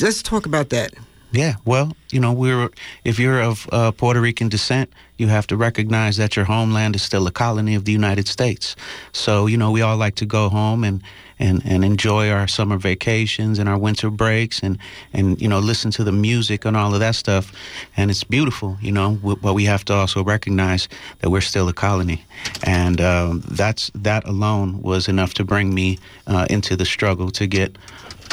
let's 0.00 0.22
talk 0.22 0.46
about 0.46 0.68
that. 0.70 0.92
Yeah, 1.32 1.54
well, 1.64 1.96
you 2.10 2.20
know, 2.20 2.32
we're 2.32 2.68
if 3.04 3.18
you're 3.18 3.40
of 3.40 3.66
uh, 3.72 3.90
Puerto 3.92 4.20
Rican 4.20 4.50
descent, 4.50 4.92
you 5.16 5.28
have 5.28 5.46
to 5.46 5.56
recognize 5.56 6.18
that 6.18 6.36
your 6.36 6.44
homeland 6.44 6.94
is 6.94 7.02
still 7.02 7.26
a 7.26 7.30
colony 7.30 7.74
of 7.74 7.86
the 7.86 7.92
United 7.92 8.28
States. 8.28 8.76
So, 9.12 9.46
you 9.46 9.56
know, 9.56 9.70
we 9.70 9.80
all 9.80 9.96
like 9.96 10.14
to 10.16 10.26
go 10.26 10.50
home 10.50 10.84
and 10.84 11.02
and, 11.42 11.62
and 11.64 11.84
enjoy 11.84 12.30
our 12.30 12.46
summer 12.46 12.78
vacations 12.78 13.58
and 13.58 13.68
our 13.68 13.76
winter 13.76 14.10
breaks 14.10 14.60
and 14.62 14.78
and 15.12 15.40
you 15.42 15.48
know 15.48 15.58
listen 15.58 15.90
to 15.90 16.04
the 16.04 16.12
music 16.12 16.64
and 16.64 16.76
all 16.76 16.94
of 16.94 17.00
that 17.00 17.14
stuff, 17.14 17.52
and 17.96 18.10
it's 18.10 18.24
beautiful, 18.24 18.78
you 18.80 18.92
know. 18.92 19.18
But 19.42 19.54
we 19.54 19.64
have 19.64 19.84
to 19.86 19.94
also 19.94 20.22
recognize 20.24 20.88
that 21.18 21.30
we're 21.30 21.40
still 21.40 21.68
a 21.68 21.72
colony, 21.72 22.24
and 22.62 23.00
um, 23.00 23.42
that's 23.50 23.90
that 23.94 24.26
alone 24.26 24.80
was 24.82 25.08
enough 25.08 25.34
to 25.34 25.44
bring 25.44 25.74
me 25.74 25.98
uh, 26.26 26.46
into 26.48 26.76
the 26.76 26.84
struggle 26.84 27.30
to 27.32 27.46
get 27.46 27.76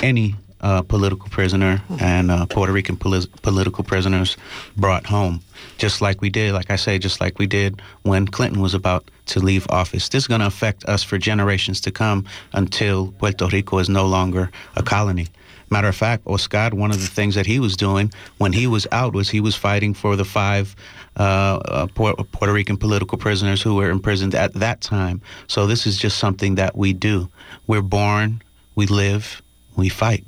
any 0.04 0.36
uh, 0.62 0.82
political 0.82 1.30
prisoner 1.30 1.82
and 2.00 2.30
uh, 2.32 2.46
Puerto 2.46 2.74
Rican 2.74 2.98
poli- 2.98 3.28
political 3.42 3.84
prisoners 3.84 4.38
brought 4.78 5.06
home, 5.06 5.42
just 5.80 6.02
like 6.02 6.22
we 6.22 6.30
did, 6.30 6.54
like 6.54 6.70
I 6.70 6.76
say, 6.76 7.00
just 7.00 7.20
like 7.20 7.40
we 7.40 7.48
did 7.48 7.82
when 8.04 8.28
Clinton 8.28 8.62
was 8.62 8.74
about 8.74 9.10
to 9.28 9.40
leave 9.40 9.66
office. 9.70 10.10
This 10.10 10.24
is 10.24 10.28
going 10.28 10.42
to 10.42 10.48
affect 10.48 10.86
us 10.86 11.02
for 11.02 11.18
generations 11.18 11.82
to 11.82 11.92
come 11.92 12.26
until 12.54 13.12
Puerto 13.14 13.48
Rico 13.48 13.80
is 13.80 13.90
no 13.90 14.06
longer 14.06 14.52
a 14.76 14.84
colony. 14.84 15.28
Matter 15.72 15.88
of 15.88 15.96
fact, 15.96 16.24
Oscar, 16.26 16.70
one 16.74 16.92
of 16.92 17.00
the 17.00 17.08
things 17.08 17.36
that 17.36 17.46
he 17.46 17.60
was 17.60 17.78
doing 17.78 18.12
when 18.40 18.54
he 18.54 18.68
was 18.68 18.88
out 18.92 19.14
was 19.14 19.30
he 19.30 19.40
was 19.40 19.56
fighting 19.56 19.94
for 19.94 20.16
the 20.16 20.26
five 20.26 20.76
uh, 21.18 21.60
uh, 21.66 21.88
Puerto 21.88 22.54
Rican 22.54 22.78
political 22.78 23.18
prisoners 23.18 23.62
who 23.62 23.76
were 23.76 23.90
imprisoned 23.90 24.36
at 24.36 24.54
that 24.56 24.82
time. 24.82 25.22
So 25.48 25.68
this 25.68 25.86
is 25.86 25.98
just 25.98 26.18
something 26.18 26.56
that 26.56 26.76
we 26.76 26.94
do. 26.94 27.30
We're 27.68 27.84
born, 27.84 28.42
we 28.76 28.88
live, 28.88 29.42
we 29.76 29.90
fight. 29.90 30.26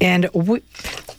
And 0.00 0.28
we, 0.32 0.62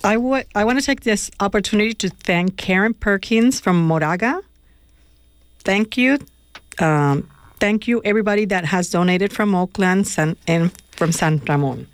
I 0.04 0.18
wa- 0.18 0.44
I 0.56 0.64
want 0.64 0.80
to 0.80 0.86
take 0.86 1.02
this 1.02 1.30
opportunity 1.40 1.94
to 1.96 2.10
thank 2.10 2.58
Karen 2.58 2.94
Perkins 2.94 3.60
from 3.60 3.86
Moraga. 3.88 4.42
Thank 5.64 5.98
you. 5.98 6.20
Um, 6.80 7.30
thank 7.60 7.88
you, 7.88 8.02
everybody 8.06 8.46
that 8.46 8.66
has 8.66 8.90
donated 8.90 9.34
from 9.34 9.54
Oakland 9.54 10.08
and 10.48 10.72
from 10.92 11.12
San 11.12 11.42
Ramon. 11.48 11.88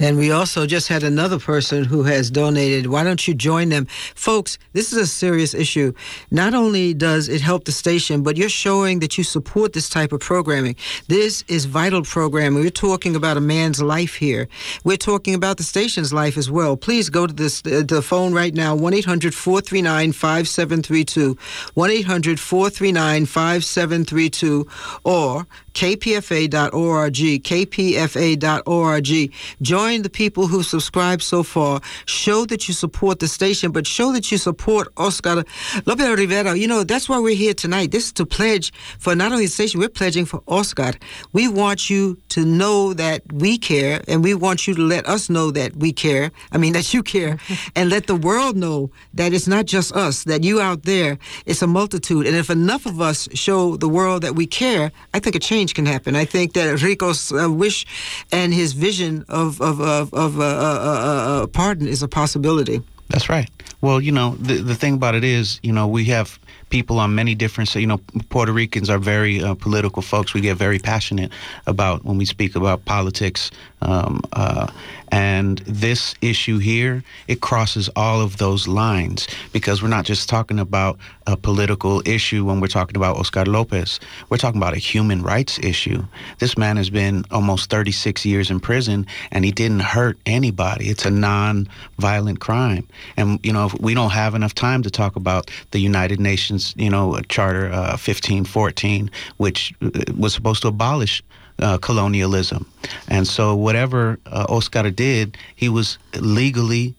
And 0.00 0.16
we 0.16 0.32
also 0.32 0.66
just 0.66 0.88
had 0.88 1.02
another 1.02 1.38
person 1.38 1.84
who 1.84 2.04
has 2.04 2.30
donated. 2.30 2.86
Why 2.86 3.04
don't 3.04 3.28
you 3.28 3.34
join 3.34 3.68
them? 3.68 3.84
Folks, 4.14 4.56
this 4.72 4.90
is 4.92 4.98
a 4.98 5.06
serious 5.06 5.52
issue. 5.52 5.92
Not 6.30 6.54
only 6.54 6.94
does 6.94 7.28
it 7.28 7.42
help 7.42 7.66
the 7.66 7.72
station, 7.72 8.22
but 8.22 8.38
you're 8.38 8.48
showing 8.48 9.00
that 9.00 9.18
you 9.18 9.24
support 9.24 9.74
this 9.74 9.90
type 9.90 10.12
of 10.12 10.20
programming. 10.20 10.76
This 11.08 11.44
is 11.48 11.66
vital 11.66 12.02
programming. 12.02 12.62
We're 12.62 12.70
talking 12.70 13.14
about 13.14 13.36
a 13.36 13.42
man's 13.42 13.82
life 13.82 14.14
here. 14.14 14.48
We're 14.84 14.96
talking 14.96 15.34
about 15.34 15.58
the 15.58 15.64
station's 15.64 16.14
life 16.14 16.38
as 16.38 16.50
well. 16.50 16.78
Please 16.78 17.10
go 17.10 17.26
to 17.26 17.34
this 17.34 17.60
uh, 17.66 17.82
the 17.86 18.00
phone 18.00 18.32
right 18.32 18.54
now 18.54 18.74
1-800-439-5732. 18.76 21.36
1-800-439-5732 21.76 24.66
or 25.04 25.46
kpfa.org, 25.74 27.14
kpfa.org. 27.42 29.32
Join 29.62 30.02
the 30.02 30.10
people 30.10 30.46
who 30.46 30.62
subscribe 30.62 31.22
so 31.22 31.42
far. 31.42 31.80
Show 32.06 32.44
that 32.46 32.68
you 32.68 32.74
support 32.74 33.18
the 33.20 33.28
station, 33.28 33.72
but 33.72 33.86
show 33.86 34.12
that 34.12 34.30
you 34.30 34.38
support 34.38 34.88
Oscar 34.96 35.44
Lopez 35.86 36.18
Rivera. 36.18 36.56
You 36.56 36.68
know, 36.68 36.84
that's 36.84 37.08
why 37.08 37.18
we're 37.18 37.36
here 37.36 37.54
tonight. 37.54 37.90
This 37.90 38.06
is 38.06 38.12
to 38.14 38.26
pledge 38.26 38.72
for 38.98 39.14
not 39.14 39.32
only 39.32 39.46
the 39.46 39.52
station, 39.52 39.80
we're 39.80 39.88
pledging 39.88 40.24
for 40.24 40.42
Oscar. 40.46 40.92
We 41.32 41.48
want 41.48 41.90
you 41.90 42.18
to 42.30 42.44
know 42.44 42.94
that 42.94 43.22
we 43.32 43.58
care, 43.58 44.02
and 44.08 44.24
we 44.24 44.34
want 44.34 44.66
you 44.66 44.74
to 44.74 44.82
let 44.82 45.06
us 45.06 45.30
know 45.30 45.50
that 45.50 45.76
we 45.76 45.92
care. 45.92 46.30
I 46.52 46.58
mean, 46.58 46.72
that 46.80 46.94
you 46.94 47.02
care, 47.02 47.38
and 47.76 47.90
let 47.90 48.06
the 48.06 48.16
world 48.16 48.56
know 48.56 48.90
that 49.14 49.32
it's 49.32 49.46
not 49.46 49.66
just 49.66 49.92
us, 49.92 50.24
that 50.24 50.44
you 50.44 50.60
out 50.60 50.84
there, 50.84 51.18
it's 51.46 51.62
a 51.62 51.66
multitude. 51.66 52.26
And 52.26 52.36
if 52.36 52.50
enough 52.50 52.86
of 52.86 53.00
us 53.00 53.28
show 53.34 53.76
the 53.76 53.88
world 53.88 54.22
that 54.22 54.34
we 54.34 54.46
care, 54.46 54.92
I 55.14 55.18
think 55.20 55.36
a 55.36 55.38
change 55.38 55.59
can 55.66 55.86
happen. 55.86 56.16
I 56.16 56.24
think 56.24 56.52
that 56.52 56.82
Rico's 56.82 57.32
uh, 57.32 57.50
wish 57.50 57.86
and 58.32 58.54
his 58.54 58.72
vision 58.72 59.24
of 59.28 59.60
of 59.60 59.80
of, 59.80 60.12
of 60.14 60.38
uh, 60.38 60.42
uh, 60.42 61.42
uh, 61.42 61.46
pardon 61.46 61.88
is 61.88 62.02
a 62.02 62.08
possibility. 62.08 62.82
That's 63.08 63.28
right. 63.28 63.48
Well, 63.80 64.00
you 64.00 64.12
know, 64.12 64.36
the 64.38 64.62
the 64.62 64.74
thing 64.74 64.94
about 64.94 65.14
it 65.14 65.24
is, 65.24 65.58
you 65.62 65.72
know, 65.72 65.86
we 65.86 66.04
have 66.06 66.38
people 66.70 66.98
on 66.98 67.14
many 67.14 67.34
different. 67.34 67.74
You 67.74 67.86
know, 67.86 68.00
Puerto 68.30 68.52
Ricans 68.52 68.88
are 68.88 68.98
very 68.98 69.42
uh, 69.42 69.54
political 69.54 70.02
folks. 70.02 70.32
We 70.32 70.40
get 70.40 70.56
very 70.56 70.78
passionate 70.78 71.30
about 71.66 72.04
when 72.04 72.16
we 72.16 72.24
speak 72.24 72.56
about 72.56 72.84
politics. 72.84 73.50
Um, 73.82 74.22
uh, 74.32 74.70
and 75.12 75.58
this 75.60 76.14
issue 76.20 76.58
here, 76.58 77.02
it 77.26 77.40
crosses 77.40 77.90
all 77.96 78.20
of 78.20 78.36
those 78.36 78.68
lines 78.68 79.26
because 79.52 79.82
we're 79.82 79.88
not 79.88 80.04
just 80.04 80.28
talking 80.28 80.58
about 80.58 80.98
a 81.26 81.36
political 81.36 82.02
issue 82.06 82.44
when 82.44 82.60
we're 82.60 82.68
talking 82.68 82.96
about 82.96 83.16
Oscar 83.16 83.44
Lopez. 83.44 83.98
We're 84.28 84.36
talking 84.36 84.60
about 84.60 84.74
a 84.74 84.78
human 84.78 85.22
rights 85.22 85.58
issue. 85.58 86.04
This 86.38 86.56
man 86.56 86.76
has 86.76 86.90
been 86.90 87.24
almost 87.30 87.70
36 87.70 88.24
years 88.24 88.50
in 88.50 88.60
prison 88.60 89.06
and 89.32 89.44
he 89.44 89.50
didn't 89.50 89.80
hurt 89.80 90.18
anybody. 90.26 90.88
It's 90.88 91.04
a 91.04 91.10
non-violent 91.10 92.40
crime. 92.40 92.86
And, 93.16 93.44
you 93.44 93.52
know, 93.52 93.70
we 93.80 93.94
don't 93.94 94.10
have 94.10 94.34
enough 94.34 94.54
time 94.54 94.82
to 94.82 94.90
talk 94.90 95.16
about 95.16 95.50
the 95.72 95.80
United 95.80 96.20
Nations, 96.20 96.59
you 96.76 96.90
know, 96.90 97.20
Charter 97.28 97.66
uh, 97.66 97.96
1514, 97.98 99.10
which 99.36 99.72
uh, 99.82 99.90
was 100.16 100.34
supposed 100.34 100.62
to 100.62 100.68
abolish 100.68 101.22
uh, 101.58 101.78
colonialism. 101.78 102.66
And 103.08 103.26
so 103.26 103.54
whatever 103.54 104.18
uh, 104.26 104.46
Oscar 104.48 104.90
did, 104.90 105.36
he 105.56 105.68
was 105.68 105.98
legally 106.18 106.94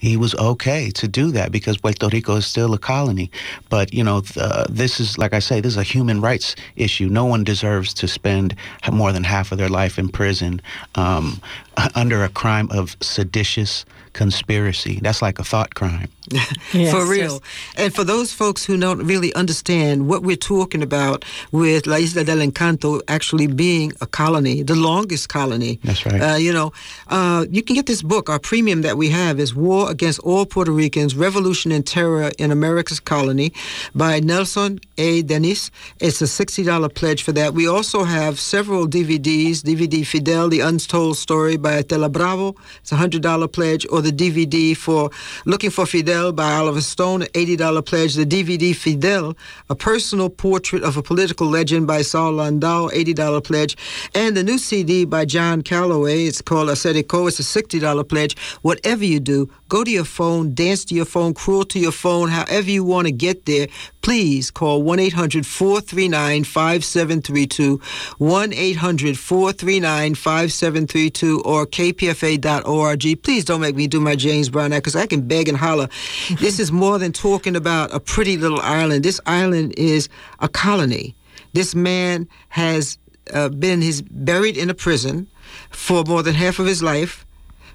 he 0.00 0.16
was 0.16 0.34
okay 0.34 0.90
to 0.90 1.08
do 1.08 1.30
that 1.30 1.52
because 1.52 1.78
Puerto 1.78 2.08
Rico 2.08 2.36
is 2.36 2.46
still 2.46 2.74
a 2.74 2.78
colony. 2.78 3.30
But 3.68 3.94
you 3.94 4.02
know, 4.04 4.22
uh, 4.36 4.66
this 4.68 5.00
is 5.00 5.18
like 5.18 5.32
I 5.32 5.38
say, 5.38 5.60
this 5.60 5.72
is 5.72 5.78
a 5.78 5.82
human 5.82 6.20
rights 6.20 6.56
issue. 6.76 7.08
No 7.08 7.24
one 7.24 7.44
deserves 7.44 7.94
to 7.94 8.08
spend 8.08 8.54
more 8.92 9.12
than 9.12 9.24
half 9.24 9.52
of 9.52 9.58
their 9.58 9.68
life 9.68 9.98
in 9.98 10.08
prison 10.08 10.60
um, 10.94 11.40
under 11.94 12.24
a 12.24 12.28
crime 12.28 12.68
of 12.70 12.96
seditious 13.00 13.84
conspiracy. 14.12 14.98
That's 15.02 15.22
like 15.22 15.38
a 15.38 15.44
thought 15.44 15.74
crime. 15.74 16.08
Yes, 16.72 16.92
for 16.92 17.06
real. 17.08 17.34
yes. 17.34 17.40
And 17.76 17.94
for 17.94 18.04
those 18.04 18.32
folks 18.32 18.64
who 18.64 18.76
don't 18.76 19.04
really 19.06 19.32
understand 19.34 20.08
what 20.08 20.22
we're 20.22 20.36
talking 20.54 20.82
about 20.82 21.24
with 21.52 21.86
La 21.86 21.96
Isla 21.96 22.24
del 22.24 22.38
Encanto 22.38 23.00
actually 23.06 23.46
being 23.46 23.92
a 24.00 24.06
colony, 24.06 24.62
the 24.62 24.74
longest 24.74 25.28
colony. 25.28 25.78
That's 25.84 26.04
right. 26.04 26.20
Uh, 26.20 26.36
you 26.36 26.52
know, 26.52 26.72
uh, 27.08 27.44
you 27.50 27.62
can 27.62 27.76
get 27.76 27.86
this 27.86 28.02
book. 28.02 28.28
Our 28.28 28.40
premium 28.40 28.82
that 28.82 28.96
we 28.96 29.08
have 29.10 29.38
is 29.38 29.54
War 29.54 29.74
War 29.74 29.90
Against 29.90 30.20
All 30.20 30.46
Puerto 30.46 30.70
Ricans, 30.70 31.16
Revolution 31.16 31.72
and 31.72 31.84
Terror 31.84 32.30
in 32.38 32.52
America's 32.52 33.00
Colony 33.00 33.52
by 33.92 34.20
Nelson 34.20 34.78
A. 34.98 35.22
Denis. 35.22 35.72
It's 35.98 36.22
a 36.22 36.26
$60 36.26 36.94
pledge 36.94 37.24
for 37.24 37.32
that. 37.32 37.54
We 37.54 37.66
also 37.66 38.04
have 38.04 38.38
several 38.38 38.86
DVDs, 38.86 39.56
DVD 39.68 40.06
Fidel, 40.06 40.48
The 40.48 40.60
Untold 40.60 41.16
Story 41.16 41.56
by 41.56 41.82
Estela 41.82 42.10
Bravo. 42.10 42.54
It's 42.82 42.92
a 42.92 42.96
$100 42.96 43.52
pledge, 43.52 43.84
or 43.90 44.00
the 44.00 44.12
DVD 44.12 44.76
for 44.76 45.10
Looking 45.44 45.70
for 45.70 45.86
Fidel 45.86 46.13
by 46.14 46.52
Oliver 46.52 46.80
Stone, 46.80 47.22
$80 47.22 47.84
pledge. 47.84 48.14
The 48.14 48.24
DVD 48.24 48.74
Fidel, 48.74 49.36
A 49.68 49.74
Personal 49.74 50.30
Portrait 50.30 50.84
of 50.84 50.96
a 50.96 51.02
Political 51.02 51.48
Legend 51.48 51.88
by 51.88 52.02
Saul 52.02 52.34
Landau, 52.34 52.88
$80 52.88 53.42
pledge. 53.42 53.76
And 54.14 54.36
the 54.36 54.44
new 54.44 54.56
CD 54.56 55.04
by 55.04 55.24
John 55.24 55.62
Calloway, 55.62 56.26
it's 56.26 56.40
called 56.40 56.68
Ascetico, 56.68 57.26
it's 57.26 57.40
a 57.40 57.42
$60 57.42 58.08
pledge. 58.08 58.36
Whatever 58.62 59.04
you 59.04 59.18
do, 59.18 59.50
go 59.68 59.82
to 59.82 59.90
your 59.90 60.04
phone, 60.04 60.54
dance 60.54 60.84
to 60.84 60.94
your 60.94 61.04
phone, 61.04 61.34
cruel 61.34 61.64
to 61.64 61.80
your 61.80 61.92
phone, 61.92 62.28
however 62.28 62.70
you 62.70 62.84
want 62.84 63.08
to 63.08 63.12
get 63.12 63.46
there, 63.46 63.66
please 64.04 64.50
call 64.50 64.82
1 64.82 64.98
800 65.00 65.46
439 65.46 66.44
5732, 66.44 67.80
1 68.18 68.52
800 68.52 69.18
439 69.18 70.14
5732, 70.14 71.40
or 71.40 71.66
kpfa.org. 71.66 73.22
Please 73.22 73.44
don't 73.46 73.62
make 73.62 73.74
me 73.74 73.86
do 73.86 74.00
my 74.00 74.14
James 74.14 74.50
Brown 74.50 74.74
act 74.74 74.84
because 74.84 74.94
I 74.94 75.06
can 75.06 75.22
beg 75.22 75.48
and 75.48 75.56
holler. 75.56 75.88
this 76.38 76.60
is 76.60 76.70
more 76.70 76.98
than 76.98 77.12
talking 77.12 77.56
about 77.56 77.94
a 77.94 77.98
pretty 77.98 78.36
little 78.36 78.60
island. 78.60 79.04
This 79.04 79.20
island 79.24 79.72
is 79.78 80.10
a 80.40 80.48
colony. 80.48 81.14
This 81.54 81.74
man 81.74 82.28
has 82.50 82.98
uh, 83.32 83.48
been 83.48 83.80
his 83.80 84.02
buried 84.02 84.58
in 84.58 84.68
a 84.68 84.74
prison 84.74 85.28
for 85.70 86.04
more 86.04 86.22
than 86.22 86.34
half 86.34 86.58
of 86.58 86.66
his 86.66 86.82
life 86.82 87.24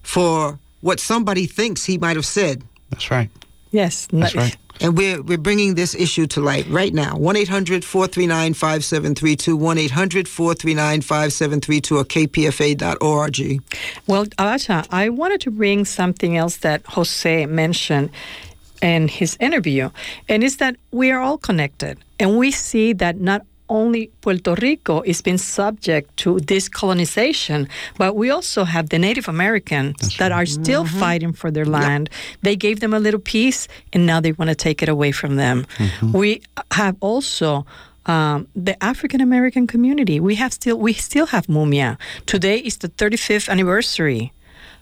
for 0.03 0.59
what 0.81 0.99
somebody 0.99 1.47
thinks 1.47 1.85
he 1.85 1.97
might 1.97 2.15
have 2.15 2.25
said. 2.25 2.61
That's 2.91 3.09
right. 3.09 3.31
Yes, 3.71 4.07
That's 4.11 4.35
right. 4.35 4.57
And 4.81 4.97
we're, 4.97 5.21
we're 5.21 5.37
bringing 5.37 5.75
this 5.75 5.93
issue 5.93 6.27
to 6.27 6.41
light 6.41 6.67
right 6.67 6.93
now. 6.93 7.17
1 7.17 7.35
800 7.35 7.83
439 7.83 8.53
5732, 8.53 9.55
1 9.55 9.77
800 9.77 10.27
439 10.27 11.01
5732, 11.01 11.97
or 11.97 12.03
kpfa.org. 12.03 13.63
Well, 14.07 14.25
Abacha, 14.25 14.87
I 14.89 15.09
wanted 15.09 15.41
to 15.41 15.51
bring 15.51 15.85
something 15.85 16.37
else 16.37 16.57
that 16.57 16.85
Jose 16.85 17.45
mentioned 17.45 18.09
in 18.81 19.07
his 19.07 19.35
interview, 19.39 19.89
and 20.29 20.43
it's 20.43 20.55
that 20.57 20.77
we 20.91 21.11
are 21.11 21.19
all 21.19 21.37
connected, 21.37 21.97
and 22.19 22.37
we 22.37 22.51
see 22.51 22.93
that 22.93 23.19
not 23.19 23.45
only 23.69 24.07
Puerto 24.21 24.55
Rico 24.55 25.01
is 25.01 25.21
being 25.21 25.37
subject 25.37 26.15
to 26.17 26.39
this 26.39 26.67
colonization, 26.69 27.67
but 27.97 28.15
we 28.15 28.29
also 28.29 28.63
have 28.65 28.89
the 28.89 28.97
Native 28.99 29.27
Americans 29.29 30.17
that 30.17 30.31
are 30.31 30.45
still 30.45 30.85
fighting 30.85 31.33
for 31.33 31.51
their 31.51 31.65
land. 31.65 32.09
They 32.41 32.55
gave 32.55 32.79
them 32.79 32.93
a 32.93 32.99
little 32.99 33.19
piece, 33.19 33.67
and 33.93 34.05
now 34.05 34.19
they 34.19 34.31
want 34.33 34.49
to 34.49 34.55
take 34.55 34.81
it 34.83 34.89
away 34.89 35.11
from 35.11 35.35
them. 35.37 35.65
We 36.13 36.41
have 36.71 36.95
also 36.99 37.65
um, 38.05 38.47
the 38.55 38.75
African 38.83 39.21
American 39.21 39.67
community. 39.67 40.19
We 40.19 40.35
have 40.35 40.51
still 40.53 40.77
we 40.77 40.93
still 40.93 41.27
have 41.27 41.45
Mumia. 41.47 41.97
Today 42.25 42.57
is 42.57 42.77
the 42.77 42.89
35th 42.89 43.49
anniversary 43.49 44.31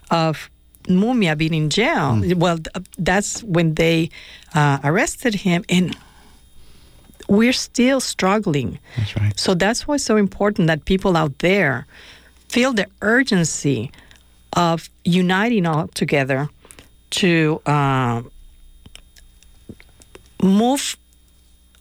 of 0.10 0.50
Mumia 0.88 1.36
being 1.38 1.54
in 1.54 1.70
jail. 1.70 2.22
Well, 2.38 2.58
th- 2.60 2.88
that's 2.98 3.44
when 3.44 3.74
they 3.76 4.10
uh, 4.56 4.78
arrested 4.84 5.36
him, 5.36 5.64
and 5.68 5.96
we're 7.28 7.54
still 7.54 8.00
struggling. 8.00 8.80
That's 8.98 9.18
right. 9.18 9.40
So 9.40 9.54
that's 9.54 9.88
why 9.88 9.96
it's 9.96 10.04
so 10.04 10.18
important 10.18 10.68
that 10.68 10.86
people 10.86 11.18
out 11.18 11.40
there 11.40 11.86
feel 12.50 12.74
the 12.74 12.88
urgency 13.02 13.92
of 14.54 14.90
uniting 15.04 15.66
all 15.66 15.88
together 15.90 16.50
to 17.10 17.62
uh, 17.66 18.22
move 20.42 20.98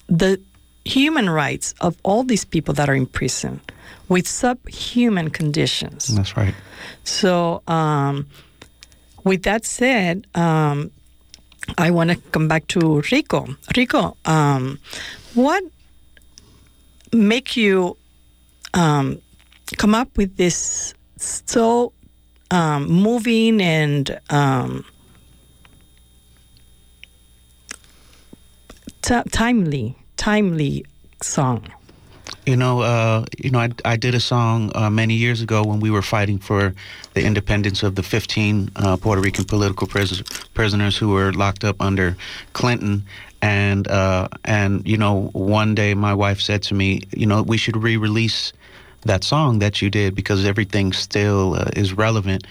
the 0.08 0.40
human 0.84 1.28
rights 1.28 1.74
of 1.80 1.96
all 2.02 2.22
these 2.22 2.44
people 2.44 2.74
that 2.74 2.88
are 2.88 2.94
in 2.94 3.06
prison 3.06 3.60
with 4.08 4.26
subhuman 4.26 5.30
conditions. 5.30 6.08
That's 6.08 6.36
right. 6.36 6.54
So, 7.04 7.62
um, 7.66 8.26
with 9.24 9.42
that 9.42 9.64
said, 9.64 10.26
um, 10.36 10.92
I 11.76 11.90
want 11.90 12.10
to 12.10 12.16
come 12.30 12.46
back 12.46 12.68
to 12.68 13.02
Rico. 13.10 13.48
Rico, 13.76 14.16
um, 14.24 14.78
what 15.36 15.62
make 17.12 17.56
you 17.56 17.96
um, 18.74 19.20
come 19.76 19.94
up 19.94 20.16
with 20.16 20.36
this 20.36 20.94
so 21.18 21.92
um, 22.50 22.86
moving 22.88 23.60
and 23.60 24.18
um, 24.30 24.84
ti 29.02 29.22
timely, 29.30 29.96
timely 30.16 30.84
song? 31.22 31.66
You 32.44 32.56
know, 32.56 32.80
uh, 32.80 33.24
you 33.38 33.50
know, 33.50 33.58
I, 33.58 33.70
I 33.84 33.96
did 33.96 34.14
a 34.14 34.20
song 34.20 34.70
uh, 34.74 34.88
many 34.88 35.14
years 35.14 35.42
ago 35.42 35.64
when 35.64 35.80
we 35.80 35.90
were 35.90 36.02
fighting 36.02 36.38
for 36.38 36.74
the 37.14 37.24
independence 37.24 37.82
of 37.82 37.96
the 37.96 38.02
15 38.04 38.70
uh, 38.76 38.96
Puerto 38.96 39.20
Rican 39.20 39.44
political 39.44 39.86
pris- 39.86 40.22
prisoners 40.54 40.96
who 40.96 41.08
were 41.08 41.32
locked 41.32 41.64
up 41.64 41.76
under 41.80 42.16
Clinton. 42.52 43.04
And 43.46 43.86
uh, 43.86 44.26
and 44.44 44.84
you 44.88 44.96
know, 44.96 45.30
one 45.32 45.76
day 45.76 45.94
my 45.94 46.12
wife 46.12 46.40
said 46.40 46.64
to 46.64 46.74
me, 46.74 47.02
you 47.12 47.26
know, 47.26 47.44
we 47.44 47.56
should 47.56 47.76
re-release 47.76 48.52
that 49.02 49.22
song 49.22 49.60
that 49.60 49.80
you 49.80 49.88
did 49.88 50.16
because 50.16 50.44
everything 50.44 50.92
still 50.92 51.54
uh, 51.54 51.70
is 51.76 51.92
relevant. 51.92 52.44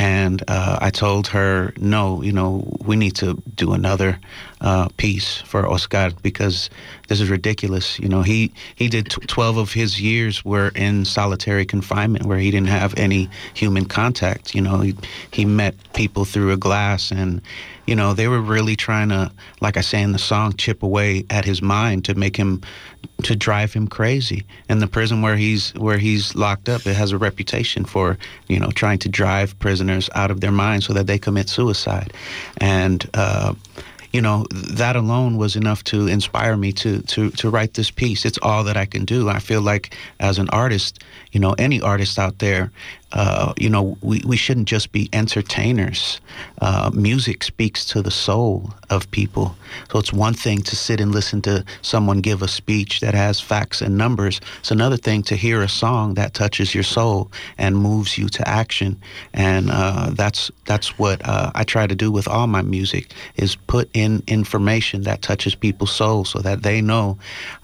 And 0.00 0.42
uh, 0.48 0.78
I 0.80 0.88
told 0.88 1.28
her, 1.28 1.74
no, 1.76 2.22
you 2.22 2.32
know, 2.32 2.66
we 2.86 2.96
need 2.96 3.16
to 3.16 3.34
do 3.54 3.74
another 3.74 4.18
uh, 4.62 4.88
piece 4.96 5.42
for 5.42 5.68
Oscar 5.68 6.10
because 6.22 6.70
this 7.08 7.20
is 7.20 7.28
ridiculous. 7.28 7.98
You 7.98 8.08
know, 8.08 8.22
he 8.22 8.50
he 8.76 8.88
did 8.88 9.10
t- 9.10 9.20
12 9.26 9.58
of 9.58 9.72
his 9.74 10.00
years 10.00 10.42
were 10.42 10.70
in 10.74 11.04
solitary 11.04 11.66
confinement 11.66 12.24
where 12.24 12.38
he 12.38 12.50
didn't 12.50 12.68
have 12.68 12.94
any 12.96 13.28
human 13.52 13.84
contact. 13.84 14.54
You 14.54 14.62
know, 14.62 14.78
he, 14.78 14.94
he 15.32 15.44
met 15.44 15.74
people 15.92 16.24
through 16.24 16.52
a 16.52 16.56
glass 16.56 17.10
and, 17.10 17.42
you 17.86 17.94
know, 17.94 18.14
they 18.14 18.28
were 18.28 18.40
really 18.40 18.76
trying 18.76 19.10
to, 19.10 19.30
like 19.60 19.76
I 19.76 19.82
say 19.82 20.00
in 20.00 20.12
the 20.12 20.18
song, 20.18 20.54
chip 20.54 20.82
away 20.82 21.24
at 21.28 21.44
his 21.44 21.60
mind 21.60 22.06
to 22.06 22.14
make 22.14 22.36
him, 22.36 22.62
to 23.24 23.34
drive 23.36 23.72
him 23.72 23.88
crazy. 23.88 24.44
And 24.68 24.80
the 24.80 24.86
prison 24.86 25.20
where 25.20 25.36
he's 25.36 25.74
where 25.74 25.98
he's 25.98 26.34
locked 26.34 26.68
up, 26.68 26.86
it 26.86 26.94
has 26.94 27.12
a 27.12 27.18
reputation 27.18 27.84
for, 27.84 28.16
you 28.48 28.60
know, 28.60 28.70
trying 28.70 28.98
to 29.00 29.08
drive 29.08 29.58
prisoners 29.58 29.89
out 30.14 30.30
of 30.30 30.40
their 30.40 30.52
minds 30.52 30.86
so 30.86 30.92
that 30.92 31.06
they 31.06 31.18
commit 31.18 31.48
suicide. 31.48 32.12
And 32.58 33.08
uh, 33.14 33.54
you 34.12 34.20
know 34.20 34.44
that 34.50 34.96
alone 34.96 35.36
was 35.36 35.56
enough 35.56 35.84
to 35.84 36.06
inspire 36.08 36.56
me 36.56 36.72
to 36.72 37.00
to 37.02 37.30
to 37.30 37.48
write 37.48 37.74
this 37.74 37.90
piece 37.90 38.24
it's 38.24 38.38
all 38.42 38.64
that 38.64 38.76
i 38.76 38.84
can 38.84 39.04
do 39.04 39.28
i 39.28 39.38
feel 39.38 39.60
like 39.60 39.96
as 40.18 40.38
an 40.38 40.48
artist 40.50 40.98
you 41.30 41.38
know 41.38 41.54
any 41.58 41.80
artist 41.80 42.18
out 42.18 42.38
there 42.40 42.72
uh, 43.12 43.52
you 43.56 43.68
know 43.68 43.96
we, 44.02 44.22
we 44.26 44.36
shouldn't 44.36 44.68
just 44.68 44.92
be 44.92 45.08
entertainers. 45.12 46.20
Uh, 46.60 46.90
music 46.94 47.42
speaks 47.42 47.84
to 47.84 48.02
the 48.02 48.10
soul 48.10 48.72
of 48.90 49.10
people. 49.10 49.56
So 49.90 49.98
it's 49.98 50.12
one 50.12 50.34
thing 50.34 50.62
to 50.62 50.76
sit 50.76 51.00
and 51.00 51.12
listen 51.12 51.42
to 51.42 51.64
someone 51.82 52.20
give 52.20 52.42
a 52.42 52.48
speech 52.48 53.00
that 53.00 53.14
has 53.14 53.40
facts 53.40 53.80
and 53.80 53.96
numbers. 53.96 54.40
It's 54.60 54.70
another 54.70 54.96
thing 54.96 55.22
to 55.24 55.36
hear 55.36 55.62
a 55.62 55.68
song 55.68 56.14
that 56.14 56.34
touches 56.34 56.74
your 56.74 56.84
soul 56.84 57.30
and 57.58 57.76
moves 57.76 58.18
you 58.18 58.28
to 58.28 58.48
action. 58.48 59.00
And 59.34 59.70
uh, 59.70 60.10
that's 60.10 60.50
that's 60.66 60.98
what 60.98 61.20
uh, 61.24 61.50
i 61.54 61.64
try 61.64 61.86
to 61.86 61.94
do 61.94 62.12
with 62.12 62.28
all 62.28 62.46
my 62.46 62.62
music 62.62 63.12
is 63.36 63.56
put 63.56 63.90
in 63.92 64.22
information 64.26 65.02
that 65.02 65.22
touches 65.22 65.54
people's 65.54 65.92
souls 65.92 66.30
so 66.30 66.38
that 66.40 66.62
they 66.62 66.80
know 66.80 67.18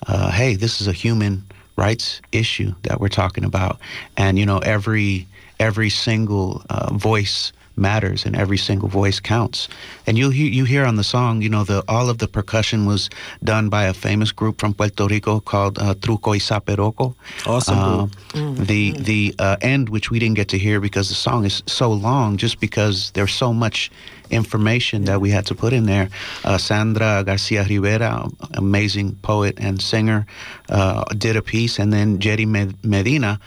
uh, 0.09 0.31
hey 0.31 0.57
this 0.57 0.81
is 0.81 0.89
a 0.89 0.93
human 0.93 1.45
rights 1.77 2.21
issue 2.33 2.75
that 2.83 3.01
we're 3.01 3.09
talking 3.09 3.45
about. 3.45 3.79
And 4.17 4.39
you 4.39 4.47
know 4.47 4.59
every 4.59 5.27
every 5.59 5.91
single 5.91 6.63
uh, 6.71 6.93
voice 6.93 7.53
matters 7.79 8.25
and 8.25 8.35
every 8.35 8.57
single 8.57 8.89
voice 8.89 9.21
counts. 9.21 9.69
And 10.07 10.17
you 10.17 10.31
you 10.31 10.65
hear 10.65 10.87
on 10.87 10.97
the 10.97 11.05
song 11.05 11.43
you 11.43 11.51
know 11.51 11.65
the 11.65 11.85
all 11.89 12.09
of 12.09 12.17
the 12.19 12.27
percussion 12.27 12.87
was 12.87 13.11
done 13.45 13.69
by 13.69 13.85
a 13.85 13.93
famous 13.93 14.33
group 14.33 14.61
from 14.61 14.73
Puerto 14.73 15.07
Rico 15.07 15.41
called 15.41 15.79
uh, 15.79 15.95
Truco 15.95 16.29
y 16.31 16.39
Zaperoko. 16.39 17.15
Awesome 17.47 17.79
Um, 17.79 18.11
group. 18.33 18.67
the 18.67 18.93
the 18.93 19.35
uh, 19.39 19.57
end 19.61 19.89
which 19.91 20.11
we 20.11 20.19
didn't 20.19 20.37
get 20.37 20.49
to 20.49 20.59
hear 20.59 20.81
because 20.81 21.09
the 21.09 21.15
song 21.15 21.45
is 21.45 21.63
so 21.67 21.93
long 21.93 22.39
just 22.39 22.61
because 22.61 23.11
there's 23.13 23.35
so 23.35 23.53
much 23.53 23.91
information 24.31 25.05
that 25.05 25.21
we 25.21 25.31
had 25.31 25.45
to 25.47 25.55
put 25.55 25.73
in 25.73 25.85
there. 25.87 26.09
Uh, 26.45 26.59
Sandra 26.59 27.23
Garcia 27.25 27.65
Rivera 27.65 28.27
amazing 28.55 29.17
poet 29.23 29.55
and 29.61 29.81
singer 29.83 30.27
uh, 30.71 31.05
did 31.19 31.37
a 31.37 31.43
piece. 31.43 31.79
And 31.79 31.93
then 31.93 32.19
Jerry 32.19 32.47
Medina 32.47 33.39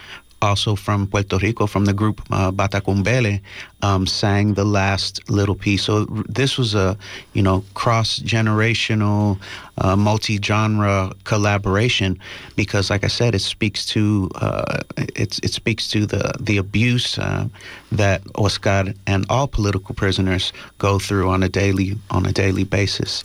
also 0.41 0.75
from 0.75 1.07
Puerto 1.07 1.37
Rico, 1.37 1.67
from 1.67 1.85
the 1.85 1.93
group 1.93 2.21
uh, 2.31 2.51
Batacumbele, 2.51 3.41
um, 3.81 4.05
sang 4.05 4.53
the 4.53 4.65
last 4.65 5.29
little 5.29 5.55
piece. 5.55 5.83
So 5.83 6.05
this 6.27 6.57
was 6.57 6.75
a, 6.75 6.97
you 7.33 7.41
know, 7.41 7.63
cross-generational, 7.73 9.39
uh, 9.77 9.95
multi-genre 9.95 11.13
collaboration 11.23 12.19
because, 12.55 12.89
like 12.89 13.03
I 13.03 13.07
said, 13.07 13.35
it 13.35 13.39
speaks 13.39 13.85
to 13.87 14.29
uh, 14.35 14.81
it, 14.97 15.39
it 15.43 15.51
speaks 15.51 15.87
to 15.89 16.05
the 16.05 16.33
the 16.39 16.57
abuse 16.57 17.17
uh, 17.17 17.47
that 17.91 18.21
Oscar 18.35 18.93
and 19.07 19.25
all 19.29 19.47
political 19.47 19.95
prisoners 19.95 20.53
go 20.77 20.99
through 20.99 21.29
on 21.29 21.43
a 21.43 21.49
daily 21.49 21.97
on 22.11 22.25
a 22.25 22.31
daily 22.31 22.63
basis. 22.63 23.23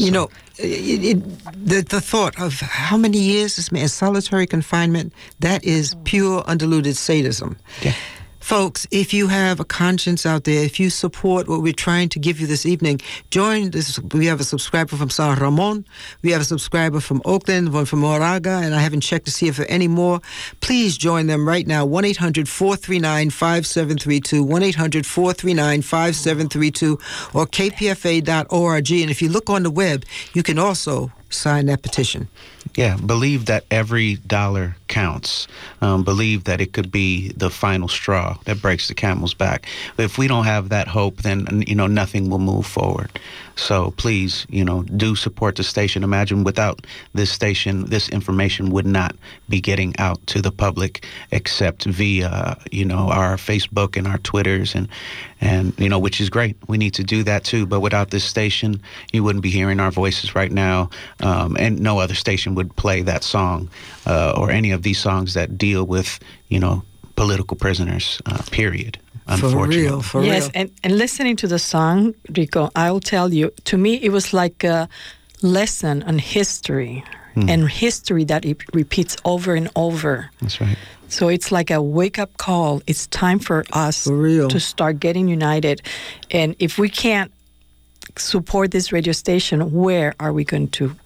You 0.00 0.10
know, 0.10 0.24
uh, 0.24 0.28
it, 0.58 1.04
it, 1.04 1.66
the, 1.66 1.82
the 1.82 2.00
thought 2.00 2.40
of 2.40 2.60
how 2.60 2.96
many 2.96 3.18
years 3.18 3.56
this 3.56 3.70
man 3.70 3.88
solitary 3.88 4.46
confinement, 4.46 5.12
that 5.40 5.64
is 5.64 5.94
pure 6.04 6.42
undiluted 6.46 6.96
sadism. 6.96 7.56
Yeah. 7.82 7.94
Folks, 8.40 8.86
if 8.90 9.12
you 9.14 9.28
have 9.28 9.60
a 9.60 9.64
conscience 9.64 10.24
out 10.24 10.44
there, 10.44 10.64
if 10.64 10.80
you 10.80 10.90
support 10.90 11.46
what 11.46 11.62
we're 11.62 11.72
trying 11.72 12.08
to 12.08 12.18
give 12.18 12.40
you 12.40 12.46
this 12.46 12.66
evening, 12.66 13.00
join 13.30 13.70
this. 13.70 13.98
We 14.12 14.26
have 14.26 14.40
a 14.40 14.44
subscriber 14.44 14.96
from 14.96 15.10
San 15.10 15.38
Ramon. 15.38 15.84
We 16.22 16.32
have 16.32 16.40
a 16.40 16.44
subscriber 16.44 17.00
from 17.00 17.20
Oakland, 17.24 17.72
one 17.72 17.84
from 17.84 18.00
Moraga, 18.00 18.60
and 18.64 18.74
I 18.74 18.80
haven't 18.80 19.02
checked 19.02 19.26
to 19.26 19.30
see 19.30 19.46
if 19.46 19.58
there 19.58 19.66
are 19.66 19.70
any 19.70 19.88
more. 19.88 20.20
Please 20.60 20.96
join 20.96 21.26
them 21.26 21.46
right 21.46 21.66
now. 21.66 21.84
1 21.84 22.04
800 22.04 22.48
439 22.48 23.30
5732. 23.30 24.42
1 24.42 24.62
800 24.62 25.06
439 25.06 25.82
5732 25.82 26.92
or 27.34 27.46
kpfa.org. 27.46 28.90
And 28.90 29.10
if 29.10 29.22
you 29.22 29.28
look 29.28 29.50
on 29.50 29.62
the 29.62 29.70
web, 29.70 30.04
you 30.32 30.42
can 30.42 30.58
also 30.58 31.12
sign 31.30 31.66
that 31.66 31.82
petition. 31.82 32.28
Yeah, 32.76 32.96
believe 32.96 33.46
that 33.46 33.64
every 33.70 34.16
dollar 34.16 34.76
counts. 34.88 35.48
Um, 35.80 36.04
believe 36.04 36.44
that 36.44 36.60
it 36.60 36.72
could 36.72 36.92
be 36.92 37.32
the 37.32 37.50
final 37.50 37.88
straw 37.88 38.36
that 38.44 38.60
breaks 38.60 38.88
the 38.88 38.94
camel's 38.94 39.34
back. 39.34 39.66
If 39.98 40.18
we 40.18 40.28
don't 40.28 40.44
have 40.44 40.68
that 40.68 40.88
hope, 40.88 41.22
then 41.22 41.64
you 41.66 41.74
know 41.74 41.86
nothing 41.86 42.30
will 42.30 42.38
move 42.38 42.66
forward. 42.66 43.10
So 43.60 43.90
please, 43.98 44.46
you 44.48 44.64
know, 44.64 44.82
do 44.84 45.14
support 45.14 45.56
the 45.56 45.62
station. 45.62 46.02
Imagine 46.02 46.44
without 46.44 46.86
this 47.12 47.30
station, 47.30 47.84
this 47.84 48.08
information 48.08 48.70
would 48.70 48.86
not 48.86 49.14
be 49.50 49.60
getting 49.60 49.94
out 49.98 50.26
to 50.28 50.40
the 50.40 50.50
public 50.50 51.06
except 51.30 51.84
via 51.84 52.56
you 52.72 52.86
know 52.86 53.10
our 53.10 53.36
Facebook 53.36 53.98
and 53.98 54.06
our 54.06 54.16
Twitters 54.18 54.74
and 54.74 54.88
and 55.42 55.78
you 55.78 55.90
know 55.90 55.98
which 55.98 56.22
is 56.22 56.30
great. 56.30 56.56
We 56.68 56.78
need 56.78 56.94
to 56.94 57.04
do 57.04 57.22
that 57.24 57.44
too. 57.44 57.66
But 57.66 57.80
without 57.80 58.10
this 58.10 58.24
station, 58.24 58.80
you 59.12 59.22
wouldn't 59.22 59.42
be 59.42 59.50
hearing 59.50 59.78
our 59.78 59.90
voices 59.90 60.34
right 60.34 60.50
now, 60.50 60.88
um, 61.20 61.54
and 61.60 61.78
no 61.80 61.98
other 61.98 62.14
station 62.14 62.54
would 62.54 62.74
play 62.76 63.02
that 63.02 63.22
song 63.22 63.68
uh, 64.06 64.32
or 64.38 64.50
any 64.50 64.70
of 64.70 64.82
these 64.82 64.98
songs 64.98 65.34
that 65.34 65.58
deal 65.58 65.84
with 65.84 66.18
you 66.48 66.58
know 66.58 66.82
political 67.14 67.58
prisoners. 67.58 68.22
Uh, 68.24 68.42
period. 68.50 68.98
For 69.38 69.66
real, 69.66 70.02
for 70.02 70.22
yes, 70.24 70.42
real. 70.44 70.50
and, 70.54 70.70
and 70.82 70.98
listening 70.98 71.36
to 71.36 71.46
the 71.46 71.58
song, 71.58 72.14
Rico, 72.36 72.70
I'll 72.74 73.00
tell 73.00 73.32
you, 73.32 73.50
to 73.64 73.76
me, 73.78 73.94
it 73.94 74.10
was 74.10 74.32
like 74.32 74.64
a 74.64 74.88
lesson 75.42 76.02
on 76.04 76.18
history 76.18 77.04
Hmm. 77.34 77.48
and 77.48 77.70
history 77.70 78.24
that 78.24 78.44
it 78.44 78.58
repeats 78.74 79.16
over 79.24 79.54
and 79.54 79.70
over. 79.76 80.30
That's 80.40 80.60
right. 80.60 80.76
So 81.08 81.28
it's 81.28 81.52
like 81.52 81.70
a 81.70 81.80
wake 81.80 82.18
up 82.18 82.36
call. 82.38 82.82
It's 82.88 83.06
time 83.06 83.38
for 83.38 83.64
us 83.72 84.02
For 84.04 84.16
real. 84.16 84.48
to 84.48 84.58
start 84.58 84.98
getting 84.98 85.28
united. 85.28 85.80
And 86.32 86.56
if 86.58 86.76
we 86.76 86.88
can't 86.88 87.30
support 88.16 88.72
this 88.72 88.90
radio 88.90 89.12
station, 89.12 89.70
where 89.72 90.14
are 90.18 90.32
we 90.32 90.44
going 90.44 90.68
to 90.70 90.96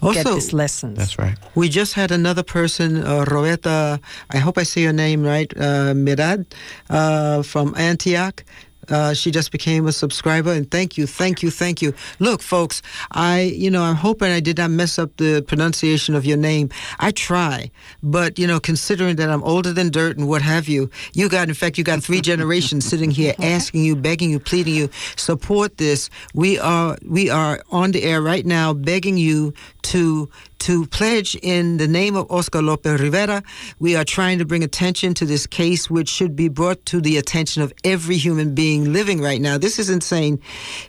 get 0.00 0.26
Also- 0.26 0.34
these 0.34 0.52
lessons? 0.52 0.98
That's 0.98 1.18
right. 1.18 1.36
We 1.54 1.68
just 1.68 1.94
had 1.94 2.10
another 2.10 2.42
person, 2.42 3.02
uh, 3.04 3.24
Roeta, 3.24 4.00
I 4.30 4.38
hope 4.38 4.58
I 4.58 4.64
say 4.64 4.82
your 4.82 4.92
name 4.92 5.22
right, 5.22 5.52
uh, 5.56 5.92
Mirad, 5.94 6.46
uh, 6.90 7.42
from 7.42 7.74
Antioch. 7.76 8.44
Uh, 8.88 9.14
she 9.14 9.30
just 9.30 9.52
became 9.52 9.86
a 9.86 9.92
subscriber, 9.92 10.52
and 10.52 10.70
thank 10.70 10.96
you, 10.98 11.06
thank 11.06 11.42
you, 11.42 11.50
thank 11.50 11.80
you. 11.80 11.94
Look, 12.18 12.42
folks, 12.42 12.82
I, 13.12 13.42
you 13.42 13.70
know, 13.70 13.82
I'm 13.82 13.94
hoping 13.94 14.30
I 14.30 14.40
did 14.40 14.58
not 14.58 14.70
mess 14.70 14.98
up 14.98 15.16
the 15.16 15.42
pronunciation 15.42 16.14
of 16.14 16.24
your 16.24 16.36
name. 16.36 16.68
I 16.98 17.12
try, 17.12 17.70
but 18.02 18.38
you 18.38 18.46
know, 18.46 18.58
considering 18.60 19.16
that 19.16 19.30
I'm 19.30 19.42
older 19.44 19.72
than 19.72 19.90
dirt 19.90 20.18
and 20.18 20.28
what 20.28 20.42
have 20.42 20.68
you, 20.68 20.90
you 21.12 21.28
got, 21.28 21.48
in 21.48 21.54
fact, 21.54 21.78
you 21.78 21.84
got 21.84 22.02
three 22.02 22.20
generations 22.20 22.84
sitting 22.84 23.10
here 23.10 23.34
asking 23.42 23.84
you, 23.84 23.94
begging 23.94 24.30
you, 24.30 24.40
pleading 24.40 24.74
you, 24.74 24.90
support 25.16 25.78
this. 25.78 26.10
We 26.34 26.58
are, 26.58 26.98
we 27.06 27.30
are 27.30 27.62
on 27.70 27.92
the 27.92 28.02
air 28.02 28.20
right 28.20 28.44
now, 28.44 28.72
begging 28.72 29.16
you 29.16 29.54
to 29.82 30.28
to 30.62 30.86
pledge 30.86 31.34
in 31.42 31.76
the 31.78 31.88
name 31.88 32.14
of 32.14 32.30
Oscar 32.30 32.62
Lopez 32.62 33.00
Rivera. 33.00 33.42
We 33.80 33.96
are 33.96 34.04
trying 34.04 34.38
to 34.38 34.44
bring 34.44 34.62
attention 34.62 35.12
to 35.14 35.24
this 35.24 35.46
case, 35.46 35.90
which 35.90 36.08
should 36.08 36.36
be 36.36 36.48
brought 36.48 36.84
to 36.86 37.00
the 37.00 37.16
attention 37.16 37.62
of 37.62 37.72
every 37.84 38.16
human 38.16 38.54
being 38.54 38.92
living 38.92 39.20
right 39.20 39.40
now. 39.40 39.58
This 39.58 39.78
is 39.78 39.90
insane. 39.90 40.40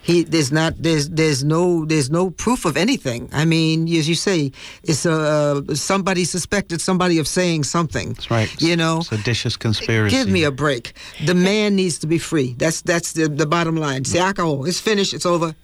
He 0.01 0.23
there's 0.23 0.51
not 0.51 0.73
there's 0.77 1.09
there's 1.09 1.43
no 1.43 1.85
there's 1.85 2.09
no 2.11 2.29
proof 2.29 2.65
of 2.65 2.77
anything. 2.77 3.29
I 3.33 3.45
mean, 3.45 3.87
as 3.95 4.07
you 4.07 4.15
say, 4.15 4.51
it's 4.83 5.05
a 5.05 5.63
uh, 5.69 5.75
somebody 5.75 6.23
suspected 6.25 6.79
somebody 6.81 7.17
of 7.17 7.27
saying 7.27 7.63
something. 7.63 8.13
That's 8.13 8.29
right. 8.29 8.61
You 8.61 8.75
know, 8.75 9.01
vicious 9.09 9.57
conspiracy. 9.57 10.15
Give 10.15 10.29
me 10.29 10.43
a 10.43 10.51
break. 10.51 10.93
The 11.25 11.35
man 11.35 11.75
needs 11.75 11.97
to 11.99 12.07
be 12.07 12.19
free. 12.19 12.53
That's 12.57 12.81
that's 12.81 13.13
the, 13.13 13.27
the 13.27 13.47
bottom 13.47 13.75
line. 13.75 14.03
Acabó. 14.03 14.67
It's 14.67 14.79
finished. 14.79 15.13
It's 15.13 15.25
over. 15.25 15.55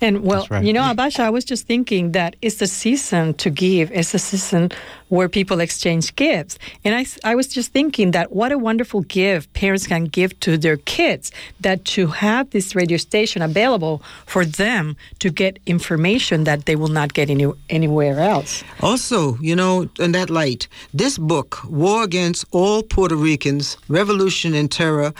And 0.00 0.22
well, 0.22 0.46
right. 0.50 0.64
you 0.64 0.72
know, 0.72 0.82
Abasha, 0.82 1.20
I 1.20 1.30
was 1.30 1.44
just 1.44 1.66
thinking 1.66 2.12
that 2.12 2.36
it's 2.42 2.56
the 2.56 2.66
season 2.66 3.34
to 3.34 3.50
give. 3.50 3.90
It's 3.92 4.14
a 4.14 4.18
season 4.18 4.70
where 5.08 5.28
people 5.28 5.60
exchange 5.60 6.14
gifts. 6.16 6.58
And 6.84 6.94
I, 6.94 7.06
I 7.24 7.34
was 7.34 7.46
just 7.46 7.72
thinking 7.72 8.10
that 8.10 8.32
what 8.32 8.50
a 8.52 8.58
wonderful 8.58 9.02
gift 9.02 9.52
parents 9.52 9.86
can 9.86 10.04
give 10.04 10.38
to 10.40 10.58
their 10.58 10.76
kids, 10.78 11.30
that 11.60 11.84
to 11.86 12.08
have 12.08 12.50
this 12.50 12.74
radio 12.74 12.96
station 12.96 13.42
available 13.42 14.02
for 14.26 14.44
them 14.44 14.96
to 15.20 15.30
get 15.30 15.58
information 15.66 16.44
that 16.44 16.66
they 16.66 16.76
will 16.76 16.88
not 16.88 17.14
get 17.14 17.30
any, 17.30 17.46
anywhere 17.70 18.18
else. 18.18 18.64
Also, 18.80 19.36
you 19.38 19.54
know, 19.54 19.88
in 19.98 20.12
that 20.12 20.28
light, 20.28 20.66
this 20.92 21.18
book, 21.18 21.60
War 21.68 22.02
Against 22.02 22.44
All 22.50 22.82
Puerto 22.82 23.16
Ricans, 23.16 23.76
Revolution 23.88 24.54
and 24.54 24.70
Terror, 24.70 25.12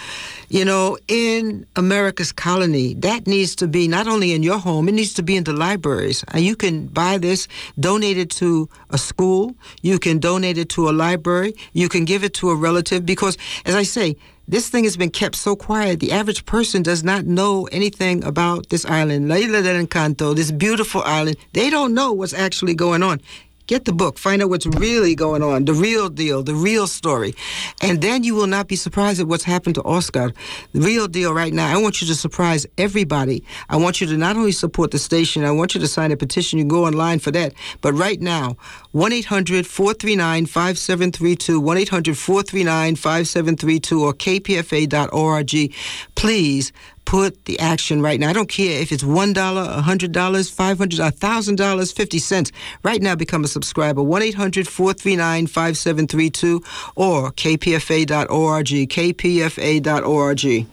you 0.48 0.64
know, 0.64 0.98
in 1.08 1.66
America's 1.76 2.32
colony, 2.32 2.94
that 2.94 3.26
needs 3.26 3.54
to 3.56 3.68
be 3.68 3.86
not 3.86 4.08
only 4.08 4.32
in 4.32 4.42
your 4.42 4.58
home, 4.66 4.88
it 4.88 4.92
needs 4.92 5.14
to 5.14 5.22
be 5.22 5.36
in 5.36 5.44
the 5.44 5.52
libraries. 5.52 6.24
And 6.34 6.42
you 6.44 6.56
can 6.56 6.74
buy 6.88 7.18
this, 7.18 7.48
donate 7.78 8.18
it 8.18 8.30
to 8.42 8.68
a 8.90 8.98
school, 8.98 9.54
you 9.82 9.98
can 9.98 10.18
donate 10.18 10.58
it 10.58 10.68
to 10.70 10.90
a 10.90 10.92
library, 11.04 11.54
you 11.72 11.88
can 11.88 12.04
give 12.04 12.22
it 12.24 12.34
to 12.34 12.50
a 12.50 12.56
relative, 12.56 13.06
because, 13.06 13.38
as 13.64 13.74
I 13.74 13.84
say, 13.84 14.16
this 14.48 14.68
thing 14.68 14.84
has 14.84 14.96
been 14.96 15.10
kept 15.10 15.34
so 15.34 15.56
quiet. 15.56 15.98
The 15.98 16.12
average 16.12 16.46
person 16.46 16.82
does 16.82 17.02
not 17.02 17.24
know 17.26 17.66
anything 17.72 18.22
about 18.22 18.68
this 18.68 18.84
island, 18.84 19.28
La 19.28 19.36
Isla 19.36 19.62
del 19.62 19.84
Encanto, 19.84 20.36
this 20.36 20.52
beautiful 20.52 21.02
island. 21.02 21.36
They 21.52 21.68
don't 21.68 21.94
know 21.94 22.12
what's 22.12 22.32
actually 22.32 22.74
going 22.74 23.02
on. 23.02 23.20
Get 23.66 23.84
the 23.84 23.92
book, 23.92 24.16
find 24.18 24.42
out 24.42 24.48
what's 24.48 24.66
really 24.66 25.14
going 25.16 25.42
on, 25.42 25.64
the 25.64 25.74
real 25.74 26.08
deal, 26.08 26.42
the 26.42 26.54
real 26.54 26.86
story. 26.86 27.34
And 27.82 28.00
then 28.00 28.22
you 28.22 28.34
will 28.34 28.46
not 28.46 28.68
be 28.68 28.76
surprised 28.76 29.20
at 29.20 29.26
what's 29.26 29.42
happened 29.42 29.74
to 29.74 29.82
Oscar. 29.82 30.32
The 30.72 30.80
real 30.80 31.08
deal 31.08 31.34
right 31.34 31.52
now. 31.52 31.74
I 31.74 31.80
want 31.82 32.00
you 32.00 32.06
to 32.06 32.14
surprise 32.14 32.64
everybody. 32.78 33.42
I 33.68 33.76
want 33.76 34.00
you 34.00 34.06
to 34.06 34.16
not 34.16 34.36
only 34.36 34.52
support 34.52 34.92
the 34.92 34.98
station, 34.98 35.44
I 35.44 35.50
want 35.50 35.74
you 35.74 35.80
to 35.80 35.88
sign 35.88 36.12
a 36.12 36.16
petition. 36.16 36.58
You 36.60 36.64
go 36.64 36.86
online 36.86 37.18
for 37.18 37.32
that. 37.32 37.54
But 37.80 37.94
right 37.94 38.20
now, 38.20 38.56
1 38.92 39.12
800 39.12 39.66
439 39.66 40.46
5732, 40.46 41.60
1 41.60 41.76
800 41.78 42.16
439 42.16 42.96
5732, 42.96 44.04
or 44.04 44.12
kpfa.org. 44.12 45.74
Please 46.14 46.72
put 47.06 47.46
the 47.46 47.58
action 47.58 48.02
right 48.02 48.20
now. 48.20 48.28
I 48.28 48.32
don't 48.34 48.48
care 48.48 48.82
if 48.82 48.92
it's 48.92 49.02
$1, 49.02 49.34
$100, 49.34 49.82
$500, 49.82 50.76
$1,000, 50.76 51.94
50 51.94 52.18
cents. 52.18 52.52
Right 52.82 53.00
now, 53.00 53.14
become 53.14 53.44
a 53.44 53.48
subscriber. 53.48 54.02
1 54.02 54.22
800 54.22 54.68
439 54.68 55.46
5732 55.46 56.62
or 56.96 57.30
kpfa.org. 57.30 58.66
kpfa.org. 58.66 60.66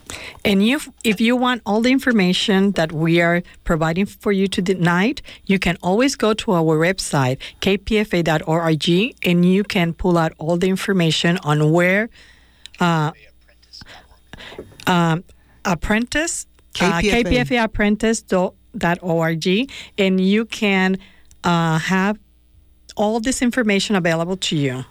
And 0.44 0.66
you, 0.66 0.80
if 1.04 1.20
you 1.20 1.36
want 1.36 1.62
all 1.64 1.80
the 1.80 1.92
information 1.92 2.72
that 2.72 2.92
we 2.92 3.20
are 3.20 3.42
providing 3.62 4.06
for 4.06 4.32
you 4.32 4.48
tonight, 4.48 5.22
you 5.46 5.58
can 5.58 5.76
always 5.82 6.16
go 6.16 6.34
to 6.34 6.52
our 6.52 6.76
website, 6.76 7.38
kpfa.org, 7.60 9.14
and 9.24 9.44
you 9.44 9.64
can 9.64 9.94
pull 9.94 10.18
out 10.18 10.32
all 10.38 10.56
the 10.56 10.68
information 10.68 11.38
on 11.38 11.70
where 11.70 12.10
uh, 12.80 13.12
um, 14.86 15.24
apprentice, 15.64 16.46
uh, 16.80 17.00
KPFA. 17.00 17.70
kpfaapprentice.org, 17.70 19.72
and 19.98 20.20
you 20.20 20.44
can 20.44 20.98
uh, 21.44 21.78
have 21.78 22.18
all 22.96 23.20
this 23.20 23.42
information 23.42 23.96
available 23.96 24.36
to 24.36 24.56
you. 24.56 24.84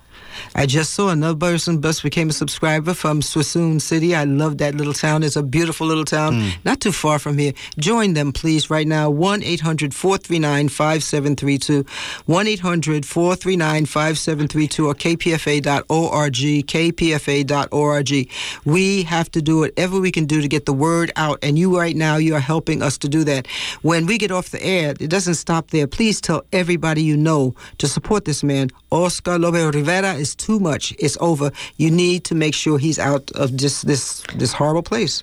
I 0.55 0.65
just 0.65 0.93
saw 0.93 1.09
another 1.09 1.37
person 1.37 1.81
just 1.81 2.03
became 2.03 2.29
a 2.29 2.33
subscriber 2.33 2.93
from 2.93 3.21
Suisun 3.21 3.81
City. 3.81 4.15
I 4.15 4.23
love 4.25 4.57
that 4.59 4.75
little 4.75 4.93
town. 4.93 5.23
It's 5.23 5.35
a 5.35 5.43
beautiful 5.43 5.87
little 5.87 6.05
town, 6.05 6.33
Hmm. 6.41 6.49
not 6.65 6.79
too 6.79 6.91
far 6.91 7.19
from 7.19 7.37
here. 7.37 7.53
Join 7.79 8.13
them, 8.13 8.31
please, 8.31 8.69
right 8.69 8.87
now. 8.87 9.09
1 9.09 9.43
800 9.43 9.93
439 9.93 10.69
5732. 10.69 11.85
1 12.25 12.47
800 12.47 13.05
439 13.05 13.85
5732 13.85 14.87
or 14.87 14.93
kpfa.org. 14.93 16.33
kpfa.org. 16.67 18.29
We 18.65 19.03
have 19.03 19.31
to 19.31 19.41
do 19.41 19.59
whatever 19.59 19.99
we 19.99 20.11
can 20.11 20.25
do 20.25 20.41
to 20.41 20.47
get 20.47 20.65
the 20.65 20.73
word 20.73 21.11
out. 21.15 21.39
And 21.43 21.57
you, 21.57 21.77
right 21.77 21.95
now, 21.95 22.17
you 22.17 22.35
are 22.35 22.39
helping 22.39 22.81
us 22.81 22.97
to 22.99 23.09
do 23.09 23.23
that. 23.25 23.47
When 23.81 24.05
we 24.05 24.17
get 24.17 24.31
off 24.31 24.49
the 24.49 24.63
air, 24.63 24.93
it 24.99 25.09
doesn't 25.09 25.35
stop 25.35 25.69
there. 25.71 25.87
Please 25.87 26.21
tell 26.21 26.43
everybody 26.51 27.01
you 27.03 27.17
know 27.17 27.55
to 27.79 27.87
support 27.87 28.25
this 28.25 28.43
man. 28.43 28.69
Oscar 28.91 29.39
Lopez 29.39 29.73
Rivera 29.73 30.13
is 30.23 30.35
too 30.47 30.57
much. 30.69 30.83
It's 31.05 31.17
over. 31.29 31.47
You 31.83 31.89
need 32.03 32.19
to 32.29 32.33
make 32.43 32.55
sure 32.63 32.75
he's 32.87 32.99
out 33.09 33.25
of 33.43 33.47
this 33.61 33.75
this 33.89 34.03
this 34.41 34.51
horrible 34.59 34.85
place. 34.91 35.15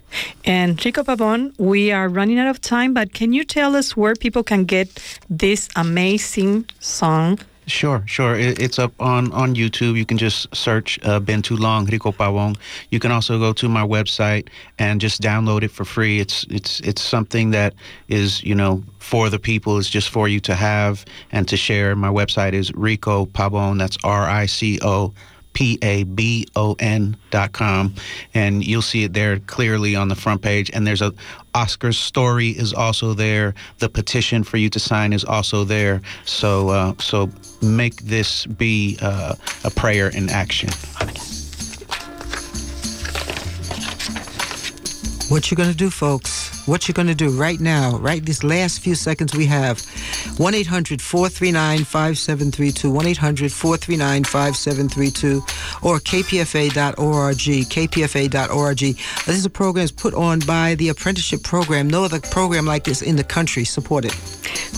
And 0.44 0.70
Rico 0.84 1.02
Pabón, 1.02 1.40
we 1.58 1.82
are 1.98 2.08
running 2.18 2.38
out 2.42 2.50
of 2.54 2.58
time, 2.74 2.90
but 2.98 3.06
can 3.18 3.32
you 3.36 3.44
tell 3.44 3.70
us 3.80 3.96
where 4.00 4.14
people 4.24 4.44
can 4.52 4.62
get 4.76 4.88
this 5.28 5.68
amazing 5.74 6.54
song? 6.78 7.38
Sure, 7.70 8.02
sure. 8.06 8.34
It, 8.36 8.60
it's 8.60 8.78
up 8.78 8.92
on, 9.00 9.32
on 9.32 9.54
YouTube. 9.54 9.96
You 9.96 10.04
can 10.04 10.18
just 10.18 10.54
search 10.54 10.98
uh, 11.04 11.20
Been 11.20 11.40
Too 11.40 11.56
Long, 11.56 11.86
Rico 11.86 12.10
Pabón. 12.10 12.56
You 12.90 12.98
can 12.98 13.12
also 13.12 13.38
go 13.38 13.52
to 13.52 13.68
my 13.68 13.86
website 13.86 14.48
and 14.78 15.00
just 15.00 15.22
download 15.22 15.62
it 15.62 15.70
for 15.70 15.84
free. 15.84 16.18
It's 16.18 16.44
it's 16.50 16.80
it's 16.80 17.00
something 17.00 17.52
that 17.52 17.74
is 18.08 18.42
you 18.42 18.54
know 18.54 18.82
for 18.98 19.30
the 19.30 19.38
people. 19.38 19.78
It's 19.78 19.88
just 19.88 20.08
for 20.10 20.26
you 20.26 20.40
to 20.40 20.54
have 20.54 21.04
and 21.30 21.46
to 21.48 21.56
share. 21.56 21.94
My 21.94 22.08
website 22.08 22.54
is 22.54 22.72
Rico 22.74 23.26
Pabón. 23.26 23.78
That's 23.78 23.96
R 24.02 24.28
I 24.28 24.46
C 24.46 24.80
O. 24.82 25.14
P 25.52 25.78
A 25.82 26.04
B 26.04 26.46
O 26.56 26.76
N 26.78 27.16
dot 27.30 27.52
com, 27.52 27.94
and 28.34 28.64
you'll 28.64 28.82
see 28.82 29.04
it 29.04 29.12
there 29.12 29.38
clearly 29.40 29.96
on 29.96 30.08
the 30.08 30.14
front 30.14 30.42
page. 30.42 30.70
And 30.72 30.86
there's 30.86 31.02
a 31.02 31.12
Oscar's 31.54 31.98
story 31.98 32.50
is 32.50 32.72
also 32.72 33.14
there. 33.14 33.54
The 33.78 33.88
petition 33.88 34.44
for 34.44 34.56
you 34.56 34.70
to 34.70 34.78
sign 34.78 35.12
is 35.12 35.24
also 35.24 35.64
there. 35.64 36.00
So 36.24 36.68
uh, 36.68 36.94
so 36.98 37.30
make 37.62 37.96
this 38.02 38.46
be 38.46 38.98
uh, 39.02 39.34
a 39.64 39.70
prayer 39.70 40.08
in 40.08 40.28
action. 40.28 40.70
What 45.30 45.48
you 45.48 45.56
gonna 45.56 45.72
do, 45.72 45.90
folks? 45.90 46.66
What 46.66 46.88
you 46.88 46.92
gonna 46.92 47.14
do 47.14 47.30
right 47.30 47.60
now? 47.60 47.96
Right 47.98 48.24
these 48.24 48.42
last 48.42 48.80
few 48.80 48.96
seconds 48.96 49.32
we 49.32 49.46
have. 49.46 49.76
1-800-439-5732. 50.38 52.90
1-800-439-5732 52.90 55.40
or 55.84 56.00
kpfa.org. 56.00 57.36
kpfa.org. 57.36 58.78
This 58.78 59.28
is 59.28 59.44
a 59.44 59.50
program 59.50 59.86
put 59.96 60.14
on 60.14 60.40
by 60.40 60.74
the 60.74 60.88
apprenticeship 60.88 61.44
program. 61.44 61.88
No 61.88 62.02
other 62.02 62.18
program 62.18 62.66
like 62.66 62.82
this 62.82 63.00
in 63.00 63.14
the 63.14 63.22
country. 63.22 63.64
Support 63.64 64.06
it. 64.06 64.16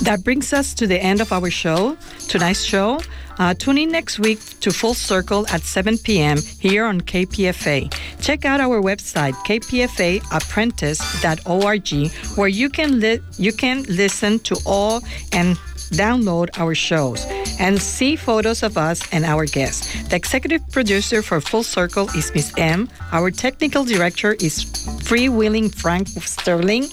That 0.02 0.22
brings 0.22 0.52
us 0.52 0.74
to 0.74 0.86
the 0.86 1.02
end 1.02 1.22
of 1.22 1.32
our 1.32 1.50
show, 1.50 1.96
tonight's 2.28 2.62
show. 2.62 3.00
Uh, 3.38 3.54
tune 3.54 3.78
in 3.78 3.90
next 3.90 4.18
week 4.18 4.40
to 4.60 4.70
Full 4.72 4.94
Circle 4.94 5.46
at 5.48 5.62
7 5.62 5.96
p.m. 5.98 6.38
here 6.60 6.84
on 6.84 7.00
KPFA. 7.00 7.92
Check 8.20 8.44
out 8.44 8.60
our 8.60 8.80
website, 8.80 9.32
kpfaapprentice.org, 9.46 12.36
where 12.36 12.48
you 12.48 12.68
can 12.68 13.00
li- 13.00 13.20
you 13.38 13.52
can 13.52 13.82
listen 13.84 14.38
to 14.40 14.56
all 14.66 15.00
and 15.32 15.56
download 15.92 16.48
our 16.58 16.74
shows 16.74 17.26
and 17.60 17.80
see 17.80 18.16
photos 18.16 18.62
of 18.62 18.76
us 18.76 19.00
and 19.12 19.24
our 19.24 19.46
guests. 19.46 20.08
The 20.08 20.16
executive 20.16 20.62
producer 20.70 21.22
for 21.22 21.40
Full 21.40 21.62
Circle 21.62 22.08
is 22.16 22.34
Miss 22.34 22.52
M. 22.56 22.88
Our 23.12 23.30
technical 23.30 23.84
director 23.84 24.32
is 24.34 24.64
Freewheeling 25.06 25.74
Frank 25.74 26.08
Sterling. 26.08 26.86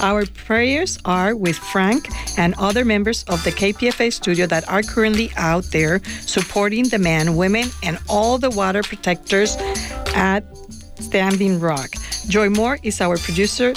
Our 0.00 0.26
prayers 0.26 0.98
are 1.04 1.34
with 1.34 1.56
Frank 1.56 2.08
and 2.38 2.54
other 2.58 2.84
members 2.84 3.24
of 3.24 3.42
the 3.44 3.50
KPFA 3.50 4.12
studio 4.12 4.46
that 4.46 4.68
are 4.68 4.82
currently 4.82 5.30
out 5.36 5.64
there 5.64 6.00
supporting 6.26 6.88
the 6.88 6.98
men, 6.98 7.36
women, 7.36 7.68
and 7.82 7.98
all 8.08 8.38
the 8.38 8.50
water 8.50 8.82
protectors 8.82 9.56
at 10.14 10.44
Standing 11.00 11.58
Rock. 11.58 11.90
Joy 12.28 12.48
Moore 12.48 12.78
is 12.82 13.00
our 13.00 13.16
producer, 13.18 13.74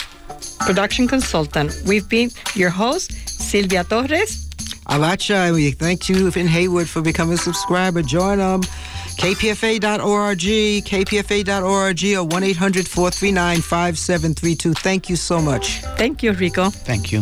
production 0.60 1.08
consultant. 1.08 1.74
We've 1.88 2.08
been 2.08 2.30
your 2.54 2.70
host, 2.70 3.12
Silvia 3.28 3.84
Torres. 3.84 4.45
Avacha, 4.88 5.54
we 5.54 5.72
thank 5.72 6.10
you 6.10 6.32
in 6.36 6.48
Hayward 6.48 6.88
for 6.88 7.02
becoming 7.02 7.34
a 7.34 7.38
subscriber. 7.38 8.02
Join 8.02 8.38
them. 8.38 8.62
KPFA.org, 8.62 10.40
KPFA.org, 10.40 12.18
or 12.18 12.24
1 12.24 12.44
800 12.44 12.88
439 12.88 13.62
5732. 13.62 14.74
Thank 14.74 15.10
you 15.10 15.16
so 15.16 15.42
much. 15.42 15.82
Thank 15.98 16.22
you, 16.22 16.34
Rico. 16.34 16.70
Thank 16.70 17.12
you. 17.12 17.22